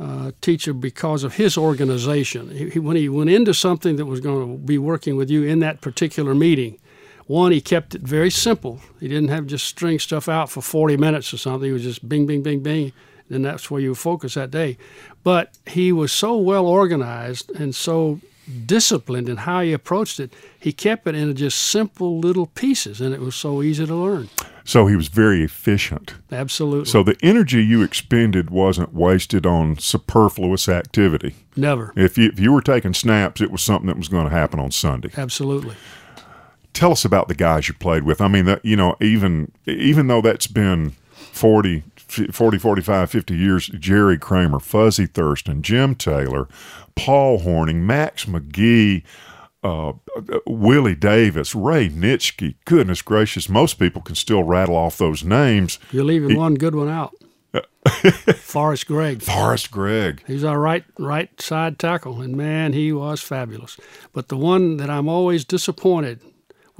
uh, 0.01 0.31
teacher 0.41 0.73
because 0.73 1.23
of 1.23 1.35
his 1.35 1.57
organization. 1.57 2.49
He, 2.49 2.69
he- 2.71 2.79
when 2.79 2.97
he 2.97 3.07
went 3.07 3.29
into 3.29 3.53
something 3.53 3.95
that 3.95 4.05
was 4.05 4.19
going 4.19 4.51
to 4.57 4.57
be 4.65 4.77
working 4.77 5.15
with 5.15 5.29
you 5.29 5.43
in 5.43 5.59
that 5.59 5.79
particular 5.81 6.33
meeting, 6.35 6.77
one, 7.27 7.51
he 7.51 7.61
kept 7.61 7.95
it 7.95 8.01
very 8.01 8.29
simple. 8.29 8.79
He 8.99 9.07
didn't 9.07 9.29
have 9.29 9.47
just 9.47 9.65
string 9.65 9.99
stuff 9.99 10.27
out 10.27 10.49
for 10.49 10.61
40 10.61 10.97
minutes 10.97 11.33
or 11.33 11.37
something. 11.37 11.67
He 11.67 11.73
was 11.73 11.83
just 11.83 12.07
bing, 12.07 12.25
bing, 12.25 12.43
bing, 12.43 12.61
bing. 12.61 12.93
And 13.29 13.45
that's 13.45 13.71
where 13.71 13.79
you 13.79 13.95
focus 13.95 14.33
that 14.33 14.51
day. 14.51 14.77
But 15.23 15.57
he 15.65 15.91
was 15.91 16.11
so 16.11 16.35
well 16.37 16.65
organized 16.65 17.49
and 17.51 17.73
so 17.73 18.19
disciplined 18.65 19.29
in 19.29 19.37
how 19.37 19.61
he 19.61 19.73
approached 19.73 20.19
it, 20.19 20.33
he 20.59 20.73
kept 20.73 21.07
it 21.07 21.15
in 21.15 21.35
just 21.35 21.57
simple 21.61 22.19
little 22.19 22.47
pieces, 22.47 23.01
and 23.01 23.13
it 23.13 23.21
was 23.21 23.35
so 23.35 23.61
easy 23.61 23.85
to 23.85 23.95
learn. 23.95 24.29
So 24.63 24.87
he 24.87 24.95
was 24.95 25.07
very 25.07 25.43
efficient. 25.43 26.15
Absolutely. 26.31 26.85
So 26.85 27.03
the 27.03 27.17
energy 27.21 27.63
you 27.63 27.81
expended 27.81 28.49
wasn't 28.49 28.93
wasted 28.93 29.45
on 29.45 29.77
superfluous 29.79 30.69
activity. 30.69 31.35
Never. 31.55 31.93
If 31.95 32.17
you, 32.17 32.29
if 32.29 32.39
you 32.39 32.51
were 32.51 32.61
taking 32.61 32.93
snaps, 32.93 33.41
it 33.41 33.51
was 33.51 33.61
something 33.61 33.87
that 33.87 33.97
was 33.97 34.07
going 34.07 34.25
to 34.25 34.31
happen 34.31 34.59
on 34.59 34.71
Sunday. 34.71 35.09
Absolutely. 35.17 35.75
Tell 36.73 36.91
us 36.91 37.05
about 37.05 37.27
the 37.27 37.35
guys 37.35 37.67
you 37.67 37.73
played 37.73 38.03
with. 38.03 38.21
I 38.21 38.27
mean, 38.27 38.45
that, 38.45 38.63
you 38.63 38.75
know, 38.75 38.95
even 39.01 39.51
even 39.65 40.07
though 40.07 40.21
that's 40.21 40.47
been 40.47 40.91
40, 41.15 41.83
40, 42.31 42.57
45, 42.57 43.09
50 43.09 43.35
years, 43.35 43.67
Jerry 43.67 44.17
Kramer, 44.17 44.59
Fuzzy 44.59 45.05
Thurston, 45.05 45.61
Jim 45.61 45.95
Taylor, 45.95 46.47
Paul 46.95 47.39
Hornung, 47.39 47.81
Max 47.81 48.25
McGee, 48.25 49.03
uh, 49.63 49.93
Willie 50.45 50.95
Davis, 50.95 51.53
Ray 51.53 51.89
Nitschke. 51.89 52.55
Goodness 52.65 53.01
gracious, 53.01 53.49
most 53.49 53.75
people 53.75 54.01
can 54.01 54.15
still 54.15 54.43
rattle 54.43 54.75
off 54.75 54.97
those 54.97 55.23
names. 55.23 55.79
You're 55.91 56.03
leaving 56.03 56.37
one 56.37 56.55
good 56.55 56.75
one 56.75 56.89
out. 56.89 57.13
Forrest 58.35 58.87
Gregg. 58.87 59.21
Forrest 59.23 59.71
Gregg. 59.71 60.23
He's 60.27 60.43
our 60.43 60.59
right 60.59 60.83
right 60.97 61.41
side 61.41 61.79
tackle, 61.79 62.21
and 62.21 62.35
man, 62.35 62.73
he 62.73 62.91
was 62.93 63.21
fabulous. 63.21 63.77
But 64.13 64.29
the 64.29 64.37
one 64.37 64.77
that 64.77 64.89
I'm 64.89 65.09
always 65.09 65.45
disappointed 65.45 66.21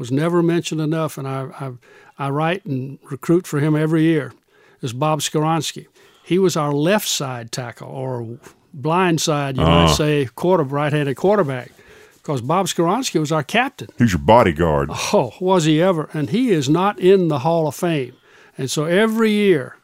was 0.02 0.12
never 0.12 0.42
mentioned 0.42 0.82
enough, 0.82 1.20
and 1.20 1.28
I 1.28 1.42
I, 1.60 2.26
I 2.26 2.30
write 2.32 2.66
and 2.66 2.98
recruit 3.12 3.46
for 3.46 3.60
him 3.60 3.76
every 3.76 4.02
year. 4.02 4.34
Is 4.82 4.94
Bob 4.94 5.20
Skoronski. 5.22 5.86
He 6.24 6.40
was 6.40 6.58
our 6.58 6.74
left 6.74 7.08
side 7.08 7.52
tackle, 7.52 7.88
or 7.88 8.40
blind 8.74 9.22
side, 9.22 9.58
you 9.58 9.64
might 9.64 9.86
uh-huh. 9.86 9.94
say, 9.94 10.26
quarter 10.34 10.64
right-handed 10.64 11.16
quarterback 11.18 11.72
because 12.16 12.42
Bob 12.42 12.66
Skoronski 12.66 13.20
was 13.20 13.32
our 13.32 13.44
captain. 13.44 13.90
He's 14.00 14.14
your 14.14 14.22
bodyguard. 14.22 14.90
Oh, 14.92 15.34
was 15.40 15.66
he 15.66 15.80
ever? 15.80 16.10
And 16.14 16.32
he 16.32 16.50
is 16.50 16.68
not 16.68 17.00
in 17.00 17.28
the 17.28 17.40
Hall 17.40 17.68
of 17.68 17.76
Fame. 17.76 18.16
And 18.58 18.72
so 18.72 18.86
every 18.86 19.32
year 19.32 19.78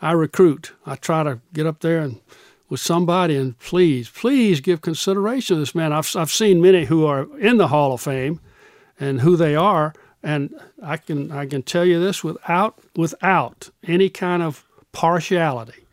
I 0.00 0.12
recruit, 0.12 0.72
I 0.84 0.96
try 0.96 1.22
to 1.22 1.40
get 1.52 1.66
up 1.66 1.78
there 1.78 2.00
and 2.00 2.20
with 2.68 2.80
somebody 2.80 3.36
and 3.36 3.56
please, 3.58 4.08
please 4.08 4.60
give 4.60 4.80
consideration 4.80 5.56
to 5.56 5.60
this 5.60 5.74
man. 5.74 5.92
I've, 5.92 6.10
I've 6.16 6.30
seen 6.30 6.60
many 6.60 6.86
who 6.86 7.06
are 7.06 7.28
in 7.38 7.58
the 7.58 7.68
Hall 7.68 7.92
of 7.92 8.00
Fame 8.00 8.40
and 9.00 9.22
who 9.22 9.36
they 9.36 9.56
are. 9.56 9.94
And 10.22 10.54
I 10.82 10.98
can 10.98 11.32
I 11.32 11.46
can 11.46 11.62
tell 11.62 11.84
you 11.84 11.98
this 11.98 12.22
without 12.22 12.78
without 12.94 13.70
any 13.84 14.10
kind 14.10 14.42
of 14.42 14.64
partiality. 14.92 15.86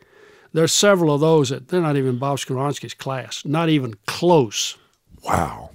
There's 0.53 0.73
several 0.73 1.13
of 1.13 1.21
those 1.21 1.49
that 1.49 1.69
they're 1.69 1.81
not 1.81 1.97
even 1.97 2.19
Bob 2.19 2.37
Skoronski's 2.37 2.93
class, 2.93 3.45
not 3.45 3.69
even 3.69 3.95
close. 4.05 4.77
Wow. 5.23 5.71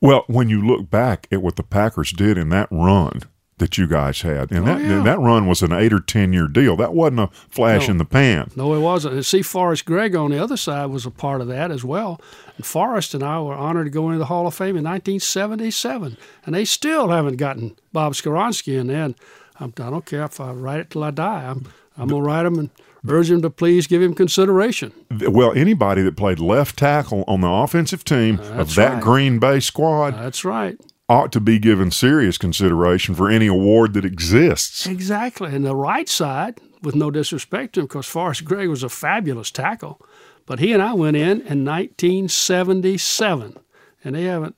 Well, 0.00 0.24
when 0.26 0.48
you 0.48 0.64
look 0.64 0.90
back 0.90 1.28
at 1.30 1.42
what 1.42 1.56
the 1.56 1.62
Packers 1.62 2.12
did 2.12 2.38
in 2.38 2.48
that 2.48 2.68
run 2.70 3.22
that 3.58 3.78
you 3.78 3.86
guys 3.86 4.22
had, 4.22 4.50
and 4.50 4.60
oh, 4.60 4.64
that 4.64 4.80
yeah. 4.80 5.02
that 5.02 5.18
run 5.18 5.46
was 5.46 5.62
an 5.62 5.72
eight 5.72 5.92
or 5.92 6.00
ten 6.00 6.32
year 6.32 6.48
deal. 6.48 6.76
That 6.76 6.94
wasn't 6.94 7.20
a 7.20 7.26
flash 7.48 7.86
No. 7.86 7.92
in 7.92 7.98
the 7.98 8.04
pan. 8.04 8.50
No, 8.56 8.74
it 8.74 8.80
wasn't. 8.80 9.14
And 9.14 9.26
see, 9.26 9.42
Forrest 9.42 9.84
Gregg 9.84 10.16
on 10.16 10.30
the 10.30 10.42
other 10.42 10.56
side 10.56 10.86
was 10.86 11.06
a 11.06 11.10
part 11.10 11.40
of 11.40 11.48
that 11.48 11.70
as 11.70 11.84
well. 11.84 12.20
And 12.56 12.66
Forrest 12.66 13.14
and 13.14 13.22
I 13.22 13.40
were 13.40 13.54
honored 13.54 13.86
to 13.86 13.90
go 13.90 14.08
into 14.08 14.18
the 14.18 14.26
Hall 14.26 14.46
of 14.46 14.54
Fame 14.54 14.76
in 14.76 14.84
1977, 14.84 16.16
and 16.44 16.54
they 16.54 16.64
still 16.64 17.08
haven't 17.08 17.36
gotten 17.36 17.76
Bob 17.92 18.14
Skoronski 18.14 18.78
in 18.78 18.88
there. 18.88 19.04
And 19.04 19.14
I'm, 19.60 19.72
I 19.78 19.90
don't 19.90 20.06
care 20.06 20.24
if 20.24 20.40
I 20.40 20.50
write 20.52 20.80
it 20.80 20.90
till 20.90 21.04
I 21.04 21.10
die. 21.10 21.44
I'm, 21.48 21.68
I'm 21.96 22.08
going 22.08 22.22
to 22.22 22.26
write 22.26 22.46
him 22.46 22.58
and 22.58 22.70
urge 23.06 23.30
him 23.30 23.42
to 23.42 23.50
please 23.50 23.86
give 23.86 24.02
him 24.02 24.14
consideration. 24.14 24.92
Well, 25.10 25.52
anybody 25.52 26.02
that 26.02 26.16
played 26.16 26.38
left 26.38 26.78
tackle 26.78 27.24
on 27.28 27.40
the 27.40 27.48
offensive 27.48 28.04
team 28.04 28.38
of 28.40 28.74
that 28.76 28.94
right. 28.94 29.02
Green 29.02 29.38
Bay 29.38 29.60
squad 29.60 30.14
That's 30.14 30.44
right. 30.44 30.78
Ought 31.12 31.30
to 31.32 31.40
be 31.40 31.58
given 31.58 31.90
serious 31.90 32.38
consideration 32.38 33.14
for 33.14 33.28
any 33.28 33.46
award 33.46 33.92
that 33.92 34.04
exists. 34.04 34.86
Exactly. 34.86 35.54
And 35.54 35.64
the 35.64 35.76
right 35.76 36.08
side, 36.08 36.58
with 36.82 36.94
no 36.94 37.10
disrespect 37.10 37.74
to 37.74 37.80
him, 37.80 37.86
because 37.86 38.06
Forrest 38.06 38.46
Gregg 38.46 38.68
was 38.68 38.82
a 38.82 38.88
fabulous 38.88 39.50
tackle, 39.50 40.00
but 40.46 40.58
he 40.58 40.72
and 40.72 40.82
I 40.82 40.94
went 40.94 41.16
in 41.16 41.42
in 41.42 41.64
1977, 41.66 43.58
and 44.02 44.14
they 44.14 44.24
haven't 44.24 44.56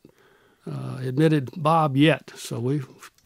uh, 0.70 0.98
admitted 1.02 1.50
Bob 1.56 1.96
yet. 1.96 2.32
So 2.36 2.60
we 2.60 2.82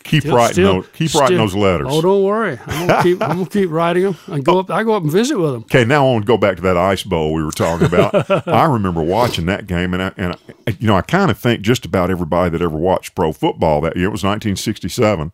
Keep 0.08 0.22
still- 0.24 0.36
writing 0.36 0.52
still- 0.54 0.74
those. 0.82 0.86
Keep 0.94 1.14
writing 1.14 1.36
those 1.38 1.54
letters. 1.54 1.86
Oh, 1.90 2.00
don't 2.02 2.22
worry. 2.24 2.58
I'm 2.66 2.86
gonna 2.86 3.02
keep. 3.02 3.22
I'm 3.22 3.36
gonna 3.38 3.46
keep 3.48 3.70
writing 3.70 4.02
them. 4.04 4.16
And 4.26 4.44
go 4.44 4.58
up. 4.58 4.70
I 4.70 4.82
go 4.84 4.94
up 4.94 5.02
and 5.02 5.12
visit 5.12 5.38
with 5.38 5.52
them. 5.52 5.62
Okay, 5.62 5.84
now 5.84 6.06
I 6.06 6.12
want 6.12 6.24
to 6.24 6.26
go 6.26 6.36
back 6.38 6.56
to 6.56 6.62
that 6.62 6.76
ice 6.76 7.02
bowl 7.02 7.32
we 7.32 7.44
were 7.44 7.50
talking 7.52 7.86
about. 7.86 8.30
I 8.48 8.64
remember 8.64 9.02
watching 9.02 9.46
that 9.46 9.66
game, 9.66 9.94
and 9.94 10.02
I, 10.02 10.12
and 10.16 10.32
I, 10.66 10.76
you 10.78 10.86
know, 10.86 10.96
I 10.96 11.02
kind 11.02 11.30
of 11.30 11.38
think 11.38 11.60
just 11.60 11.84
about 11.84 12.10
everybody 12.10 12.50
that 12.50 12.62
ever 12.62 12.76
watched 12.76 13.14
pro 13.14 13.32
football 13.32 13.80
that 13.82 13.96
year. 13.96 14.06
It 14.06 14.12
was 14.12 14.24
1967. 14.24 15.32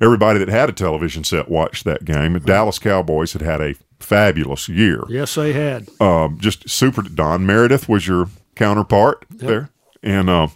Everybody 0.00 0.38
that 0.38 0.48
had 0.48 0.68
a 0.68 0.72
television 0.72 1.24
set 1.24 1.48
watched 1.48 1.84
that 1.84 2.04
game. 2.04 2.34
The 2.34 2.40
Dallas 2.40 2.78
Cowboys 2.78 3.32
had 3.32 3.42
had 3.42 3.60
a 3.60 3.74
fabulous 3.98 4.68
year. 4.68 5.02
Yes, 5.08 5.34
they 5.34 5.52
had. 5.52 5.88
Um, 6.00 6.38
just 6.38 6.68
super. 6.68 7.02
Don 7.02 7.44
Meredith 7.46 7.88
was 7.88 8.06
your 8.06 8.28
counterpart 8.54 9.24
there, 9.30 9.70
and 10.02 10.28
uh, 10.30 10.48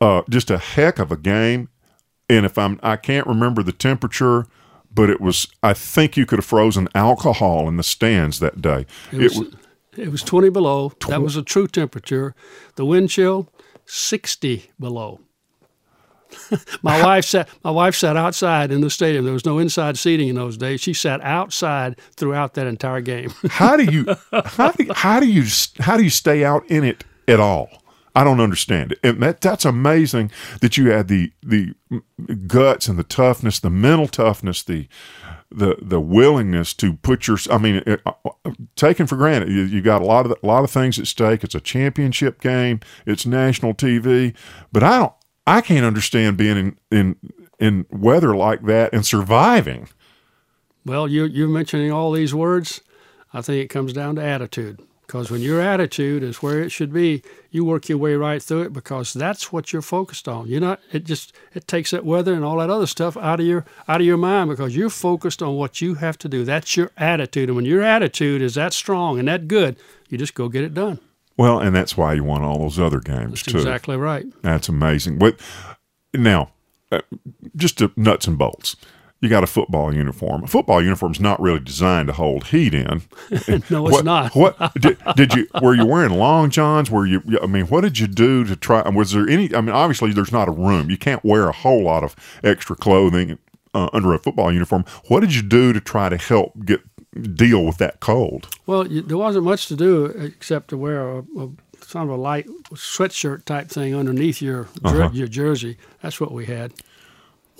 uh, 0.00 0.22
just 0.30 0.50
a 0.50 0.58
heck 0.58 0.98
of 0.98 1.10
a 1.12 1.16
game. 1.16 1.68
And 2.30 2.46
if 2.46 2.56
I'm, 2.56 2.78
I 2.80 2.94
can't 2.94 3.26
remember 3.26 3.64
the 3.64 3.72
temperature, 3.72 4.46
but 4.94 5.10
it 5.10 5.20
was. 5.20 5.48
I 5.64 5.72
think 5.72 6.16
you 6.16 6.24
could 6.26 6.38
have 6.38 6.46
frozen 6.46 6.88
alcohol 6.94 7.66
in 7.66 7.76
the 7.76 7.82
stands 7.82 8.38
that 8.38 8.62
day. 8.62 8.86
It 9.10 9.36
was, 9.36 9.56
it 9.96 10.08
was 10.10 10.22
20 10.22 10.48
below. 10.50 10.92
That 11.08 11.22
was 11.22 11.34
a 11.34 11.42
true 11.42 11.66
temperature. 11.66 12.36
The 12.76 12.84
wind 12.84 13.10
chill, 13.10 13.48
60 13.86 14.70
below. 14.78 15.20
my 16.82 17.02
wife 17.02 17.24
sat. 17.24 17.48
My 17.64 17.72
wife 17.72 17.96
sat 17.96 18.16
outside 18.16 18.70
in 18.70 18.80
the 18.80 18.90
stadium. 18.90 19.24
There 19.24 19.34
was 19.34 19.44
no 19.44 19.58
inside 19.58 19.98
seating 19.98 20.28
in 20.28 20.36
those 20.36 20.56
days. 20.56 20.80
She 20.80 20.94
sat 20.94 21.20
outside 21.22 21.98
throughout 22.14 22.54
that 22.54 22.68
entire 22.68 23.00
game. 23.00 23.32
how 23.48 23.76
do 23.76 23.84
you 23.84 24.06
how 24.44 24.70
do, 24.70 24.86
how 24.94 25.18
do 25.18 25.26
you 25.26 25.44
how 25.80 25.96
do 25.96 26.04
you 26.04 26.10
stay 26.10 26.44
out 26.44 26.64
in 26.70 26.84
it 26.84 27.02
at 27.26 27.40
all? 27.40 27.79
I 28.20 28.24
don't 28.24 28.40
understand 28.40 28.92
it. 28.92 28.98
And 29.02 29.22
that 29.22 29.40
that's 29.40 29.64
amazing 29.64 30.30
that 30.60 30.76
you 30.76 30.90
had 30.90 31.08
the 31.08 31.32
the 31.42 31.74
guts 32.46 32.86
and 32.86 32.98
the 32.98 33.02
toughness, 33.02 33.58
the 33.58 33.70
mental 33.70 34.08
toughness, 34.08 34.62
the 34.62 34.88
the 35.50 35.78
the 35.80 36.00
willingness 36.00 36.74
to 36.74 36.92
put 36.98 37.26
your 37.26 37.38
I 37.50 37.56
mean 37.56 37.76
it, 37.86 38.02
uh, 38.04 38.12
taken 38.76 39.06
for 39.06 39.16
granted 39.16 39.48
you, 39.48 39.62
you 39.62 39.80
got 39.80 40.02
a 40.02 40.04
lot 40.04 40.26
of 40.26 40.32
a 40.32 40.46
lot 40.46 40.64
of 40.64 40.70
things 40.70 40.98
at 40.98 41.06
stake. 41.06 41.42
It's 41.42 41.54
a 41.54 41.62
championship 41.62 42.42
game. 42.42 42.80
It's 43.06 43.24
national 43.24 43.72
TV, 43.72 44.36
but 44.70 44.82
I 44.82 44.98
don't 44.98 45.14
I 45.46 45.62
can't 45.62 45.86
understand 45.86 46.36
being 46.36 46.58
in 46.58 46.78
in 46.90 47.16
in 47.58 47.86
weather 47.88 48.36
like 48.36 48.66
that 48.66 48.92
and 48.92 49.06
surviving. 49.06 49.88
well, 50.84 51.08
you 51.08 51.24
you're 51.24 51.48
mentioning 51.48 51.90
all 51.90 52.12
these 52.12 52.34
words. 52.34 52.82
I 53.32 53.40
think 53.40 53.64
it 53.64 53.68
comes 53.68 53.94
down 53.94 54.16
to 54.16 54.22
attitude. 54.22 54.82
Because 55.10 55.28
when 55.28 55.40
your 55.40 55.60
attitude 55.60 56.22
is 56.22 56.40
where 56.40 56.62
it 56.62 56.70
should 56.70 56.92
be, 56.92 57.24
you 57.50 57.64
work 57.64 57.88
your 57.88 57.98
way 57.98 58.14
right 58.14 58.40
through 58.40 58.62
it 58.62 58.72
because 58.72 59.12
that's 59.12 59.50
what 59.50 59.72
you're 59.72 59.82
focused 59.82 60.28
on. 60.28 60.46
You're 60.46 60.60
not. 60.60 60.78
It 60.92 61.02
just 61.02 61.34
it 61.52 61.66
takes 61.66 61.90
that 61.90 62.04
weather 62.04 62.32
and 62.32 62.44
all 62.44 62.58
that 62.58 62.70
other 62.70 62.86
stuff 62.86 63.16
out 63.16 63.40
of 63.40 63.46
your 63.46 63.64
out 63.88 64.00
of 64.00 64.06
your 64.06 64.16
mind 64.16 64.50
because 64.50 64.76
you're 64.76 64.88
focused 64.88 65.42
on 65.42 65.56
what 65.56 65.80
you 65.80 65.94
have 65.94 66.16
to 66.18 66.28
do. 66.28 66.44
That's 66.44 66.76
your 66.76 66.92
attitude, 66.96 67.48
and 67.48 67.56
when 67.56 67.64
your 67.64 67.82
attitude 67.82 68.40
is 68.40 68.54
that 68.54 68.72
strong 68.72 69.18
and 69.18 69.26
that 69.26 69.48
good, 69.48 69.74
you 70.08 70.16
just 70.16 70.34
go 70.34 70.48
get 70.48 70.62
it 70.62 70.74
done. 70.74 71.00
Well, 71.36 71.58
and 71.58 71.74
that's 71.74 71.96
why 71.96 72.12
you 72.12 72.22
won 72.22 72.42
all 72.44 72.60
those 72.60 72.78
other 72.78 73.00
games 73.00 73.42
That's 73.42 73.52
too. 73.52 73.58
exactly 73.58 73.96
right. 73.96 74.26
That's 74.42 74.68
amazing. 74.68 75.18
But 75.18 75.40
now, 76.14 76.52
uh, 76.92 77.00
just 77.56 77.78
to 77.78 77.90
nuts 77.96 78.28
and 78.28 78.38
bolts. 78.38 78.76
You 79.22 79.28
got 79.28 79.44
a 79.44 79.46
football 79.46 79.94
uniform. 79.94 80.44
A 80.44 80.46
football 80.46 80.82
uniform's 80.82 81.20
not 81.20 81.38
really 81.40 81.60
designed 81.60 82.06
to 82.08 82.14
hold 82.14 82.44
heat 82.48 82.72
in. 82.72 83.02
No, 83.70 83.86
it's 83.86 83.92
what, 83.96 84.04
not. 84.04 84.34
What 84.34 84.74
did, 84.80 84.96
did 85.14 85.34
you? 85.34 85.46
Were 85.60 85.74
you 85.74 85.84
wearing 85.84 86.12
long 86.12 86.48
johns? 86.50 86.90
Were 86.90 87.04
you? 87.06 87.22
I 87.42 87.46
mean, 87.46 87.66
what 87.66 87.82
did 87.82 87.98
you 87.98 88.06
do 88.06 88.44
to 88.44 88.56
try? 88.56 88.88
Was 88.88 89.12
there 89.12 89.28
any? 89.28 89.54
I 89.54 89.60
mean, 89.60 89.74
obviously, 89.74 90.12
there's 90.12 90.32
not 90.32 90.48
a 90.48 90.52
room. 90.52 90.88
You 90.90 90.96
can't 90.96 91.22
wear 91.22 91.48
a 91.48 91.52
whole 91.52 91.82
lot 91.84 92.02
of 92.02 92.16
extra 92.42 92.74
clothing 92.76 93.38
uh, 93.74 93.90
under 93.92 94.14
a 94.14 94.18
football 94.18 94.50
uniform. 94.52 94.84
What 95.08 95.20
did 95.20 95.34
you 95.34 95.42
do 95.42 95.72
to 95.74 95.80
try 95.80 96.08
to 96.08 96.16
help 96.16 96.52
get 96.64 96.80
deal 97.36 97.64
with 97.64 97.76
that 97.78 98.00
cold? 98.00 98.48
Well, 98.66 98.86
you, 98.86 99.02
there 99.02 99.18
wasn't 99.18 99.44
much 99.44 99.66
to 99.68 99.76
do 99.76 100.06
except 100.06 100.68
to 100.68 100.76
wear 100.78 101.08
a, 101.08 101.18
a 101.18 101.48
sort 101.82 102.04
of 102.04 102.10
a 102.10 102.16
light 102.16 102.46
sweatshirt 102.72 103.44
type 103.44 103.68
thing 103.68 103.94
underneath 103.94 104.40
your 104.40 104.68
Uh-huh. 104.84 105.10
your 105.12 105.28
jersey. 105.28 105.76
That's 106.02 106.20
what 106.20 106.32
we 106.32 106.46
had. 106.46 106.72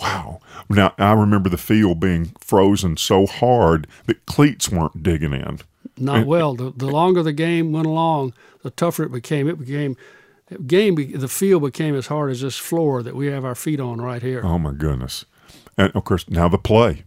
Wow. 0.00 0.40
Now 0.68 0.94
I 0.98 1.12
remember 1.12 1.48
the 1.48 1.58
field 1.58 2.00
being 2.00 2.32
frozen 2.40 2.96
so 2.96 3.26
hard 3.26 3.86
that 4.06 4.24
cleats 4.26 4.68
weren't 4.68 5.02
digging 5.02 5.32
in. 5.32 5.58
Not 5.98 6.26
well. 6.26 6.54
The, 6.54 6.72
the 6.74 6.86
longer 6.86 7.22
the 7.22 7.32
game 7.32 7.72
went 7.72 7.86
along, 7.86 8.32
the 8.62 8.70
tougher 8.70 9.04
it 9.04 9.12
became. 9.12 9.48
It 9.48 9.58
became 9.58 9.96
game. 10.66 10.94
The 10.94 11.28
field 11.28 11.62
became 11.62 11.94
as 11.94 12.06
hard 12.06 12.30
as 12.30 12.40
this 12.40 12.56
floor 12.56 13.02
that 13.02 13.14
we 13.14 13.26
have 13.26 13.44
our 13.44 13.54
feet 13.54 13.80
on 13.80 14.00
right 14.00 14.22
here. 14.22 14.40
Oh 14.44 14.58
my 14.58 14.72
goodness! 14.72 15.26
And 15.76 15.92
of 15.94 16.04
course, 16.04 16.28
now 16.28 16.48
the 16.48 16.58
play 16.58 17.04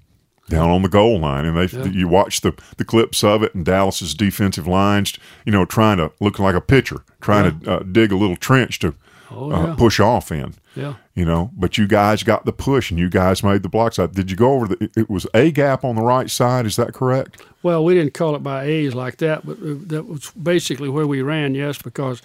down 0.50 0.70
on 0.70 0.82
the 0.84 0.90
goal 0.90 1.20
line, 1.20 1.46
and 1.46 1.58
they 1.58 1.90
you 1.90 2.08
watch 2.08 2.42
the 2.42 2.54
the 2.78 2.86
clips 2.86 3.24
of 3.24 3.42
it, 3.42 3.56
and 3.56 3.66
Dallas's 3.66 4.14
defensive 4.14 4.68
lines, 4.68 5.14
you 5.46 5.52
know, 5.52 5.66
trying 5.66 5.98
to 5.98 6.12
look 6.20 6.38
like 6.38 6.54
a 6.56 6.62
pitcher, 6.62 7.04
trying 7.22 7.60
to 7.62 7.72
uh, 7.72 7.80
dig 7.84 8.12
a 8.12 8.18
little 8.18 8.36
trench 8.36 8.78
to 8.80 8.94
Oh, 9.36 9.52
uh, 9.52 9.76
push 9.76 10.00
off 10.00 10.32
in. 10.32 10.54
Yeah. 10.76 10.96
You 11.14 11.26
know, 11.26 11.52
but 11.56 11.78
you 11.78 11.88
guys 11.88 12.24
got 12.24 12.46
the 12.46 12.52
push 12.54 12.90
and 12.90 13.00
you 13.00 13.10
guys 13.10 13.44
made 13.44 13.62
the 13.64 13.70
block 13.70 13.94
side. 13.94 14.14
Did 14.14 14.32
you 14.32 14.38
go 14.38 14.54
over 14.54 14.68
the? 14.68 14.90
It 14.98 15.10
was 15.10 15.28
a 15.34 15.52
gap 15.52 15.84
on 15.84 15.96
the 15.96 16.02
right 16.02 16.30
side. 16.30 16.66
Is 16.66 16.76
that 16.78 16.94
correct? 16.94 17.42
Well, 17.62 17.84
we 17.84 17.94
didn't 17.94 18.14
call 18.14 18.36
it 18.36 18.44
by 18.44 18.64
A's 18.66 18.96
like 18.96 19.18
that, 19.18 19.46
but 19.46 19.58
uh, 19.60 19.76
that 19.88 20.08
was 20.08 20.32
basically 20.32 20.90
where 20.90 21.06
we 21.06 21.22
ran. 21.22 21.54
Yes, 21.54 21.80
because 21.82 22.22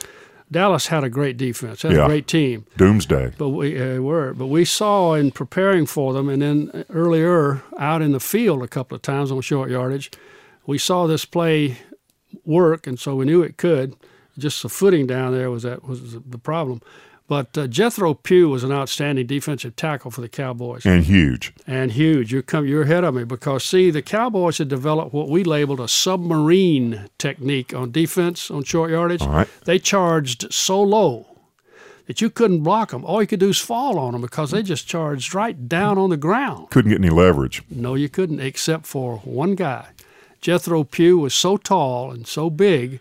Dallas 0.50 0.86
had 0.86 1.04
a 1.04 1.10
great 1.10 1.36
defense, 1.36 1.82
had 1.82 1.92
Yeah. 1.92 2.04
a 2.04 2.08
great 2.08 2.26
team. 2.26 2.64
Doomsday. 2.78 3.32
But 3.36 3.50
we 3.50 3.78
uh, 3.80 4.00
were, 4.00 4.32
but 4.32 4.46
we 4.46 4.64
saw 4.64 5.12
in 5.12 5.30
preparing 5.30 5.84
for 5.84 6.14
them, 6.14 6.30
and 6.30 6.40
then 6.40 6.84
earlier 6.88 7.62
out 7.78 8.00
in 8.00 8.12
the 8.12 8.20
field 8.20 8.62
a 8.62 8.68
couple 8.68 8.96
of 8.96 9.02
times 9.02 9.30
on 9.30 9.42
short 9.42 9.70
yardage, 9.70 10.10
we 10.66 10.78
saw 10.78 11.06
this 11.06 11.26
play 11.26 11.76
work, 12.46 12.86
and 12.86 12.98
so 12.98 13.14
we 13.14 13.26
knew 13.26 13.42
it 13.42 13.58
could. 13.58 13.94
Just 14.38 14.62
the 14.62 14.68
footing 14.68 15.06
down 15.06 15.32
there 15.34 15.50
was 15.50 15.64
that 15.64 15.84
was 15.86 16.14
the 16.14 16.38
problem. 16.38 16.80
But 17.28 17.56
uh, 17.58 17.66
Jethro 17.66 18.14
Pugh 18.14 18.48
was 18.48 18.64
an 18.64 18.72
outstanding 18.72 19.26
defensive 19.26 19.76
tackle 19.76 20.10
for 20.10 20.22
the 20.22 20.30
Cowboys, 20.30 20.86
And 20.86 21.04
huge. 21.04 21.52
and 21.66 21.92
huge. 21.92 22.32
You're 22.32 22.40
come, 22.42 22.66
you're 22.66 22.82
ahead 22.82 23.04
of 23.04 23.14
me 23.14 23.24
because 23.24 23.64
see, 23.64 23.90
the 23.90 24.00
Cowboys 24.02 24.56
had 24.58 24.68
developed 24.68 25.12
what 25.12 25.28
we 25.28 25.44
labeled 25.44 25.78
a 25.78 25.88
submarine 25.88 27.08
technique 27.18 27.74
on 27.74 27.90
defense 27.90 28.50
on 28.50 28.64
short 28.64 28.90
yardage. 28.90 29.20
All 29.22 29.28
right. 29.28 29.48
They 29.64 29.78
charged 29.78 30.52
so 30.52 30.82
low 30.82 31.26
that 32.06 32.22
you 32.22 32.30
couldn't 32.30 32.62
block 32.62 32.92
them. 32.92 33.04
All 33.04 33.20
you 33.20 33.26
could 33.28 33.40
do 33.40 33.50
is 33.50 33.58
fall 33.58 33.98
on 33.98 34.12
them 34.12 34.22
because 34.22 34.50
they 34.50 34.62
just 34.62 34.86
charged 34.88 35.34
right 35.34 35.68
down 35.68 35.98
on 35.98 36.08
the 36.08 36.16
ground. 36.16 36.70
Couldn't 36.70 36.90
get 36.92 37.00
any 37.00 37.10
leverage. 37.10 37.62
No, 37.68 37.94
you 37.94 38.08
couldn't, 38.08 38.40
except 38.40 38.86
for 38.86 39.18
one 39.18 39.54
guy. 39.54 39.88
Jethro 40.40 40.84
Pugh 40.84 41.18
was 41.18 41.34
so 41.34 41.58
tall 41.58 42.10
and 42.10 42.26
so 42.26 42.48
big, 42.48 43.00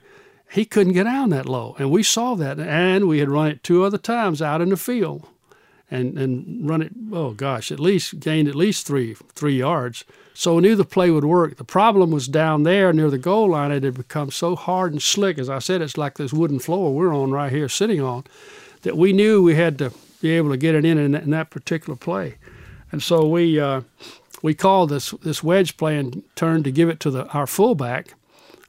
he 0.50 0.66
couldn't 0.66 0.94
get 0.94 1.04
down 1.04 1.30
that 1.30 1.46
low. 1.46 1.76
And 1.78 1.92
we 1.92 2.04
saw 2.04 2.36
that. 2.36 2.60
And 2.60 3.08
we 3.08 3.20
had 3.20 3.30
run 3.30 3.48
it 3.48 3.64
two 3.64 3.84
other 3.84 3.98
times 3.98 4.42
out 4.42 4.62
in 4.62 4.70
the 4.70 4.78
field 4.78 5.28
and, 5.90 6.18
and 6.18 6.70
run 6.70 6.82
it, 6.82 6.92
oh 7.12 7.32
gosh, 7.32 7.72
at 7.72 7.80
least 7.80 8.20
gained 8.20 8.48
at 8.48 8.56
least 8.56 8.86
three 8.86 9.14
three 9.14 9.58
yards. 9.58 10.04
So 10.34 10.56
we 10.56 10.62
knew 10.62 10.76
the 10.76 10.86
play 10.86 11.10
would 11.10 11.26
work. 11.26 11.58
The 11.58 11.64
problem 11.64 12.12
was 12.12 12.28
down 12.28 12.64
there 12.64 12.94
near 12.94 13.10
the 13.10 13.18
goal 13.18 13.50
line. 13.50 13.72
It 13.72 13.84
had 13.84 13.96
become 13.96 14.30
so 14.32 14.56
hard 14.56 14.92
and 14.92 15.02
slick. 15.02 15.38
As 15.38 15.50
I 15.50 15.60
said, 15.60 15.82
it's 15.82 15.98
like 15.98 16.18
this 16.18 16.34
wooden 16.34 16.60
floor 16.60 16.94
we're 16.94 17.16
on 17.16 17.32
right 17.32 17.52
here 17.52 17.70
sitting 17.70 18.02
on 18.02 18.24
that 18.84 18.98
we 18.98 19.14
knew 19.14 19.42
we 19.42 19.56
had 19.56 19.78
to 19.80 19.92
be 20.22 20.32
able 20.32 20.50
to 20.50 20.58
get 20.58 20.76
it 20.76 20.86
in 20.86 20.98
in 20.98 21.12
that, 21.14 21.24
in 21.24 21.32
that 21.32 21.50
particular 21.50 21.96
play. 21.96 22.36
And 22.92 23.02
so 23.02 23.28
we 23.28 23.60
uh, 23.60 23.82
we 24.42 24.54
called 24.54 24.90
this 24.90 25.12
this 25.24 25.42
wedge 25.42 25.78
play 25.78 25.98
and 25.98 26.24
turned 26.36 26.66
to 26.66 26.72
give 26.72 26.90
it 26.90 27.00
to 27.02 27.12
the 27.12 27.28
our 27.28 27.48
fullback, 27.48 28.14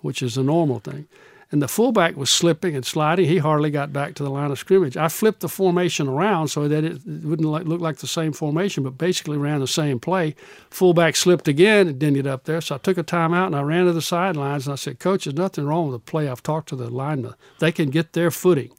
which 0.00 0.22
is 0.22 0.36
a 0.36 0.42
normal 0.42 0.78
thing. 0.78 1.06
And 1.50 1.62
the 1.62 1.68
fullback 1.68 2.14
was 2.14 2.28
slipping 2.28 2.76
and 2.76 2.84
sliding. 2.84 3.24
He 3.26 3.38
hardly 3.38 3.70
got 3.70 3.90
back 3.90 4.14
to 4.16 4.22
the 4.22 4.28
line 4.30 4.50
of 4.50 4.58
scrimmage. 4.58 4.98
I 4.98 5.08
flipped 5.08 5.40
the 5.40 5.48
formation 5.48 6.06
around 6.06 6.48
so 6.48 6.68
that 6.68 6.84
it 6.84 7.00
wouldn't 7.06 7.48
look 7.48 7.80
like 7.80 7.96
the 7.96 8.06
same 8.06 8.34
formation, 8.34 8.84
but 8.84 8.98
basically 8.98 9.38
ran 9.38 9.60
the 9.60 9.66
same 9.66 9.98
play. 9.98 10.34
Fullback 10.68 11.16
slipped 11.16 11.48
again 11.48 11.88
and 11.88 11.98
didn't 11.98 12.16
get 12.16 12.26
up 12.26 12.44
there. 12.44 12.60
So 12.60 12.74
I 12.74 12.78
took 12.78 12.98
a 12.98 13.04
timeout 13.04 13.46
and 13.46 13.56
I 13.56 13.62
ran 13.62 13.86
to 13.86 13.94
the 13.94 14.02
sidelines 14.02 14.66
and 14.66 14.74
I 14.74 14.76
said, 14.76 14.98
Coach, 14.98 15.24
there's 15.24 15.36
nothing 15.36 15.64
wrong 15.64 15.88
with 15.88 16.04
the 16.04 16.10
play. 16.10 16.28
I've 16.28 16.42
talked 16.42 16.68
to 16.68 16.76
the 16.76 16.90
linemen. 16.90 17.34
They 17.60 17.72
can 17.72 17.88
get 17.88 18.12
their 18.12 18.30
footing. 18.30 18.72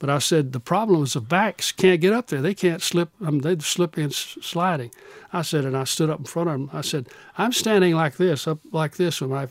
But 0.00 0.08
I 0.08 0.18
said 0.18 0.52
the 0.52 0.60
problem 0.60 1.04
is 1.04 1.12
the 1.12 1.20
backs 1.20 1.70
can't 1.70 2.00
get 2.00 2.14
up 2.14 2.28
there. 2.28 2.40
They 2.40 2.54
can't 2.54 2.82
slip. 2.82 3.10
Um, 3.20 3.26
I 3.26 3.30
mean, 3.30 3.40
they're 3.42 3.60
slipping 3.60 4.04
and 4.04 4.14
sliding. 4.14 4.90
I 5.32 5.42
said, 5.42 5.64
and 5.64 5.76
I 5.76 5.84
stood 5.84 6.10
up 6.10 6.18
in 6.18 6.24
front 6.24 6.48
of 6.48 6.54
them. 6.54 6.70
I 6.72 6.80
said, 6.80 7.08
I'm 7.36 7.52
standing 7.52 7.94
like 7.94 8.16
this, 8.16 8.48
up 8.48 8.58
like 8.72 8.96
this, 8.96 9.20
with 9.20 9.30
my 9.30 9.46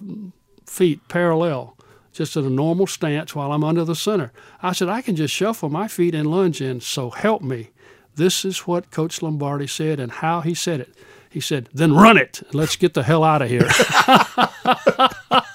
feet 0.66 1.08
parallel, 1.08 1.78
just 2.20 2.36
in 2.36 2.46
a 2.46 2.50
normal 2.50 2.86
stance 2.86 3.34
while 3.34 3.54
I'm 3.54 3.64
under 3.64 3.86
the 3.86 3.96
center. 3.96 4.34
I 4.62 4.74
said, 4.74 4.90
I 4.90 5.02
can 5.02 5.16
just 5.16 5.34
shuffle 5.34 5.70
my 5.70 5.88
feet 5.88 6.14
and 6.14 6.30
lunge 6.30 6.60
in. 6.62 6.82
So 6.82 7.12
help 7.12 7.42
me. 7.42 7.70
This 8.16 8.44
is 8.44 8.68
what 8.68 8.92
Coach 8.92 9.22
Lombardi 9.22 9.68
said 9.68 10.02
and 10.02 10.12
how 10.12 10.42
he 10.42 10.54
said 10.54 10.82
it. 10.82 10.94
He 11.30 11.40
said, 11.40 11.70
then 11.74 11.94
run 11.94 12.18
it. 12.18 12.42
Let's 12.52 12.76
get 12.76 12.94
the 12.94 13.04
hell 13.04 13.24
out 13.24 13.42
of 13.42 13.50
here. 13.50 13.70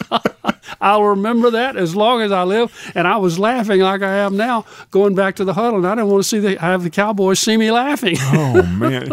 I'll 0.80 1.02
remember 1.04 1.50
that 1.50 1.76
as 1.76 1.94
long 1.96 2.20
as 2.22 2.30
I 2.32 2.42
live. 2.44 2.92
And 2.94 3.06
I 3.08 3.16
was 3.16 3.38
laughing 3.38 3.80
like 3.80 4.02
I 4.02 4.18
am 4.18 4.36
now, 4.36 4.66
going 4.90 5.14
back 5.14 5.36
to 5.36 5.44
the 5.44 5.54
huddle, 5.54 5.78
and 5.78 5.86
I 5.86 5.94
didn't 5.94 6.10
want 6.10 6.22
to 6.22 6.28
see 6.28 6.38
the 6.38 6.56
have 6.60 6.82
the 6.82 6.90
Cowboys 6.90 7.40
see 7.40 7.56
me 7.56 7.70
laughing. 7.70 8.16
Oh 8.36 8.62
man! 8.62 9.08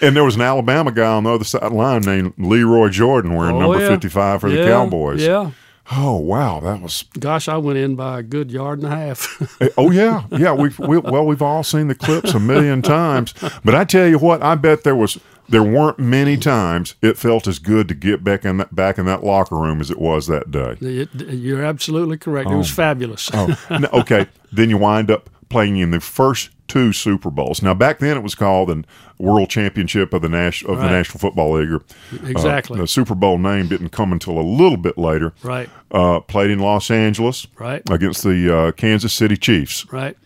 and 0.00 0.14
there 0.16 0.22
was 0.24 0.36
an 0.36 0.42
Alabama 0.42 0.92
guy 0.92 1.06
on 1.06 1.24
the 1.24 1.30
other 1.30 1.44
side 1.44 1.62
of 1.62 1.72
the 1.72 1.78
line 1.78 2.02
named 2.02 2.34
Lee 2.38 2.62
Roy 2.62 2.88
Jordan 2.90 3.34
wearing 3.34 3.56
Oh, 3.56 3.60
number 3.60 3.80
yeah. 3.80 3.88
fifty-five 3.88 4.40
for 4.40 4.50
the 4.50 4.64
Cowboys. 4.64 5.22
Yeah. 5.22 5.50
Oh 5.92 6.16
wow, 6.16 6.60
that 6.60 6.80
was. 6.80 7.04
Gosh, 7.18 7.46
I 7.46 7.58
went 7.58 7.78
in 7.78 7.94
by 7.94 8.20
a 8.20 8.22
good 8.22 8.50
yard 8.50 8.82
and 8.82 8.92
a 8.92 8.96
half. 8.96 9.40
Eh, 9.60 9.68
oh 9.76 9.90
yeah, 9.90 10.24
yeah. 10.32 10.52
We've 10.52 10.76
we, 10.78 10.98
well, 10.98 11.24
we've 11.24 11.42
all 11.42 11.62
seen 11.62 11.86
the 11.88 11.94
clips 11.94 12.34
a 12.34 12.40
million 12.40 12.82
times. 12.82 13.34
But 13.64 13.74
I 13.74 13.84
tell 13.84 14.08
you 14.08 14.18
what, 14.18 14.42
I 14.42 14.56
bet 14.56 14.82
there 14.82 14.96
was 14.96 15.18
there 15.48 15.62
weren't 15.62 15.98
many 15.98 16.36
times 16.36 16.94
it 17.02 17.16
felt 17.16 17.46
as 17.46 17.58
good 17.58 17.86
to 17.88 17.94
get 17.94 18.24
back 18.24 18.44
in 18.44 18.56
that 18.56 18.74
back 18.74 18.98
in 18.98 19.06
that 19.06 19.22
locker 19.22 19.56
room 19.56 19.80
as 19.80 19.90
it 19.90 19.98
was 19.98 20.26
that 20.26 20.50
day. 20.50 20.76
It- 20.80 21.14
You're 21.14 21.62
absolutely 21.62 22.16
correct. 22.16 22.50
It 22.50 22.56
was 22.56 22.70
oh. 22.72 22.74
fabulous. 22.74 23.30
Oh, 23.32 23.56
no, 23.70 23.88
okay. 23.92 24.26
Then 24.52 24.70
you 24.70 24.78
wind 24.78 25.10
up 25.10 25.30
playing 25.48 25.76
in 25.76 25.90
the 25.90 26.00
first 26.00 26.50
two 26.68 26.92
Super 26.92 27.30
Bowls. 27.30 27.62
Now 27.62 27.74
back 27.74 27.98
then 27.98 28.16
it 28.16 28.22
was 28.22 28.34
called 28.34 28.68
the 28.70 28.84
World 29.18 29.50
Championship 29.50 30.12
of 30.12 30.22
the 30.22 30.28
National 30.28 30.72
of 30.72 30.78
the 30.80 30.88
National 30.90 31.18
Football 31.18 31.58
League. 31.58 31.70
or, 31.70 31.76
uh, 31.76 32.26
Exactly. 32.26 32.78
the 32.80 32.86
Super 32.86 33.14
Bowl 33.14 33.38
name 33.38 33.68
didn't 33.68 33.90
come 33.90 34.12
until 34.12 34.38
a 34.38 34.42
little 34.42 34.76
bit 34.78 34.96
later. 34.98 35.32
Right. 35.42 35.68
Uh, 35.90 36.20
played 36.20 36.50
in 36.50 36.58
Los 36.58 36.90
Angeles 36.90 37.46
Right. 37.58 37.82
against 37.90 38.24
the 38.24 38.56
uh, 38.56 38.72
Kansas 38.72 39.12
City 39.12 39.36
Chiefs. 39.36 39.86
Right. 39.92 40.16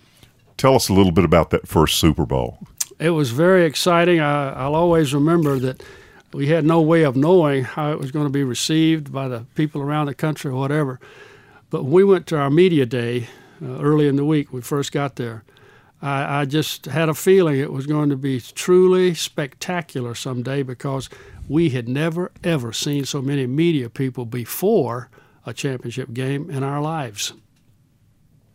Tell 0.56 0.74
us 0.74 0.88
a 0.88 0.92
little 0.92 1.12
bit 1.12 1.24
about 1.24 1.50
that 1.50 1.68
first 1.68 1.98
Super 1.98 2.24
Bowl. 2.26 2.58
It 2.98 3.10
was 3.10 3.30
very 3.30 3.64
exciting. 3.64 4.18
I, 4.20 4.52
I'll 4.54 4.74
always 4.74 5.14
remember 5.14 5.58
that 5.60 5.82
we 6.32 6.48
had 6.48 6.64
no 6.64 6.80
way 6.80 7.02
of 7.04 7.14
knowing 7.16 7.64
how 7.64 7.92
it 7.92 7.98
was 7.98 8.10
going 8.10 8.26
to 8.26 8.32
be 8.32 8.42
received 8.44 9.12
by 9.12 9.28
the 9.28 9.44
people 9.54 9.80
around 9.82 10.06
the 10.06 10.14
country 10.14 10.50
or 10.50 10.54
whatever. 10.58 10.98
But 11.70 11.84
when 11.84 11.92
we 11.92 12.04
went 12.04 12.26
to 12.28 12.38
our 12.38 12.50
media 12.50 12.86
day 12.86 13.28
uh, 13.62 13.80
early 13.80 14.08
in 14.08 14.16
the 14.16 14.24
week, 14.24 14.52
we 14.52 14.60
first 14.60 14.90
got 14.92 15.16
there. 15.16 15.44
I, 16.00 16.40
I 16.40 16.44
just 16.44 16.86
had 16.86 17.08
a 17.08 17.14
feeling 17.14 17.58
it 17.58 17.72
was 17.72 17.86
going 17.86 18.10
to 18.10 18.16
be 18.16 18.40
truly 18.40 19.14
spectacular 19.14 20.14
someday 20.14 20.62
because 20.62 21.08
we 21.48 21.70
had 21.70 21.88
never, 21.88 22.30
ever 22.44 22.72
seen 22.72 23.04
so 23.04 23.20
many 23.20 23.46
media 23.46 23.90
people 23.90 24.24
before 24.24 25.10
a 25.46 25.52
championship 25.52 26.12
game 26.12 26.50
in 26.50 26.62
our 26.62 26.80
lives. 26.80 27.32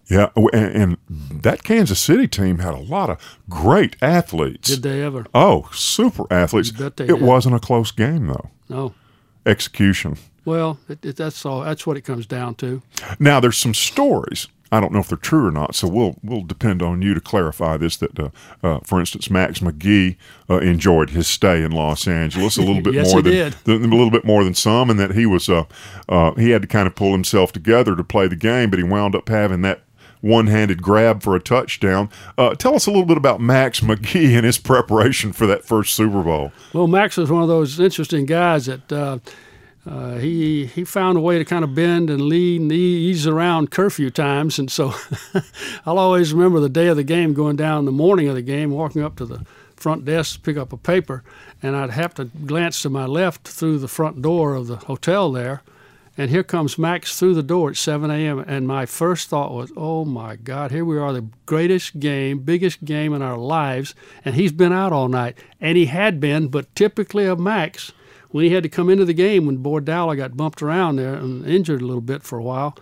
Yeah, 0.09 0.29
and, 0.35 0.97
and 1.09 1.41
that 1.41 1.63
Kansas 1.63 1.99
City 1.99 2.27
team 2.27 2.59
had 2.59 2.73
a 2.73 2.79
lot 2.79 3.09
of 3.09 3.39
great 3.49 3.95
athletes. 4.01 4.69
Did 4.69 4.83
they 4.83 5.01
ever? 5.01 5.25
oh, 5.33 5.69
super 5.73 6.31
athletes. 6.31 6.71
You 6.71 6.77
bet 6.77 6.97
they 6.97 7.05
it 7.05 7.07
did. 7.07 7.21
wasn't 7.21 7.55
a 7.55 7.59
close 7.59 7.91
game 7.91 8.27
though. 8.27 8.49
No. 8.69 8.93
Execution. 9.45 10.17
Well, 10.45 10.77
it, 10.89 11.03
it, 11.05 11.15
that's 11.15 11.45
all. 11.45 11.61
That's 11.61 11.87
what 11.87 11.95
it 11.97 12.01
comes 12.01 12.25
down 12.25 12.55
to. 12.55 12.81
Now, 13.17 13.39
there's 13.39 13.57
some 13.57 13.73
stories. 13.73 14.47
I 14.73 14.79
don't 14.79 14.91
know 14.91 14.99
if 14.99 15.07
they're 15.07 15.19
true 15.19 15.45
or 15.47 15.51
not, 15.51 15.75
so 15.75 15.87
we'll 15.87 16.15
we'll 16.23 16.41
depend 16.41 16.81
on 16.81 17.03
you 17.03 17.13
to 17.13 17.21
clarify 17.21 17.77
this. 17.77 17.95
That, 17.97 18.19
uh, 18.19 18.29
uh, 18.63 18.79
for 18.83 18.99
instance, 18.99 19.29
Max 19.29 19.59
McGee 19.59 20.15
uh, 20.49 20.57
enjoyed 20.57 21.11
his 21.11 21.27
stay 21.27 21.61
in 21.61 21.71
Los 21.71 22.07
Angeles 22.07 22.57
a 22.57 22.61
little 22.61 22.81
bit 22.87 22.95
Yes, 22.95 23.13
more 23.13 23.21
than, 23.21 23.53
than 23.65 23.85
a 23.85 23.95
little 23.95 24.09
bit 24.09 24.25
more 24.25 24.43
than 24.43 24.55
some, 24.55 24.89
and 24.89 24.99
that 24.99 25.11
he 25.13 25.27
was 25.27 25.47
uh, 25.47 25.65
uh, 26.09 26.33
he 26.33 26.49
had 26.49 26.63
to 26.63 26.67
kind 26.67 26.87
of 26.87 26.95
pull 26.95 27.11
himself 27.11 27.51
together 27.51 27.95
to 27.95 28.03
play 28.03 28.27
the 28.27 28.35
game, 28.35 28.71
but 28.71 28.79
he 28.79 28.83
wound 28.83 29.13
up 29.13 29.29
having 29.29 29.61
that 29.61 29.81
one-handed 30.21 30.81
grab 30.81 31.21
for 31.21 31.35
a 31.35 31.39
touchdown. 31.39 32.09
Uh, 32.37 32.55
tell 32.55 32.73
us 32.73 32.87
a 32.87 32.89
little 32.89 33.05
bit 33.05 33.17
about 33.17 33.41
Max 33.41 33.81
McGee 33.81 34.35
and 34.35 34.45
his 34.45 34.57
preparation 34.57 35.33
for 35.33 35.45
that 35.45 35.65
first 35.65 35.93
Super 35.93 36.23
Bowl. 36.23 36.51
Well, 36.71 36.87
Max 36.87 37.17
was 37.17 37.29
one 37.29 37.43
of 37.43 37.49
those 37.49 37.79
interesting 37.79 38.25
guys 38.25 38.65
that 38.65 38.91
uh, 38.91 39.19
uh, 39.85 40.15
he 40.15 40.65
he 40.65 40.85
found 40.85 41.17
a 41.17 41.21
way 41.21 41.37
to 41.37 41.45
kind 41.45 41.63
of 41.63 41.75
bend 41.75 42.09
and 42.09 42.21
lead 42.21 42.61
and 42.61 42.71
ease 42.71 43.27
around 43.27 43.69
curfew 43.69 44.09
times, 44.09 44.57
and 44.57 44.71
so 44.71 44.93
I'll 45.85 45.99
always 45.99 46.33
remember 46.33 46.59
the 46.59 46.69
day 46.69 46.87
of 46.87 46.95
the 46.95 47.03
game, 47.03 47.33
going 47.33 47.57
down 47.57 47.85
the 47.85 47.91
morning 47.91 48.29
of 48.29 48.35
the 48.35 48.41
game, 48.41 48.71
walking 48.71 49.03
up 49.03 49.17
to 49.17 49.25
the 49.25 49.45
front 49.75 50.05
desk 50.05 50.35
to 50.35 50.41
pick 50.41 50.55
up 50.55 50.71
a 50.71 50.77
paper, 50.77 51.23
and 51.61 51.75
I'd 51.75 51.89
have 51.89 52.13
to 52.15 52.25
glance 52.25 52.81
to 52.83 52.89
my 52.89 53.05
left 53.05 53.45
through 53.45 53.79
the 53.79 53.89
front 53.89 54.21
door 54.21 54.53
of 54.55 54.67
the 54.67 54.77
hotel 54.77 55.31
there. 55.31 55.61
And 56.15 56.29
here 56.29 56.43
comes 56.43 56.77
Max 56.77 57.17
through 57.17 57.33
the 57.33 57.41
door 57.41 57.71
at 57.71 57.75
7 57.75 58.11
a.m. 58.11 58.37
And 58.39 58.67
my 58.67 58.85
first 58.85 59.29
thought 59.29 59.51
was, 59.51 59.71
oh 59.75 60.05
my 60.05 60.35
God, 60.35 60.69
here 60.69 60.85
we 60.85 60.97
are, 60.97 61.11
the 61.11 61.25
greatest 61.47 61.99
game, 61.99 62.39
biggest 62.39 62.85
game 62.85 63.15
in 63.15 63.23
our 63.23 63.37
lives. 63.37 63.95
And 64.23 64.35
he's 64.35 64.51
been 64.51 64.71
out 64.71 64.93
all 64.93 65.07
night. 65.07 65.39
And 65.59 65.75
he 65.75 65.87
had 65.87 66.19
been, 66.19 66.49
but 66.49 66.73
typically 66.75 67.25
of 67.25 67.39
Max, 67.39 67.93
when 68.33 68.43
he 68.43 68.51
had 68.51 68.63
to 68.63 68.69
come 68.69 68.89
into 68.89 69.05
the 69.05 69.13
game, 69.13 69.45
when 69.45 69.83
Dowler 69.85 70.15
got 70.15 70.35
bumped 70.35 70.61
around 70.63 70.95
there 70.97 71.13
and 71.13 71.45
injured 71.45 71.81
a 71.81 71.85
little 71.85 72.01
bit 72.01 72.23
for 72.23 72.39
a 72.39 72.43
while, 72.43 72.75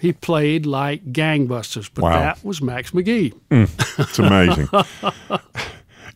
he 0.00 0.12
played 0.12 0.66
like 0.66 1.12
gangbusters. 1.12 1.88
But 1.94 2.02
Wow. 2.02 2.18
that 2.18 2.44
was 2.44 2.60
Max 2.60 2.90
McGee. 2.90 3.32
It's 3.50 4.18
amazing. 4.18 4.68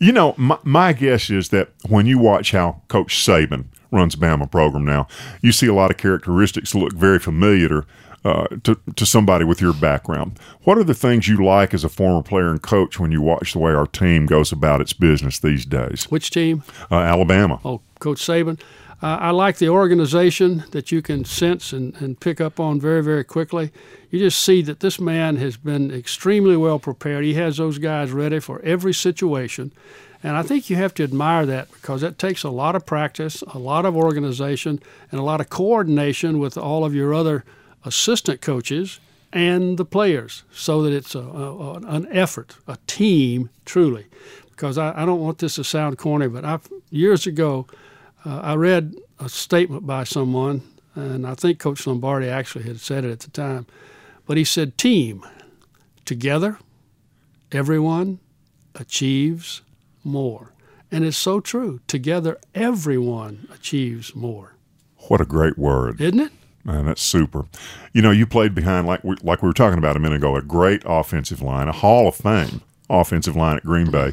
you 0.00 0.10
know, 0.12 0.34
my, 0.36 0.58
my 0.64 0.92
guess 0.92 1.30
is 1.30 1.50
that 1.50 1.70
when 1.88 2.04
you 2.06 2.18
watch 2.18 2.50
how 2.50 2.82
Coach 2.88 3.14
Saban 3.24 3.66
runs 3.92 4.16
Bama 4.16 4.50
program 4.50 4.84
now, 4.84 5.06
you 5.40 5.52
see 5.52 5.68
a 5.68 5.74
lot 5.74 5.90
of 5.92 5.96
characteristics 5.96 6.72
that 6.72 6.78
look 6.78 6.92
very 6.92 7.20
familiar 7.20 7.84
uh, 8.24 8.46
to, 8.64 8.78
to 8.96 9.06
somebody 9.06 9.44
with 9.44 9.60
your 9.60 9.72
background. 9.72 10.38
What 10.64 10.76
are 10.78 10.84
the 10.84 10.92
things 10.94 11.26
you 11.28 11.42
like 11.44 11.72
as 11.72 11.84
a 11.84 11.88
former 11.88 12.22
player 12.22 12.50
and 12.50 12.60
coach 12.60 12.98
when 13.00 13.12
you 13.12 13.22
watch 13.22 13.52
the 13.54 13.58
way 13.60 13.72
our 13.72 13.86
team 13.86 14.26
goes 14.26 14.52
about 14.52 14.80
its 14.80 14.92
business 14.92 15.38
these 15.38 15.64
days? 15.64 16.04
Which 16.10 16.30
team? 16.30 16.62
Uh, 16.90 16.96
Alabama. 16.96 17.60
Oh, 17.64 17.80
Coach 17.98 18.18
Saban. 18.20 18.60
Uh, 19.02 19.16
I 19.18 19.30
like 19.30 19.56
the 19.56 19.70
organization 19.70 20.64
that 20.72 20.92
you 20.92 21.00
can 21.00 21.24
sense 21.24 21.72
and, 21.72 21.94
and 21.96 22.20
pick 22.20 22.40
up 22.40 22.60
on 22.60 22.78
very, 22.78 23.02
very 23.02 23.24
quickly. 23.24 23.72
You 24.10 24.18
just 24.18 24.42
see 24.42 24.60
that 24.62 24.80
this 24.80 25.00
man 25.00 25.36
has 25.36 25.56
been 25.56 25.90
extremely 25.90 26.56
well 26.56 26.78
prepared. 26.78 27.24
He 27.24 27.34
has 27.34 27.56
those 27.56 27.78
guys 27.78 28.12
ready 28.12 28.40
for 28.40 28.60
every 28.60 28.92
situation. 28.92 29.72
And 30.22 30.36
I 30.36 30.42
think 30.42 30.68
you 30.68 30.76
have 30.76 30.92
to 30.94 31.02
admire 31.02 31.46
that 31.46 31.72
because 31.72 32.02
that 32.02 32.18
takes 32.18 32.42
a 32.42 32.50
lot 32.50 32.76
of 32.76 32.84
practice, 32.84 33.42
a 33.42 33.58
lot 33.58 33.86
of 33.86 33.96
organization, 33.96 34.80
and 35.10 35.18
a 35.18 35.24
lot 35.24 35.40
of 35.40 35.48
coordination 35.48 36.38
with 36.38 36.58
all 36.58 36.84
of 36.84 36.94
your 36.94 37.14
other 37.14 37.44
assistant 37.84 38.42
coaches 38.42 39.00
and 39.32 39.78
the 39.78 39.84
players 39.84 40.42
so 40.52 40.82
that 40.82 40.92
it's 40.92 41.14
a, 41.14 41.20
a, 41.20 41.74
an 41.74 42.06
effort, 42.10 42.56
a 42.68 42.76
team, 42.86 43.48
truly. 43.64 44.06
Because 44.50 44.76
I, 44.76 44.92
I, 45.02 45.06
don't 45.06 45.20
want 45.20 45.38
this 45.38 45.54
to 45.54 45.64
sound 45.64 45.96
corny, 45.96 46.28
but 46.28 46.44
I've, 46.44 46.68
years 46.90 47.26
ago, 47.26 47.66
uh, 48.24 48.40
I 48.40 48.54
read 48.54 48.96
a 49.18 49.28
statement 49.28 49.86
by 49.86 50.04
someone, 50.04 50.62
and 50.94 51.26
I 51.26 51.34
think 51.34 51.58
Coach 51.58 51.86
Lombardi 51.86 52.28
actually 52.28 52.64
had 52.64 52.80
said 52.80 53.04
it 53.04 53.10
at 53.10 53.20
the 53.20 53.30
time, 53.30 53.66
but 54.26 54.36
he 54.36 54.44
said, 54.44 54.78
Team, 54.78 55.24
together, 56.04 56.58
everyone 57.52 58.20
achieves 58.74 59.62
more. 60.04 60.52
And 60.92 61.04
it's 61.04 61.16
so 61.16 61.40
true. 61.40 61.80
Together, 61.86 62.38
everyone 62.54 63.48
achieves 63.52 64.14
more. 64.14 64.54
What 65.08 65.20
a 65.20 65.24
great 65.24 65.56
word. 65.56 66.00
Isn't 66.00 66.20
it? 66.20 66.32
Man, 66.64 66.86
that's 66.86 67.00
super. 67.00 67.46
You 67.92 68.02
know, 68.02 68.10
you 68.10 68.26
played 68.26 68.54
behind, 68.54 68.86
like 68.86 69.02
we, 69.02 69.16
like 69.22 69.42
we 69.42 69.48
were 69.48 69.54
talking 69.54 69.78
about 69.78 69.96
a 69.96 69.98
minute 69.98 70.16
ago, 70.16 70.36
a 70.36 70.42
great 70.42 70.82
offensive 70.84 71.40
line, 71.40 71.68
a 71.68 71.72
Hall 71.72 72.08
of 72.08 72.16
Fame 72.16 72.62
offensive 72.90 73.36
line 73.36 73.56
at 73.56 73.64
Green 73.64 73.90
Bay. 73.90 74.12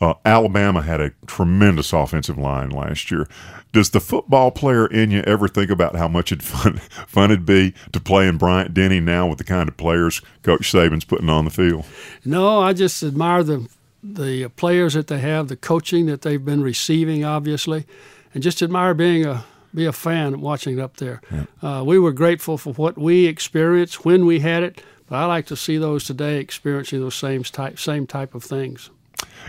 Uh, 0.00 0.14
Alabama 0.24 0.80
had 0.82 1.00
a 1.00 1.10
tremendous 1.26 1.92
offensive 1.92 2.38
line 2.38 2.70
last 2.70 3.10
year. 3.10 3.28
Does 3.72 3.90
the 3.90 4.00
football 4.00 4.50
player 4.50 4.86
in 4.86 5.10
you 5.10 5.20
ever 5.22 5.46
think 5.46 5.70
about 5.70 5.94
how 5.94 6.08
much 6.08 6.32
it 6.32 6.42
fun, 6.42 6.78
fun 7.06 7.30
it'd 7.30 7.46
be 7.46 7.74
to 7.92 8.00
play 8.00 8.26
in 8.26 8.38
Bryant 8.38 8.72
Denny 8.74 9.00
now 9.00 9.26
with 9.26 9.38
the 9.38 9.44
kind 9.44 9.68
of 9.68 9.76
players 9.76 10.22
Coach 10.42 10.72
Saban's 10.72 11.04
putting 11.04 11.28
on 11.28 11.44
the 11.44 11.50
field? 11.50 11.84
No, 12.24 12.60
I 12.60 12.72
just 12.72 13.02
admire 13.02 13.42
the 13.42 13.68
the 14.02 14.48
players 14.56 14.94
that 14.94 15.08
they 15.08 15.18
have, 15.18 15.48
the 15.48 15.56
coaching 15.56 16.06
that 16.06 16.22
they've 16.22 16.42
been 16.42 16.62
receiving, 16.62 17.22
obviously, 17.22 17.86
and 18.32 18.42
just 18.42 18.62
admire 18.62 18.94
being 18.94 19.26
a 19.26 19.44
be 19.74 19.86
a 19.86 19.92
fan 19.92 20.40
watching 20.40 20.78
it 20.78 20.80
up 20.80 20.96
there. 20.96 21.20
Yeah. 21.30 21.44
Uh, 21.62 21.84
we 21.84 21.98
were 21.98 22.12
grateful 22.12 22.58
for 22.58 22.72
what 22.72 22.98
we 22.98 23.26
experienced 23.26 24.04
when 24.04 24.26
we 24.26 24.40
had 24.40 24.62
it, 24.62 24.82
but 25.06 25.16
I 25.16 25.26
like 25.26 25.46
to 25.46 25.56
see 25.56 25.76
those 25.76 26.04
today 26.04 26.38
experiencing 26.38 27.00
those 27.00 27.14
same 27.14 27.44
type 27.44 27.78
same 27.78 28.06
type 28.06 28.34
of 28.34 28.42
things. 28.42 28.90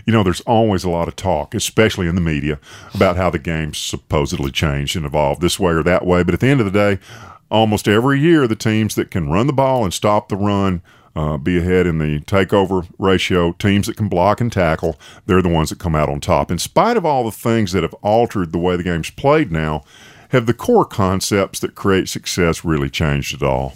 You 0.05 0.13
know, 0.13 0.23
there's 0.23 0.41
always 0.41 0.83
a 0.83 0.89
lot 0.89 1.07
of 1.07 1.15
talk, 1.15 1.53
especially 1.53 2.07
in 2.07 2.15
the 2.15 2.21
media, 2.21 2.59
about 2.93 3.17
how 3.17 3.29
the 3.29 3.39
game's 3.39 3.77
supposedly 3.77 4.51
changed 4.51 4.95
and 4.95 5.05
evolved 5.05 5.41
this 5.41 5.59
way 5.59 5.73
or 5.73 5.83
that 5.83 6.05
way. 6.05 6.23
But 6.23 6.33
at 6.33 6.39
the 6.39 6.47
end 6.47 6.59
of 6.59 6.71
the 6.71 6.71
day, 6.71 7.01
almost 7.49 7.87
every 7.87 8.19
year, 8.19 8.47
the 8.47 8.55
teams 8.55 8.95
that 8.95 9.11
can 9.11 9.29
run 9.29 9.47
the 9.47 9.53
ball 9.53 9.83
and 9.83 9.93
stop 9.93 10.29
the 10.29 10.37
run, 10.37 10.81
uh, 11.15 11.37
be 11.37 11.57
ahead 11.57 11.85
in 11.85 11.97
the 11.97 12.19
takeover 12.21 12.87
ratio, 12.97 13.51
teams 13.53 13.87
that 13.87 13.97
can 13.97 14.07
block 14.07 14.41
and 14.41 14.51
tackle, 14.51 14.97
they're 15.25 15.41
the 15.41 15.49
ones 15.49 15.69
that 15.69 15.79
come 15.79 15.95
out 15.95 16.09
on 16.09 16.19
top. 16.19 16.49
In 16.49 16.57
spite 16.57 16.97
of 16.97 17.05
all 17.05 17.23
the 17.23 17.31
things 17.31 17.73
that 17.73 17.83
have 17.83 17.93
altered 17.95 18.51
the 18.51 18.57
way 18.57 18.75
the 18.75 18.83
game's 18.83 19.09
played 19.09 19.51
now, 19.51 19.83
have 20.29 20.45
the 20.45 20.53
core 20.53 20.85
concepts 20.85 21.59
that 21.59 21.75
create 21.75 22.07
success 22.07 22.63
really 22.63 22.89
changed 22.89 23.35
at 23.35 23.43
all? 23.43 23.73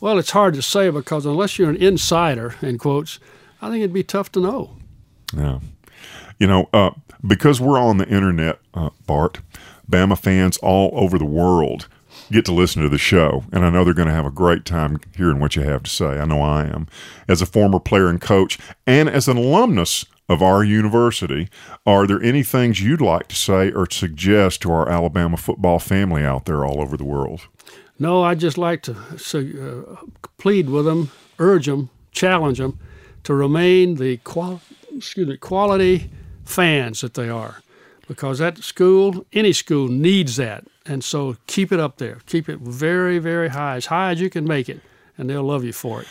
Well, 0.00 0.18
it's 0.18 0.30
hard 0.30 0.54
to 0.54 0.62
say 0.62 0.88
because 0.90 1.26
unless 1.26 1.58
you're 1.58 1.70
an 1.70 1.76
insider, 1.76 2.54
in 2.62 2.78
quotes, 2.78 3.18
I 3.60 3.68
think 3.68 3.80
it'd 3.80 3.92
be 3.92 4.02
tough 4.02 4.32
to 4.32 4.40
know. 4.40 4.76
Yeah. 5.36 5.60
You 6.38 6.46
know, 6.46 6.68
uh, 6.72 6.90
because 7.26 7.60
we're 7.60 7.78
on 7.78 7.98
the 7.98 8.08
internet, 8.08 8.58
uh, 8.74 8.90
Bart, 9.06 9.40
Bama 9.90 10.18
fans 10.18 10.56
all 10.58 10.90
over 10.94 11.18
the 11.18 11.24
world 11.24 11.88
get 12.30 12.44
to 12.44 12.52
listen 12.52 12.82
to 12.82 12.88
the 12.88 12.98
show, 12.98 13.44
and 13.52 13.64
I 13.64 13.70
know 13.70 13.84
they're 13.84 13.94
going 13.94 14.08
to 14.08 14.14
have 14.14 14.26
a 14.26 14.30
great 14.30 14.64
time 14.64 14.98
hearing 15.16 15.38
what 15.38 15.56
you 15.56 15.62
have 15.62 15.84
to 15.84 15.90
say. 15.90 16.18
I 16.18 16.24
know 16.24 16.42
I 16.42 16.64
am. 16.64 16.88
As 17.28 17.40
a 17.40 17.46
former 17.46 17.78
player 17.78 18.08
and 18.08 18.20
coach, 18.20 18.58
and 18.86 19.08
as 19.08 19.28
an 19.28 19.36
alumnus 19.36 20.04
of 20.28 20.42
our 20.42 20.64
university, 20.64 21.48
are 21.86 22.06
there 22.06 22.20
any 22.22 22.42
things 22.42 22.82
you'd 22.82 23.00
like 23.00 23.28
to 23.28 23.36
say 23.36 23.70
or 23.70 23.88
suggest 23.88 24.62
to 24.62 24.72
our 24.72 24.88
Alabama 24.88 25.36
football 25.36 25.78
family 25.78 26.24
out 26.24 26.46
there 26.46 26.64
all 26.64 26.80
over 26.80 26.96
the 26.96 27.04
world? 27.04 27.42
No, 27.98 28.22
I'd 28.22 28.40
just 28.40 28.58
like 28.58 28.82
to 28.82 28.92
uh, 28.92 29.96
plead 30.36 30.68
with 30.68 30.84
them, 30.84 31.10
urge 31.38 31.66
them, 31.66 31.90
challenge 32.10 32.58
them 32.58 32.78
to 33.22 33.34
remain 33.34 33.96
the 33.96 34.18
qual- 34.18 34.60
excuse 34.96 35.26
me, 35.26 35.36
quality 35.36 36.10
fans 36.44 37.00
that 37.00 37.14
they 37.14 37.28
are 37.28 37.60
because 38.08 38.38
that 38.38 38.58
school, 38.58 39.26
any 39.32 39.52
school, 39.52 39.88
needs 39.88 40.36
that. 40.36 40.64
And 40.84 41.02
so 41.02 41.36
keep 41.46 41.72
it 41.72 41.80
up 41.80 41.98
there. 41.98 42.20
Keep 42.26 42.48
it 42.48 42.60
very, 42.60 43.18
very 43.18 43.48
high, 43.48 43.76
as 43.76 43.86
high 43.86 44.12
as 44.12 44.20
you 44.20 44.30
can 44.30 44.44
make 44.44 44.68
it, 44.68 44.80
and 45.18 45.28
they'll 45.28 45.42
love 45.42 45.64
you 45.64 45.72
for 45.72 46.02
it. 46.02 46.08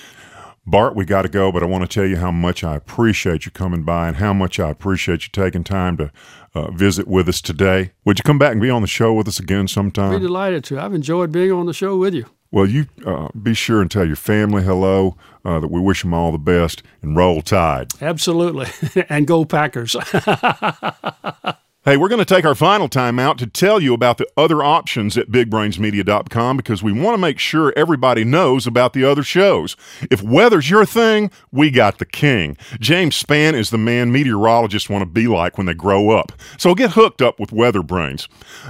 Bart, 0.67 0.95
we 0.95 1.05
got 1.05 1.21
to 1.21 1.29
go, 1.29 1.51
but 1.51 1.61
I 1.61 1.67
want 1.67 1.83
to 1.83 1.93
tell 1.93 2.07
you 2.09 2.17
how 2.17 2.31
much 2.31 2.63
I 2.63 2.75
appreciate 2.75 3.45
you 3.45 3.51
coming 3.51 3.83
by 3.83 4.07
and 4.07 4.17
how 4.17 4.33
much 4.33 4.59
I 4.59 4.69
appreciate 4.69 5.23
you 5.23 5.29
taking 5.31 5.63
time 5.63 5.95
to 5.97 6.11
uh, 6.55 6.71
visit 6.71 7.07
with 7.07 7.29
us 7.29 7.39
today. 7.39 7.91
Would 8.03 8.17
you 8.17 8.23
come 8.23 8.39
back 8.39 8.53
and 8.53 8.61
be 8.61 8.71
on 8.71 8.81
the 8.81 8.87
show 8.87 9.13
with 9.13 9.27
us 9.27 9.39
again 9.39 9.67
sometime? 9.67 10.11
I'd 10.11 10.17
be 10.17 10.25
delighted 10.25 10.63
to. 10.65 10.79
I've 10.79 10.93
enjoyed 10.93 11.31
being 11.31 11.51
on 11.51 11.67
the 11.67 11.73
show 11.73 11.95
with 11.97 12.15
you. 12.15 12.25
Well, 12.55 12.67
you 12.67 12.85
uh, 13.05 13.27
be 13.31 13.53
sure 13.53 13.81
and 13.81 13.91
tell 13.91 14.07
your 14.07 14.15
family 14.15 14.63
hello, 14.63 15.17
uh, 15.43 15.59
that 15.59 15.67
we 15.67 15.81
wish 15.81 16.03
them 16.03 16.13
all 16.13 16.31
the 16.31 16.37
best, 16.37 16.83
and 17.01 17.13
roll 17.13 17.41
tide. 17.41 17.91
Absolutely. 18.01 18.67
and 19.09 19.27
go 19.27 19.43
Packers. 19.43 19.93
Hey, 21.85 21.97
we're 21.97 22.09
going 22.09 22.17
to 22.17 22.25
take 22.25 22.45
our 22.45 22.55
final 22.55 22.89
time 22.89 23.19
out 23.19 23.37
to 23.37 23.45
tell 23.45 23.79
you 23.79 23.93
about 23.93 24.17
the 24.17 24.25
other 24.35 24.63
options 24.63 25.19
at 25.19 25.29
bigbrainsmedia.com 25.29 26.57
because 26.57 26.81
we 26.81 26.91
want 26.91 27.13
to 27.13 27.21
make 27.21 27.37
sure 27.37 27.71
everybody 27.75 28.23
knows 28.23 28.65
about 28.65 28.93
the 28.93 29.03
other 29.03 29.21
shows. 29.21 29.77
If 30.09 30.23
weather's 30.23 30.67
your 30.67 30.87
thing, 30.87 31.29
we 31.51 31.69
got 31.69 31.99
the 31.99 32.05
king. 32.07 32.57
James 32.79 33.21
Spann 33.21 33.53
is 33.53 33.69
the 33.69 33.77
man 33.77 34.11
meteorologists 34.11 34.89
want 34.89 35.03
to 35.03 35.05
be 35.05 35.27
like 35.27 35.59
when 35.59 35.67
they 35.67 35.75
grow 35.75 36.09
up. 36.09 36.31
So 36.57 36.73
get 36.73 36.93
hooked 36.93 37.21
up 37.21 37.39
with 37.39 37.51
Weather 37.51 37.83
Brains. 37.83 38.27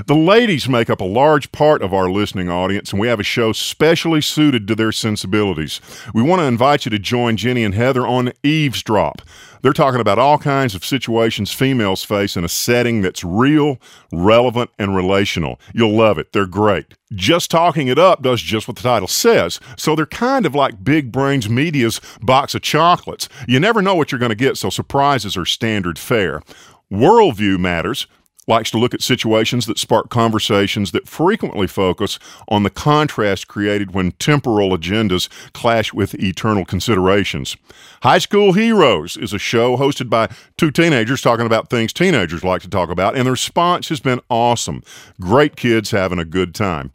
The 0.07 0.13
ladies 0.13 0.67
make 0.67 0.89
up 0.89 0.99
a 0.99 1.05
large 1.05 1.53
part 1.53 1.81
of 1.81 1.93
our 1.93 2.09
listening 2.09 2.49
audience, 2.49 2.91
and 2.91 2.99
we 2.99 3.07
have 3.07 3.21
a 3.21 3.23
show 3.23 3.53
specially 3.53 4.19
suited 4.19 4.67
to 4.67 4.75
their 4.75 4.91
sensibilities. 4.91 5.79
We 6.13 6.21
want 6.21 6.41
to 6.41 6.47
invite 6.47 6.83
you 6.83 6.89
to 6.89 6.99
join 6.99 7.37
Jenny 7.37 7.63
and 7.63 7.75
Heather 7.75 8.05
on 8.05 8.33
Eavesdrop. 8.43 9.21
They're 9.65 9.73
talking 9.73 9.99
about 9.99 10.19
all 10.19 10.37
kinds 10.37 10.75
of 10.75 10.85
situations 10.85 11.51
females 11.51 12.03
face 12.03 12.37
in 12.37 12.43
a 12.43 12.47
setting 12.47 13.01
that's 13.01 13.23
real, 13.23 13.79
relevant, 14.11 14.69
and 14.77 14.95
relational. 14.95 15.59
You'll 15.73 15.95
love 15.95 16.19
it. 16.19 16.33
They're 16.33 16.45
great. 16.45 16.93
Just 17.11 17.49
Talking 17.49 17.87
It 17.87 17.97
Up 17.97 18.21
does 18.21 18.43
just 18.43 18.67
what 18.67 18.77
the 18.77 18.83
title 18.83 19.07
says. 19.07 19.59
So 19.75 19.95
they're 19.95 20.05
kind 20.05 20.45
of 20.45 20.53
like 20.53 20.83
Big 20.83 21.11
Brains 21.11 21.49
Media's 21.49 21.99
box 22.21 22.53
of 22.53 22.61
chocolates. 22.61 23.27
You 23.47 23.59
never 23.59 23.81
know 23.81 23.95
what 23.95 24.11
you're 24.11 24.19
going 24.19 24.29
to 24.29 24.35
get, 24.35 24.55
so 24.55 24.69
surprises 24.69 25.35
are 25.35 25.45
standard 25.45 25.97
fare. 25.97 26.43
Worldview 26.91 27.57
matters 27.57 28.05
likes 28.47 28.71
to 28.71 28.77
look 28.77 28.93
at 28.93 29.01
situations 29.01 29.65
that 29.65 29.79
spark 29.79 30.09
conversations 30.09 30.91
that 30.91 31.07
frequently 31.07 31.67
focus 31.67 32.19
on 32.47 32.63
the 32.63 32.69
contrast 32.69 33.47
created 33.47 33.93
when 33.93 34.11
temporal 34.13 34.77
agendas 34.77 35.29
clash 35.53 35.93
with 35.93 36.13
eternal 36.15 36.65
considerations. 36.65 37.57
High 38.03 38.19
School 38.19 38.53
Heroes 38.53 39.17
is 39.17 39.33
a 39.33 39.39
show 39.39 39.77
hosted 39.77 40.09
by 40.09 40.29
two 40.57 40.71
teenagers 40.71 41.21
talking 41.21 41.45
about 41.45 41.69
things 41.69 41.93
teenagers 41.93 42.43
like 42.43 42.61
to 42.61 42.69
talk 42.69 42.89
about, 42.89 43.15
and 43.15 43.27
the 43.27 43.31
response 43.31 43.89
has 43.89 43.99
been 43.99 44.21
awesome. 44.29 44.83
Great 45.19 45.55
kids 45.55 45.91
having 45.91 46.19
a 46.19 46.25
good 46.25 46.53
time. 46.53 46.91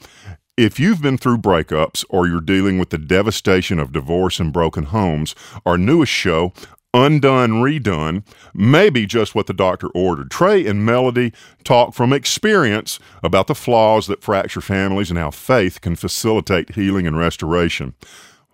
If 0.57 0.79
you've 0.79 1.01
been 1.01 1.17
through 1.17 1.39
breakups 1.39 2.05
or 2.11 2.27
you're 2.27 2.43
dealing 2.43 2.79
with 2.79 2.91
the 2.91 2.99
devastation 2.99 3.79
of 3.79 3.93
divorce 3.93 4.39
and 4.39 4.53
broken 4.53 4.85
homes, 4.85 5.35
our 5.65 5.79
newest 5.79 6.13
show, 6.13 6.53
undone, 6.93 7.63
redone, 7.63 8.25
maybe 8.55 9.07
just 9.07 9.35
what 9.35 9.47
the 9.47 9.55
doctor 9.55 9.89
ordered. 9.89 10.31
Trey 10.31 10.67
and 10.67 10.85
Melody 10.85 11.33
talk 11.65 11.95
from 11.95 12.13
experience 12.13 12.99
about 13.23 13.47
the 13.47 13.55
flaws 13.55 14.07
that 14.07 14.23
fracture 14.23 14.61
families 14.61 15.11
and 15.11 15.19
how 15.19 15.31
faith 15.31 15.81
can 15.81 15.97
facilitate 15.97 16.75
healing 16.75 17.07
and 17.07 17.17
restoration. 17.17 17.95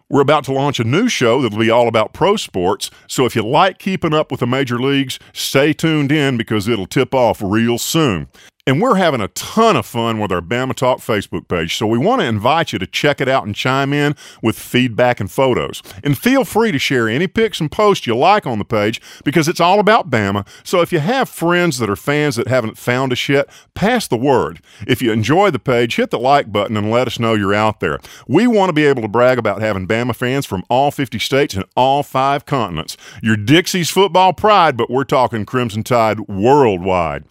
We're 0.08 0.20
about 0.20 0.44
to 0.44 0.52
launch 0.52 0.78
a 0.78 0.84
new 0.84 1.08
show 1.08 1.42
that'll 1.42 1.58
be 1.58 1.70
all 1.70 1.88
about 1.88 2.12
pro 2.12 2.36
sports, 2.36 2.90
so 3.08 3.24
if 3.24 3.34
you 3.34 3.44
like 3.44 3.78
keeping 3.78 4.14
up 4.14 4.30
with 4.30 4.40
the 4.40 4.46
major 4.46 4.78
leagues, 4.78 5.18
stay 5.32 5.72
tuned 5.72 6.12
in 6.12 6.36
because 6.36 6.68
it'll 6.68 6.86
tip 6.86 7.12
off 7.12 7.42
real 7.42 7.76
soon. 7.76 8.28
And 8.68 8.80
we're 8.80 8.96
having 8.96 9.20
a 9.20 9.28
ton 9.28 9.76
of 9.76 9.86
fun 9.86 10.18
with 10.18 10.32
our 10.32 10.40
Bama 10.40 10.74
Talk 10.74 10.98
Facebook 10.98 11.46
page, 11.46 11.76
so 11.76 11.86
we 11.86 11.98
want 11.98 12.20
to 12.20 12.26
invite 12.26 12.72
you 12.72 12.80
to 12.80 12.86
check 12.86 13.20
it 13.20 13.28
out 13.28 13.46
and 13.46 13.54
chime 13.54 13.92
in 13.92 14.16
with 14.42 14.58
feedback 14.58 15.20
and 15.20 15.30
photos. 15.30 15.84
And 16.02 16.18
feel 16.18 16.44
free 16.44 16.72
to 16.72 16.78
share 16.80 17.08
any 17.08 17.28
pics 17.28 17.60
and 17.60 17.70
posts 17.70 18.08
you 18.08 18.16
like 18.16 18.44
on 18.44 18.58
the 18.58 18.64
page 18.64 19.00
because 19.22 19.46
it's 19.46 19.60
all 19.60 19.78
about 19.78 20.10
Bama. 20.10 20.44
So 20.64 20.80
if 20.80 20.92
you 20.92 20.98
have 20.98 21.28
friends 21.28 21.78
that 21.78 21.88
are 21.88 21.94
fans 21.94 22.34
that 22.34 22.48
haven't 22.48 22.76
found 22.76 23.12
us 23.12 23.28
yet, 23.28 23.48
pass 23.74 24.08
the 24.08 24.16
word. 24.16 24.60
If 24.84 25.00
you 25.00 25.12
enjoy 25.12 25.52
the 25.52 25.60
page, 25.60 25.94
hit 25.94 26.10
the 26.10 26.18
like 26.18 26.50
button 26.50 26.76
and 26.76 26.90
let 26.90 27.06
us 27.06 27.20
know 27.20 27.34
you're 27.34 27.54
out 27.54 27.78
there. 27.78 28.00
We 28.26 28.48
want 28.48 28.70
to 28.70 28.72
be 28.72 28.86
able 28.86 29.02
to 29.02 29.08
brag 29.08 29.38
about 29.38 29.60
having 29.60 29.86
Bama 29.86 30.16
fans 30.16 30.44
from 30.44 30.64
all 30.68 30.90
50 30.90 31.20
states 31.20 31.54
and 31.54 31.66
all 31.76 32.02
five 32.02 32.46
continents. 32.46 32.96
You're 33.22 33.36
Dixie's 33.36 33.90
football 33.90 34.32
pride, 34.32 34.76
but 34.76 34.90
we're 34.90 35.04
talking 35.04 35.46
Crimson 35.46 35.84
Tide 35.84 36.18
worldwide. 36.26 37.26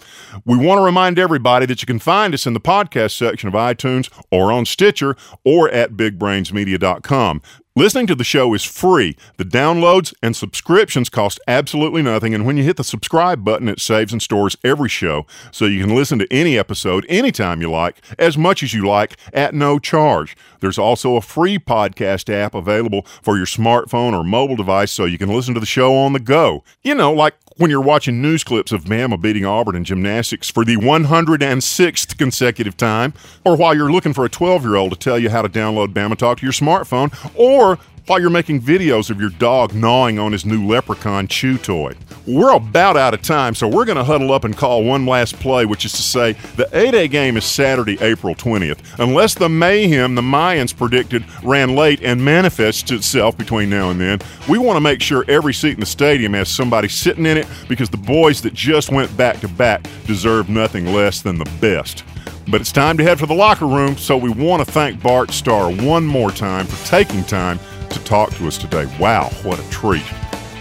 We 0.46 0.58
want 0.58 0.80
to 0.80 0.84
remind 0.84 1.18
everybody 1.26 1.66
that 1.66 1.82
you 1.82 1.88
can 1.88 1.98
find 1.98 2.36
us 2.36 2.46
in 2.46 2.54
the 2.54 2.60
podcast 2.60 3.18
section 3.18 3.48
of 3.48 3.56
iTunes 3.56 4.12
or 4.30 4.52
on 4.52 4.64
Stitcher 4.64 5.16
or 5.44 5.68
at 5.72 5.94
bigbrainsmedia.com. 5.94 7.42
Listening 7.76 8.06
to 8.08 8.16
the 8.16 8.24
show 8.24 8.54
is 8.54 8.64
free. 8.64 9.18
The 9.38 9.44
downloads 9.44 10.14
and 10.22 10.36
subscriptions 10.36 11.10
cost 11.10 11.40
absolutely 11.48 12.04
nothing, 12.04 12.34
and 12.36 12.46
when 12.46 12.58
you 12.58 12.64
hit 12.64 12.78
the 12.78 12.86
subscribe 12.86 13.44
button, 13.44 13.68
it 13.68 13.82
saves 13.82 14.14
and 14.14 14.22
stores 14.22 14.56
every 14.64 14.88
show 14.88 15.26
so 15.52 15.66
you 15.66 15.84
can 15.84 15.94
listen 15.94 16.20
to 16.20 16.28
any 16.32 16.58
episode 16.60 17.06
anytime 17.10 17.60
you 17.60 17.70
like, 17.70 18.02
as 18.20 18.38
much 18.38 18.64
as 18.64 18.74
you 18.74 18.88
like, 18.88 19.18
at 19.34 19.54
no 19.54 19.78
charge. 19.78 20.38
There's 20.62 20.78
also 20.78 21.18
a 21.18 21.22
free 21.22 21.60
podcast 21.60 22.34
app 22.34 22.56
available 22.56 23.02
for 23.22 23.36
your 23.36 23.46
smartphone 23.46 24.14
or 24.14 24.24
mobile 24.24 24.56
device 24.56 24.92
so 24.92 25.04
you 25.04 25.18
can 25.18 25.28
listen 25.28 25.54
to 25.56 25.60
the 25.60 25.66
show 25.66 25.98
on 25.98 26.14
the 26.14 26.22
go. 26.22 26.64
You 26.82 26.96
know, 26.96 27.12
like 27.12 27.34
when 27.58 27.72
you're 27.72 27.82
watching 27.82 28.22
news 28.22 28.44
clips 28.44 28.72
of 28.72 28.84
Bama 28.84 29.20
beating 29.20 29.46
Auburn 29.46 29.76
in 29.76 29.86
gymnastics 29.86 30.50
for 30.50 30.66
the 30.66 30.76
106th 30.76 32.18
consecutive 32.18 32.76
time, 32.76 33.14
or 33.46 33.56
while 33.56 33.74
you're 33.74 33.92
looking 33.92 34.14
for 34.14 34.26
a 34.26 34.30
12 34.30 34.64
year 34.64 34.76
old 34.76 34.92
to 34.92 34.98
tell 34.98 35.18
you 35.18 35.30
how 35.30 35.42
to 35.42 35.50
download 35.50 35.94
Bama 35.94 36.18
Talk 36.18 36.40
to 36.40 36.46
your 36.46 36.54
smartphone, 36.54 37.14
or 37.36 37.80
while 38.08 38.20
you're 38.20 38.30
making 38.30 38.62
videos 38.62 39.10
of 39.10 39.20
your 39.20 39.32
dog 39.32 39.74
gnawing 39.74 40.20
on 40.20 40.32
his 40.32 40.46
new 40.46 40.66
leprechaun 40.66 41.28
chew 41.28 41.58
toy. 41.58 41.94
We're 42.28 42.56
about 42.56 42.98
out 42.98 43.14
of 43.14 43.22
time, 43.22 43.56
so 43.56 43.68
we're 43.68 43.86
going 43.86 43.98
to 43.98 44.04
huddle 44.04 44.32
up 44.32 44.44
and 44.44 44.56
call 44.56 44.84
one 44.84 45.06
last 45.06 45.40
play, 45.40 45.66
which 45.66 45.86
is 45.86 45.92
to 45.94 46.02
say 46.02 46.34
the 46.56 46.68
A-Day 46.78 47.08
game 47.08 47.38
is 47.38 47.46
Saturday, 47.46 47.98
April 48.02 48.36
20th. 48.36 48.80
Unless 49.00 49.36
the 49.36 49.50
mayhem 49.50 50.16
the 50.16 50.22
Mayans 50.22 50.76
predicted 50.76 51.26
ran 51.44 51.76
late 51.76 52.02
and 52.02 52.24
manifests 52.24 52.92
itself 52.92 53.38
between 53.38 53.70
now 53.70 53.90
and 53.90 54.00
then, 54.00 54.20
we 54.48 54.58
want 54.58 54.78
to 54.78 54.82
make 54.82 55.02
sure 55.02 55.26
every 55.28 55.54
seat 55.54 55.74
in 55.74 55.80
the 55.80 55.86
stadium 55.86 56.34
has 56.34 56.50
somebody 56.50 56.88
sitting 56.88 57.26
in 57.26 57.38
it 57.38 57.48
because 57.68 57.90
the 57.90 57.98
boys 57.98 58.42
that 58.42 58.54
just 58.54 58.92
went 58.92 59.16
back 59.18 59.40
to 59.42 59.48
back 59.48 59.86
deserve 60.06 60.50
nothing 60.50 60.94
less 60.94 61.22
than 61.22 61.38
the 61.38 61.52
best. 61.60 62.04
But 62.48 62.62
it's 62.62 62.72
time 62.72 62.98
to 62.98 63.04
head 63.04 63.20
for 63.20 63.26
the 63.26 63.34
locker 63.34 63.66
room, 63.66 63.98
so 63.98 64.16
we 64.16 64.30
want 64.30 64.64
to 64.64 64.72
thank 64.72 65.02
Bart 65.02 65.32
Starr 65.32 65.72
one 65.72 66.06
more 66.06 66.30
time 66.30 66.68
for 66.68 66.86
taking 66.88 67.24
time 67.24 67.60
to 67.96 68.04
talk 68.04 68.30
to 68.36 68.48
us 68.48 68.58
today. 68.58 68.86
Wow, 69.00 69.30
what 69.44 69.60
a 69.60 69.70
treat. 69.72 70.06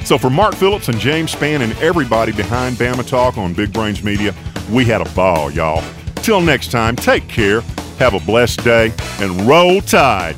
So, 0.05 0.19
for 0.19 0.31
Mark 0.31 0.55
Phillips 0.55 0.89
and 0.89 0.99
James 0.99 1.35
Spann 1.35 1.61
and 1.61 1.73
everybody 1.79 2.33
behind 2.33 2.77
Bama 2.77 3.07
Talk 3.07 3.39
on 3.39 3.55
Big 3.55 3.73
Brains 3.73 4.03
Media, 4.03 4.35
we 4.71 4.85
had 4.85 5.01
a 5.01 5.09
ball, 5.15 5.51
y'all. 5.51 5.83
Till 6.17 6.41
next 6.41 6.71
time, 6.71 6.97
take 6.97 7.29
care, 7.29 7.61
have 7.99 8.15
a 8.15 8.21
blessed 8.21 8.65
day, 8.65 8.93
and 9.21 9.43
roll 9.43 9.81
tide. 9.81 10.37